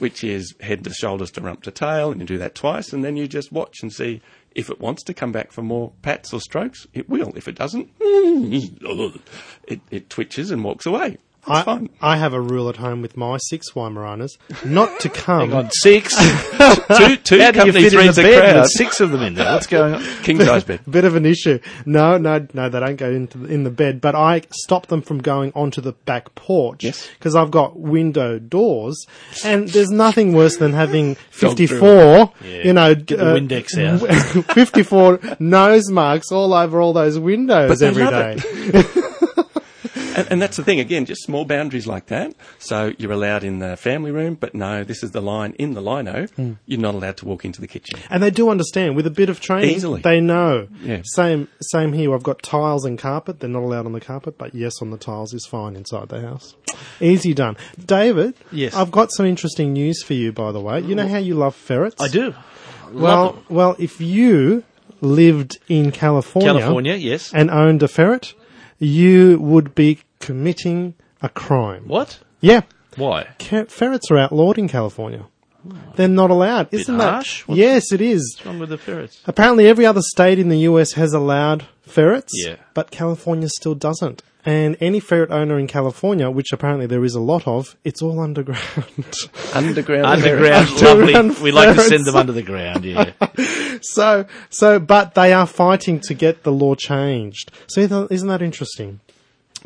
which 0.00 0.24
is 0.24 0.56
head 0.60 0.82
to 0.82 0.92
shoulders 0.92 1.30
to 1.30 1.40
rump 1.40 1.62
to 1.62 1.70
tail, 1.70 2.10
and 2.10 2.20
you 2.20 2.26
do 2.26 2.38
that 2.38 2.52
twice, 2.56 2.92
and 2.92 3.04
then 3.04 3.16
you 3.16 3.28
just 3.28 3.52
watch 3.52 3.80
and 3.80 3.92
see 3.92 4.20
if 4.52 4.68
it 4.68 4.80
wants 4.80 5.04
to 5.04 5.14
come 5.14 5.30
back 5.30 5.52
for 5.52 5.62
more 5.62 5.92
pats 6.02 6.32
or 6.32 6.40
strokes, 6.40 6.86
it 6.92 7.08
will. 7.08 7.32
If 7.36 7.46
it 7.46 7.54
doesn't, 7.54 7.90
it, 8.00 9.80
it 9.92 10.10
twitches 10.10 10.50
and 10.50 10.64
walks 10.64 10.84
away. 10.84 11.18
I, 11.46 11.62
fine. 11.62 11.90
I 12.00 12.16
have 12.16 12.32
a 12.32 12.40
rule 12.40 12.68
at 12.68 12.76
home 12.76 13.02
with 13.02 13.16
my 13.16 13.36
six 13.38 13.72
Weimaraners 13.72 14.30
not 14.64 15.00
to 15.00 15.08
come. 15.08 15.50
Hang 15.50 15.52
on, 15.52 15.70
six. 15.70 16.14
two 16.16 17.16
two 17.16 17.40
How 17.40 17.50
do 17.50 17.58
you 17.58 17.72
company 17.72 17.72
fit 17.72 17.84
in 17.84 17.90
threes 17.90 18.16
the 18.16 18.22
a 18.22 18.24
bed 18.24 18.40
crowd. 18.40 18.60
with 18.62 18.70
six 18.70 19.00
of 19.00 19.10
them 19.10 19.22
in 19.22 19.34
there? 19.34 19.52
What's 19.52 19.66
going 19.66 19.94
on? 19.94 20.02
King 20.22 20.40
size 20.40 20.64
bed. 20.64 20.80
bit 20.90 21.04
of 21.04 21.16
an 21.16 21.26
issue. 21.26 21.58
No, 21.86 22.16
no, 22.18 22.46
no, 22.54 22.68
they 22.68 22.80
don't 22.80 22.96
go 22.96 23.10
into 23.10 23.38
the, 23.38 23.52
in 23.52 23.64
the 23.64 23.70
bed, 23.70 24.00
but 24.00 24.14
I 24.14 24.42
stop 24.52 24.86
them 24.86 25.02
from 25.02 25.18
going 25.18 25.52
onto 25.54 25.80
the 25.80 25.92
back 25.92 26.34
porch. 26.34 26.84
Yes. 26.84 27.08
Because 27.18 27.34
I've 27.34 27.50
got 27.50 27.78
window 27.78 28.38
doors, 28.38 29.06
and 29.44 29.68
there's 29.68 29.90
nothing 29.90 30.32
worse 30.32 30.56
than 30.56 30.72
having 30.72 31.14
Gone 31.14 31.22
through 31.30 31.56
54, 31.56 32.32
you 32.42 32.72
know, 32.72 32.94
Get 32.94 33.18
the 33.18 33.30
uh, 33.30 33.34
Windex 33.34 33.78
out. 33.78 34.44
54 34.54 35.20
nose 35.38 35.90
marks 35.90 36.32
all 36.32 36.54
over 36.54 36.80
all 36.80 36.92
those 36.92 37.18
windows 37.18 37.68
But 37.68 37.78
they 37.78 37.86
every 37.88 38.04
love 38.04 38.42
day. 38.42 39.00
And, 40.14 40.28
and 40.30 40.42
that's 40.42 40.56
the 40.56 40.64
thing, 40.64 40.80
again, 40.80 41.04
just 41.04 41.22
small 41.22 41.44
boundaries 41.44 41.86
like 41.86 42.06
that. 42.06 42.34
So 42.58 42.92
you're 42.98 43.12
allowed 43.12 43.44
in 43.44 43.58
the 43.58 43.76
family 43.76 44.10
room, 44.10 44.34
but 44.34 44.54
no, 44.54 44.84
this 44.84 45.02
is 45.02 45.10
the 45.10 45.20
line 45.20 45.54
in 45.58 45.74
the 45.74 45.80
lino. 45.80 46.26
Hmm. 46.26 46.52
You're 46.66 46.80
not 46.80 46.94
allowed 46.94 47.16
to 47.18 47.26
walk 47.26 47.44
into 47.44 47.60
the 47.60 47.66
kitchen. 47.66 47.98
And 48.10 48.22
they 48.22 48.30
do 48.30 48.48
understand 48.48 48.96
with 48.96 49.06
a 49.06 49.10
bit 49.10 49.28
of 49.28 49.40
training. 49.40 49.70
Easily. 49.70 50.00
They 50.02 50.20
know. 50.20 50.68
Yeah. 50.82 51.02
Same, 51.04 51.48
same 51.60 51.92
here. 51.92 52.14
I've 52.14 52.22
got 52.22 52.42
tiles 52.42 52.84
and 52.84 52.98
carpet. 52.98 53.40
They're 53.40 53.50
not 53.50 53.62
allowed 53.62 53.86
on 53.86 53.92
the 53.92 54.00
carpet, 54.00 54.38
but 54.38 54.54
yes, 54.54 54.80
on 54.80 54.90
the 54.90 54.98
tiles 54.98 55.34
is 55.34 55.46
fine 55.46 55.76
inside 55.76 56.08
the 56.08 56.20
house. 56.20 56.54
Easy 57.00 57.34
done. 57.34 57.56
David. 57.84 58.34
Yes. 58.52 58.74
I've 58.74 58.90
got 58.90 59.12
some 59.12 59.26
interesting 59.26 59.72
news 59.72 60.02
for 60.02 60.14
you, 60.14 60.32
by 60.32 60.52
the 60.52 60.60
way. 60.60 60.80
You 60.80 60.94
know 60.94 61.08
how 61.08 61.18
you 61.18 61.34
love 61.34 61.54
ferrets? 61.54 62.00
I 62.00 62.08
do. 62.08 62.34
Well, 62.92 63.42
well, 63.48 63.76
if 63.78 64.00
you 64.00 64.62
lived 65.00 65.58
in 65.68 65.90
California, 65.90 66.60
California, 66.60 66.94
yes. 66.94 67.32
and 67.34 67.50
owned 67.50 67.82
a 67.82 67.88
ferret, 67.88 68.34
you 68.78 69.38
would 69.40 69.74
be 69.74 70.00
committing 70.20 70.94
a 71.22 71.28
crime. 71.28 71.84
What? 71.86 72.18
Yeah. 72.40 72.62
Why? 72.96 73.28
Ca- 73.38 73.66
ferrets 73.66 74.10
are 74.10 74.18
outlawed 74.18 74.58
in 74.58 74.68
California. 74.68 75.26
They're 75.96 76.08
not 76.08 76.30
allowed. 76.30 76.68
Isn't 76.72 76.98
that 76.98 77.10
harsh? 77.12 77.48
What's- 77.48 77.58
Yes, 77.58 77.90
it 77.92 78.00
is. 78.02 78.34
What's 78.36 78.46
wrong 78.46 78.58
with 78.58 78.68
the 78.68 78.76
ferrets? 78.78 79.20
Apparently, 79.26 79.66
every 79.66 79.86
other 79.86 80.02
state 80.02 80.38
in 80.38 80.48
the 80.50 80.58
US 80.70 80.92
has 80.92 81.14
allowed 81.14 81.64
ferrets, 81.82 82.32
Yeah. 82.46 82.56
but 82.74 82.90
California 82.90 83.48
still 83.48 83.74
doesn't. 83.74 84.22
And 84.46 84.76
any 84.80 85.00
ferret 85.00 85.30
owner 85.30 85.58
in 85.58 85.66
California, 85.66 86.30
which 86.30 86.52
apparently 86.52 86.86
there 86.86 87.04
is 87.04 87.14
a 87.14 87.20
lot 87.20 87.46
of, 87.46 87.76
it's 87.82 88.02
all 88.02 88.20
underground. 88.20 88.60
Underground. 89.54 90.06
Underground, 90.06 90.68
Underground 90.68 90.82
lovely. 90.82 91.42
We 91.42 91.50
like 91.50 91.74
to 91.76 91.82
send 91.82 92.04
them 92.04 92.16
under 92.16 92.32
the 92.32 92.42
ground, 92.42 92.84
yeah. 92.84 93.12
so, 93.82 94.26
so, 94.50 94.78
but 94.78 95.14
they 95.14 95.32
are 95.32 95.46
fighting 95.46 96.00
to 96.00 96.14
get 96.14 96.42
the 96.42 96.52
law 96.52 96.74
changed. 96.74 97.52
So, 97.68 97.80
isn't 97.80 98.12
isn't 98.12 98.28
that 98.28 98.42
interesting? 98.42 99.00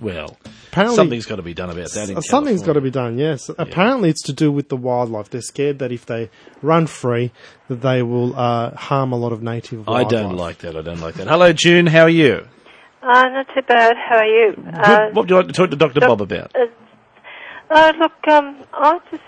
Well, 0.01 0.39
Apparently, 0.71 0.97
something's 0.97 1.27
got 1.27 1.37
to 1.37 1.43
be 1.43 1.55
done 1.55 1.71
about 1.71 1.91
that 1.91 2.11
in 2.11 2.23
Something's 2.23 2.63
got 2.63 2.75
to 2.75 2.81
be 2.81 2.91
done, 2.91 3.19
yes. 3.19 3.51
Apparently, 3.59 4.11
it's 4.11 4.23
to 4.25 4.33
do 4.33 4.53
with 4.53 4.69
the 4.69 4.77
wildlife. 4.77 5.29
They're 5.31 5.41
scared 5.41 5.81
that 5.81 5.91
if 5.91 6.07
they 6.07 6.31
run 6.63 6.87
free, 6.87 7.33
that 7.67 7.81
they 7.81 8.03
will 8.03 8.39
uh, 8.39 8.77
harm 8.77 9.13
a 9.13 9.17
lot 9.17 9.33
of 9.33 9.43
native 9.43 9.89
I 9.89 10.05
don't 10.05 10.37
like 10.37 10.59
that. 10.59 10.77
I 10.77 10.83
don't 10.83 11.01
like 11.01 11.15
that. 11.15 11.27
Hello, 11.27 11.53
June. 11.53 11.87
How 11.87 12.03
are 12.03 12.09
you? 12.09 12.47
Uh, 13.03 13.29
not 13.29 13.47
too 13.55 13.63
bad. 13.63 13.97
How 13.97 14.17
are 14.19 14.27
you? 14.27 14.55
Uh, 14.75 15.11
What 15.13 15.23
would 15.23 15.31
you 15.31 15.37
like 15.37 15.47
to 15.47 15.53
talk 15.53 15.71
to 15.71 15.77
Dr. 15.77 16.01
Bob 16.01 16.21
about? 16.21 16.55
uh, 16.57 16.67
uh, 17.71 17.93
look, 17.99 18.27
um, 18.29 18.65
I 18.73 18.99
just 19.11 19.23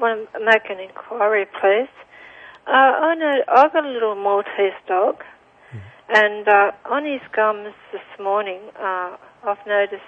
want 0.00 0.28
to 0.32 0.40
make 0.44 0.68
an 0.70 0.80
inquiry, 0.80 1.46
please. 1.60 1.88
Uh, 2.66 2.70
I 2.70 3.14
know 3.14 3.32
I've 3.48 3.72
got 3.72 3.84
a 3.84 3.88
little 3.88 4.14
Maltese 4.14 4.72
dog, 4.88 5.22
and 6.08 6.48
uh, 6.48 6.72
on 6.90 7.04
his 7.04 7.20
gums 7.36 7.74
this 7.92 8.02
morning, 8.18 8.60
uh, 8.80 9.16
I've 9.46 9.64
noticed 9.66 10.02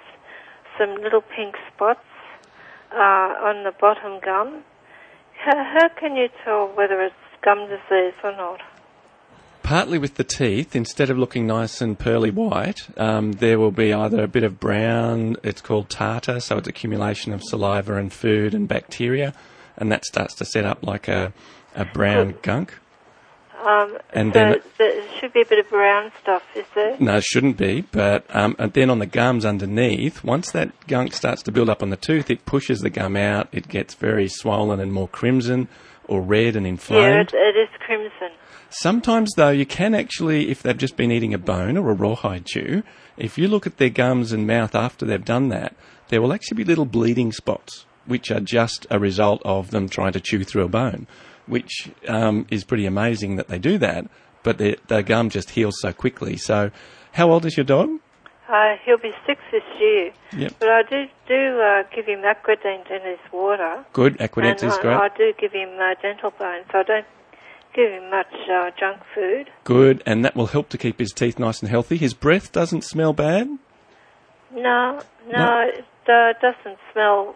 some 0.77 0.95
little 0.95 1.21
pink 1.21 1.55
spots 1.73 1.99
uh, 2.91 2.97
on 3.47 3.63
the 3.63 3.71
bottom 3.79 4.19
gum. 4.25 4.63
How, 5.39 5.55
how 5.55 5.87
can 5.99 6.15
you 6.15 6.29
tell 6.43 6.67
whether 6.75 6.99
it's 7.01 7.15
gum 7.43 7.69
disease 7.69 8.15
or 8.23 8.31
not? 8.35 8.59
Partly 9.67 9.97
with 9.97 10.15
the 10.15 10.23
teeth, 10.23 10.77
instead 10.77 11.09
of 11.09 11.17
looking 11.17 11.45
nice 11.45 11.81
and 11.81 11.99
pearly 11.99 12.31
white, 12.31 12.87
um, 12.97 13.33
there 13.33 13.59
will 13.59 13.71
be 13.71 13.91
either 13.91 14.23
a 14.23 14.27
bit 14.27 14.45
of 14.45 14.61
brown, 14.61 15.35
it's 15.43 15.59
called 15.59 15.89
tartar, 15.89 16.39
so 16.39 16.57
it's 16.57 16.69
accumulation 16.69 17.33
of 17.33 17.43
saliva 17.43 17.97
and 17.97 18.13
food 18.13 18.53
and 18.53 18.69
bacteria, 18.69 19.33
and 19.75 19.91
that 19.91 20.05
starts 20.05 20.35
to 20.35 20.45
set 20.45 20.63
up 20.63 20.85
like 20.87 21.09
a, 21.09 21.33
a 21.75 21.83
brown 21.83 22.35
gunk. 22.43 22.79
Um, 23.61 23.97
And 24.13 24.31
so 24.31 24.39
then- 24.39 24.61
there 24.77 25.03
should 25.19 25.33
be 25.33 25.41
a 25.41 25.45
bit 25.45 25.59
of 25.59 25.69
brown 25.69 26.13
stuff, 26.21 26.43
is 26.55 26.63
there? 26.73 26.95
No, 27.01 27.17
it 27.17 27.25
shouldn't 27.25 27.57
be, 27.57 27.81
but 27.91 28.23
um, 28.33 28.55
and 28.57 28.71
then 28.71 28.89
on 28.89 28.99
the 28.99 29.05
gums 29.05 29.43
underneath, 29.43 30.23
once 30.23 30.49
that 30.51 30.71
gunk 30.87 31.11
starts 31.13 31.43
to 31.43 31.51
build 31.51 31.69
up 31.69 31.83
on 31.83 31.89
the 31.89 31.97
tooth, 31.97 32.29
it 32.31 32.45
pushes 32.45 32.79
the 32.79 32.89
gum 32.89 33.17
out, 33.17 33.49
it 33.51 33.67
gets 33.67 33.95
very 33.95 34.29
swollen 34.29 34.79
and 34.79 34.93
more 34.93 35.09
crimson 35.09 35.67
or 36.07 36.21
red 36.21 36.55
and 36.55 36.65
Yeah, 36.65 36.71
inflamed. 36.71 37.29
it, 37.29 37.33
it 37.33 37.55
is 37.57 37.69
crimson. 37.85 38.29
Sometimes, 38.69 39.31
though, 39.37 39.49
you 39.49 39.65
can 39.65 39.95
actually, 39.95 40.49
if 40.49 40.61
they've 40.61 40.77
just 40.77 40.97
been 40.97 41.11
eating 41.11 41.33
a 41.33 41.37
bone 41.37 41.77
or 41.77 41.89
a 41.89 41.93
rawhide 41.93 42.45
chew, 42.45 42.83
if 43.17 43.37
you 43.37 43.47
look 43.47 43.65
at 43.65 43.77
their 43.77 43.89
gums 43.89 44.31
and 44.31 44.45
mouth 44.45 44.75
after 44.75 45.05
they've 45.05 45.23
done 45.23 45.49
that, 45.49 45.75
there 46.09 46.21
will 46.21 46.33
actually 46.33 46.57
be 46.57 46.63
little 46.65 46.85
bleeding 46.85 47.31
spots, 47.31 47.85
which 48.05 48.29
are 48.31 48.39
just 48.41 48.85
a 48.89 48.99
result 48.99 49.41
of 49.45 49.71
them 49.71 49.87
trying 49.89 50.11
to 50.13 50.19
chew 50.19 50.43
through 50.43 50.63
a 50.63 50.69
bone, 50.69 51.07
which 51.45 51.89
um, 52.07 52.45
is 52.51 52.63
pretty 52.65 52.85
amazing 52.85 53.37
that 53.37 53.47
they 53.47 53.59
do 53.59 53.77
that, 53.77 54.05
but 54.43 54.57
their, 54.57 54.75
their 54.87 55.01
gum 55.03 55.29
just 55.29 55.51
heals 55.51 55.79
so 55.79 55.93
quickly. 55.93 56.35
So, 56.37 56.71
how 57.13 57.31
old 57.31 57.45
is 57.45 57.55
your 57.57 57.65
dog? 57.65 57.89
Uh, 58.49 58.75
he'll 58.85 58.97
be 58.97 59.11
six 59.25 59.41
this 59.51 59.63
year. 59.79 60.11
Yep. 60.37 60.53
But 60.59 60.69
I 60.69 60.81
do 60.83 61.05
do 61.27 61.59
uh, 61.59 61.83
give 61.93 62.05
him 62.05 62.19
aquadent 62.23 62.89
in 62.89 63.01
his 63.01 63.19
water. 63.33 63.83
Good, 63.91 64.17
Aquadent 64.19 64.61
and 64.61 64.71
is 64.71 64.77
I, 64.77 64.81
great. 64.81 64.95
I 64.95 65.09
do 65.17 65.33
give 65.39 65.51
him 65.51 65.69
uh, 65.79 65.95
dental 66.01 66.31
bone, 66.31 66.61
so 66.71 66.79
I 66.79 66.83
don't 66.83 67.05
give 67.75 67.91
him 67.91 68.09
much 68.09 68.33
uh, 68.49 68.71
junk 68.79 69.01
food. 69.13 69.49
Good, 69.65 70.01
and 70.05 70.23
that 70.23 70.35
will 70.35 70.47
help 70.47 70.69
to 70.69 70.77
keep 70.77 70.97
his 70.99 71.11
teeth 71.11 71.37
nice 71.37 71.59
and 71.61 71.69
healthy. 71.69 71.97
His 71.97 72.13
breath 72.13 72.51
doesn't 72.53 72.83
smell 72.85 73.11
bad. 73.11 73.49
No, 74.53 75.01
no, 75.27 75.37
No. 75.37 75.61
it 75.67 75.85
uh, 76.07 76.33
doesn't 76.41 76.79
smell 76.93 77.35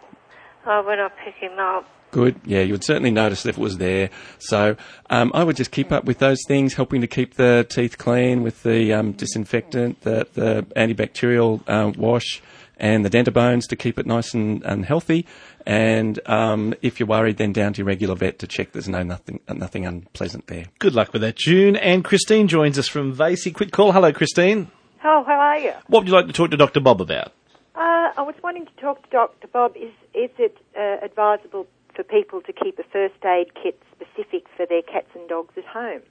uh, 0.64 0.82
when 0.82 0.98
I 0.98 1.08
pick 1.22 1.34
him 1.34 1.58
up. 1.58 1.86
Good. 2.12 2.38
Yeah, 2.44 2.60
you 2.60 2.74
would 2.74 2.84
certainly 2.84 3.10
notice 3.10 3.46
if 3.46 3.56
it 3.56 3.60
was 3.60 3.78
there. 3.78 4.10
So 4.38 4.76
um, 5.08 5.32
I 5.34 5.42
would 5.44 5.56
just 5.56 5.70
keep 5.70 5.90
up 5.90 6.04
with 6.04 6.18
those 6.18 6.38
things, 6.46 6.74
helping 6.74 7.00
to 7.00 7.06
keep 7.06 7.34
the 7.34 7.66
teeth 7.68 7.96
clean 7.96 8.42
with 8.42 8.62
the 8.62 8.92
um, 8.92 9.12
disinfectant, 9.12 10.02
the, 10.02 10.28
the 10.34 10.66
antibacterial 10.76 11.62
uh, 11.66 11.90
wash, 11.96 12.42
and 12.76 13.02
the 13.02 13.08
dentabones 13.08 13.66
to 13.68 13.76
keep 13.76 13.98
it 13.98 14.04
nice 14.04 14.34
and, 14.34 14.62
and 14.64 14.84
healthy. 14.84 15.26
And 15.64 16.20
um, 16.26 16.74
if 16.82 17.00
you're 17.00 17.06
worried, 17.06 17.38
then 17.38 17.54
down 17.54 17.72
to 17.72 17.78
your 17.78 17.86
regular 17.86 18.14
vet 18.14 18.40
to 18.40 18.46
check 18.46 18.72
there's 18.72 18.88
no 18.88 19.02
nothing 19.02 19.40
nothing 19.48 19.86
unpleasant 19.86 20.48
there. 20.48 20.66
Good 20.80 20.94
luck 20.94 21.14
with 21.14 21.22
that, 21.22 21.36
June. 21.36 21.76
And 21.76 22.04
Christine 22.04 22.46
joins 22.46 22.78
us 22.78 22.88
from 22.88 23.16
Vacy. 23.16 23.54
Quick 23.54 23.72
call. 23.72 23.92
Hello, 23.92 24.12
Christine. 24.12 24.70
Oh, 25.02 25.24
how 25.26 25.38
are 25.38 25.58
you? 25.58 25.72
What 25.86 26.00
would 26.00 26.08
you 26.08 26.14
like 26.14 26.26
to 26.26 26.32
talk 26.32 26.50
to 26.50 26.58
Dr. 26.58 26.80
Bob 26.80 27.00
about? 27.00 27.32
Uh, 27.74 28.12
I 28.18 28.22
was 28.22 28.34
wanting 28.42 28.66
to 28.66 28.72
talk 28.80 29.02
to 29.02 29.10
Dr. 29.10 29.48
Bob. 29.48 29.76
Is 29.76 29.92
is 30.12 30.30
it 30.38 30.58
uh, 30.78 31.04
advisable 31.04 31.66
for 31.94 32.02
people 32.02 32.40
to 32.42 32.52
keep 32.52 32.78
a 32.78 32.84
first 32.84 33.24
aid 33.24 33.52
kit 33.60 33.80
specific 33.92 34.44
for 34.56 34.66
their 34.66 34.82
cats 34.82 35.08
and 35.14 35.28
dogs 35.28 35.54
at 35.56 35.64
home? 35.64 36.02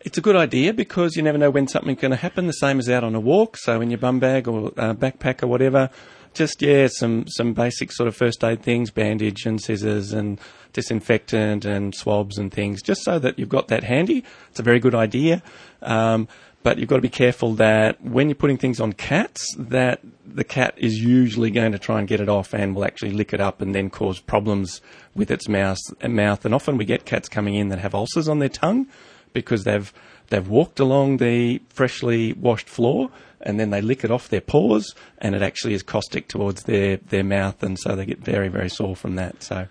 It's 0.00 0.18
a 0.18 0.20
good 0.20 0.36
idea 0.36 0.72
because 0.72 1.16
you 1.16 1.22
never 1.22 1.38
know 1.38 1.50
when 1.50 1.66
something's 1.66 2.00
going 2.00 2.10
to 2.10 2.16
happen. 2.16 2.46
The 2.46 2.52
same 2.52 2.78
as 2.78 2.88
out 2.88 3.02
on 3.02 3.14
a 3.14 3.20
walk. 3.20 3.56
So 3.56 3.80
in 3.80 3.90
your 3.90 3.98
bum 3.98 4.20
bag 4.20 4.46
or 4.46 4.68
uh, 4.76 4.94
backpack 4.94 5.42
or 5.42 5.46
whatever, 5.46 5.90
just 6.34 6.60
yeah, 6.60 6.86
some 6.88 7.24
some 7.28 7.54
basic 7.54 7.90
sort 7.90 8.06
of 8.06 8.14
first 8.14 8.44
aid 8.44 8.62
things, 8.62 8.90
bandage 8.90 9.46
and 9.46 9.60
scissors 9.60 10.12
and 10.12 10.38
disinfectant 10.72 11.64
and 11.64 11.94
swabs 11.94 12.36
and 12.38 12.52
things, 12.52 12.82
just 12.82 13.02
so 13.02 13.18
that 13.18 13.38
you've 13.38 13.48
got 13.48 13.68
that 13.68 13.84
handy. 13.84 14.22
It's 14.50 14.60
a 14.60 14.62
very 14.62 14.78
good 14.78 14.94
idea. 14.94 15.42
Um, 15.82 16.28
but 16.66 16.78
you've 16.78 16.88
got 16.88 16.96
to 16.96 17.00
be 17.00 17.08
careful 17.08 17.54
that 17.54 18.02
when 18.02 18.28
you're 18.28 18.34
putting 18.34 18.58
things 18.58 18.80
on 18.80 18.92
cats, 18.92 19.54
that 19.56 20.00
the 20.26 20.42
cat 20.42 20.74
is 20.76 20.98
usually 20.98 21.48
going 21.48 21.70
to 21.70 21.78
try 21.78 22.00
and 22.00 22.08
get 22.08 22.20
it 22.20 22.28
off 22.28 22.52
and 22.52 22.74
will 22.74 22.84
actually 22.84 23.12
lick 23.12 23.32
it 23.32 23.40
up 23.40 23.62
and 23.62 23.72
then 23.72 23.88
cause 23.88 24.18
problems 24.18 24.80
with 25.14 25.30
its 25.30 25.48
mouth. 25.48 25.78
And 26.00 26.52
often 26.52 26.76
we 26.76 26.84
get 26.84 27.04
cats 27.04 27.28
coming 27.28 27.54
in 27.54 27.68
that 27.68 27.78
have 27.78 27.94
ulcers 27.94 28.28
on 28.28 28.40
their 28.40 28.48
tongue 28.48 28.88
because 29.32 29.62
they've 29.62 29.92
they've 30.30 30.48
walked 30.48 30.80
along 30.80 31.18
the 31.18 31.62
freshly 31.68 32.32
washed 32.32 32.68
floor 32.68 33.10
and 33.40 33.60
then 33.60 33.70
they 33.70 33.80
lick 33.80 34.02
it 34.02 34.10
off 34.10 34.28
their 34.28 34.40
paws 34.40 34.92
and 35.18 35.36
it 35.36 35.42
actually 35.42 35.74
is 35.74 35.84
caustic 35.84 36.26
towards 36.26 36.64
their, 36.64 36.96
their 36.96 37.22
mouth 37.22 37.62
and 37.62 37.78
so 37.78 37.94
they 37.94 38.04
get 38.04 38.18
very 38.18 38.48
very 38.48 38.68
sore 38.68 38.96
from 38.96 39.14
that. 39.14 39.40
So 39.40 39.68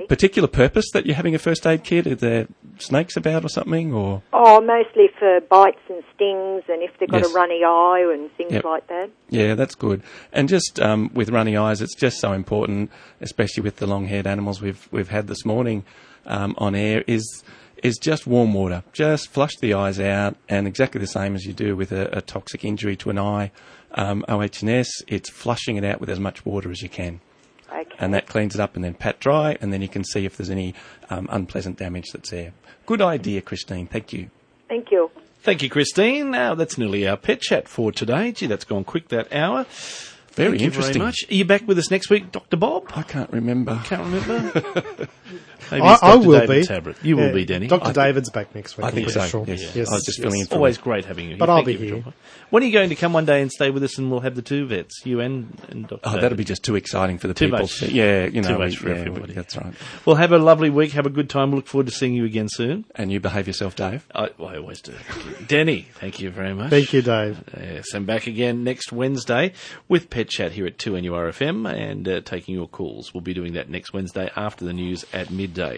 Okay. 0.00 0.06
particular 0.06 0.48
purpose 0.48 0.90
that 0.92 1.06
you're 1.06 1.14
having 1.16 1.34
a 1.34 1.38
first 1.38 1.66
aid 1.66 1.84
kit? 1.84 2.06
Are 2.06 2.14
there 2.14 2.46
snakes 2.78 3.16
about 3.16 3.44
or 3.44 3.48
something 3.48 3.92
or? 3.92 4.22
Oh, 4.32 4.60
mostly 4.60 5.08
for 5.18 5.40
bites 5.40 5.80
and 5.88 6.02
stings, 6.14 6.62
and 6.68 6.82
if 6.82 6.90
they've 6.98 7.08
got 7.08 7.22
Yes. 7.22 7.30
a 7.30 7.34
runny 7.34 7.62
eye 7.64 8.10
and 8.12 8.30
things 8.36 8.52
Yep. 8.52 8.64
like 8.64 8.86
that. 8.88 9.10
Yeah, 9.28 9.54
that's 9.54 9.74
good. 9.74 10.02
And 10.32 10.48
just 10.48 10.80
um, 10.80 11.10
with 11.14 11.30
runny 11.30 11.56
eyes, 11.56 11.80
it's 11.82 11.94
just 11.94 12.18
so 12.20 12.32
important, 12.32 12.90
especially 13.20 13.62
with 13.62 13.76
the 13.76 13.86
long-haired 13.86 14.26
animals 14.26 14.60
we've 14.62 14.88
we've 14.90 15.08
had 15.10 15.26
this 15.26 15.44
morning 15.44 15.84
um, 16.26 16.54
on 16.58 16.74
air. 16.74 17.04
Is 17.06 17.42
is 17.82 17.96
just 17.96 18.26
warm 18.26 18.52
water. 18.52 18.82
Just 18.92 19.30
flush 19.30 19.56
the 19.60 19.72
eyes 19.74 19.98
out, 19.98 20.36
and 20.48 20.66
exactly 20.66 21.00
the 21.00 21.06
same 21.06 21.34
as 21.34 21.46
you 21.46 21.52
do 21.54 21.74
with 21.76 21.92
a, 21.92 22.18
a 22.18 22.20
toxic 22.20 22.64
injury 22.64 22.94
to 22.96 23.08
an 23.10 23.18
eye. 23.18 23.50
Um, 23.92 24.24
OHS, 24.28 24.88
it's 25.08 25.30
flushing 25.30 25.76
it 25.76 25.84
out 25.84 25.98
with 26.00 26.10
as 26.10 26.20
much 26.20 26.44
water 26.46 26.70
as 26.70 26.82
you 26.82 26.88
can. 26.88 27.20
Okay. 27.72 27.96
And 27.98 28.12
that 28.14 28.26
cleans 28.26 28.54
it 28.54 28.60
up 28.60 28.74
and 28.74 28.84
then 28.84 28.94
pat 28.94 29.20
dry, 29.20 29.56
and 29.60 29.72
then 29.72 29.82
you 29.82 29.88
can 29.88 30.04
see 30.04 30.24
if 30.24 30.36
there's 30.36 30.50
any 30.50 30.74
um, 31.08 31.28
unpleasant 31.30 31.78
damage 31.78 32.10
that's 32.12 32.30
there. 32.30 32.52
Good 32.86 33.00
idea, 33.00 33.40
Christine. 33.40 33.86
Thank 33.86 34.12
you. 34.12 34.30
Thank 34.68 34.90
you. 34.90 35.10
Thank 35.42 35.62
you, 35.62 35.70
Christine. 35.70 36.30
Now, 36.30 36.54
that's 36.54 36.76
nearly 36.76 37.08
our 37.08 37.16
pet 37.16 37.40
chat 37.40 37.68
for 37.68 37.92
today. 37.92 38.32
Gee, 38.32 38.46
that's 38.46 38.64
gone 38.64 38.84
quick, 38.84 39.08
that 39.08 39.32
hour. 39.32 39.64
Very 40.32 40.50
Thank 40.50 40.60
you 40.60 40.66
interesting. 40.66 40.94
very 40.94 41.06
much. 41.06 41.24
Are 41.28 41.34
you 41.34 41.44
back 41.44 41.66
with 41.66 41.78
us 41.78 41.90
next 41.90 42.08
week, 42.10 42.30
Dr. 42.30 42.56
Bob? 42.56 42.90
I 42.94 43.02
can't 43.02 43.30
remember. 43.30 43.80
Can't 43.84 44.02
remember. 44.02 45.08
Maybe 45.70 45.82
I, 45.82 45.94
it's 45.94 46.02
I 46.02 46.14
will 46.16 46.40
David 46.40 46.48
be. 46.48 46.66
Tabrett. 46.66 47.04
You 47.04 47.16
will 47.16 47.32
be, 47.32 47.44
Denny. 47.44 47.66
Dr. 47.66 47.80
I 47.82 47.84
think- 47.86 47.94
David's 47.96 48.30
back 48.30 48.54
next 48.54 48.76
week. 48.76 48.86
I 48.86 48.90
think 48.90 49.06
I'm 49.16 49.28
so, 49.28 49.44
pretty 49.44 49.62
Sure. 49.62 49.70
yes. 49.74 49.88
I 49.90 49.94
was 49.94 50.04
just 50.04 50.20
filling 50.20 50.40
in 50.40 50.46
for 50.46 50.56
Always 50.56 50.76
him. 50.78 50.82
great 50.84 51.04
having 51.04 51.30
you. 51.30 51.36
But. 51.36 51.48
I'll 51.50 51.64
Thank 51.64 51.78
be 51.78 51.86
you 51.86 51.94
here. 51.96 52.04
When 52.50 52.62
are 52.62 52.66
you 52.66 52.72
going 52.72 52.88
to 52.88 52.96
come 52.96 53.12
one 53.12 53.26
day 53.26 53.42
and 53.42 53.50
stay 53.52 53.70
with 53.70 53.82
us, 53.84 53.96
and 53.98 54.10
we'll 54.10 54.20
have 54.20 54.34
the 54.34 54.42
two 54.42 54.66
vets, 54.66 55.02
you 55.04 55.20
and, 55.20 55.56
and 55.68 55.86
Dr. 55.86 56.00
Oh, 56.04 56.08
David? 56.10 56.22
that'll 56.24 56.38
be 56.38 56.44
just 56.44 56.64
too 56.64 56.74
exciting 56.74 57.18
for 57.18 57.28
the 57.28 57.34
Too 57.34 57.46
people. 57.46 57.60
much. 57.60 57.82
yeah, 57.82 58.24
you 58.26 58.40
know, 58.42 58.48
Too 58.48 58.54
we- 58.58 58.64
much 58.66 58.76
for 58.78 58.88
yeah, 58.88 58.96
everybody. 58.96 59.32
That's 59.34 59.56
right. 59.56 59.72
Well, 60.04 60.16
have 60.16 60.32
a 60.32 60.38
lovely 60.38 60.70
week. 60.70 60.92
Have 60.92 61.06
a 61.06 61.10
good 61.10 61.30
time. 61.30 61.50
We 61.52 61.56
Look 61.56 61.66
forward 61.68 61.86
to 61.86 61.92
seeing 61.92 62.14
you 62.14 62.24
again 62.24 62.48
soon. 62.48 62.84
And 62.96 63.12
you 63.12 63.20
behave 63.20 63.46
yourself, 63.46 63.76
Dave. 63.76 64.04
I, 64.14 64.30
well, 64.38 64.48
I 64.48 64.56
always 64.56 64.80
do. 64.80 64.92
Thank 64.92 65.40
you. 65.40 65.46
Denny, 65.46 65.86
thank 65.94 66.18
you 66.20 66.30
very 66.30 66.54
much. 66.54 66.70
Thank 66.70 66.92
you, 66.92 67.02
Dave. 67.02 67.42
Yes, 67.56 67.94
and 67.94 68.06
back 68.06 68.26
again 68.26 68.64
next 68.64 68.90
Wednesday 68.92 69.52
with 69.88 70.10
Pet 70.10 70.28
Chat 70.28 70.52
here 70.52 70.66
at 70.66 70.78
2NURFM 70.78 71.70
and 71.72 72.08
uh, 72.08 72.20
taking 72.22 72.54
your 72.54 72.66
calls. 72.68 73.12
We'll 73.14 73.20
be 73.20 73.34
doing 73.34 73.52
that 73.52 73.68
next 73.68 73.92
Wednesday 73.92 74.30
after 74.36 74.64
the 74.64 74.72
news 74.72 75.04
at 75.12 75.30
midday 75.30 75.59
day. 75.60 75.76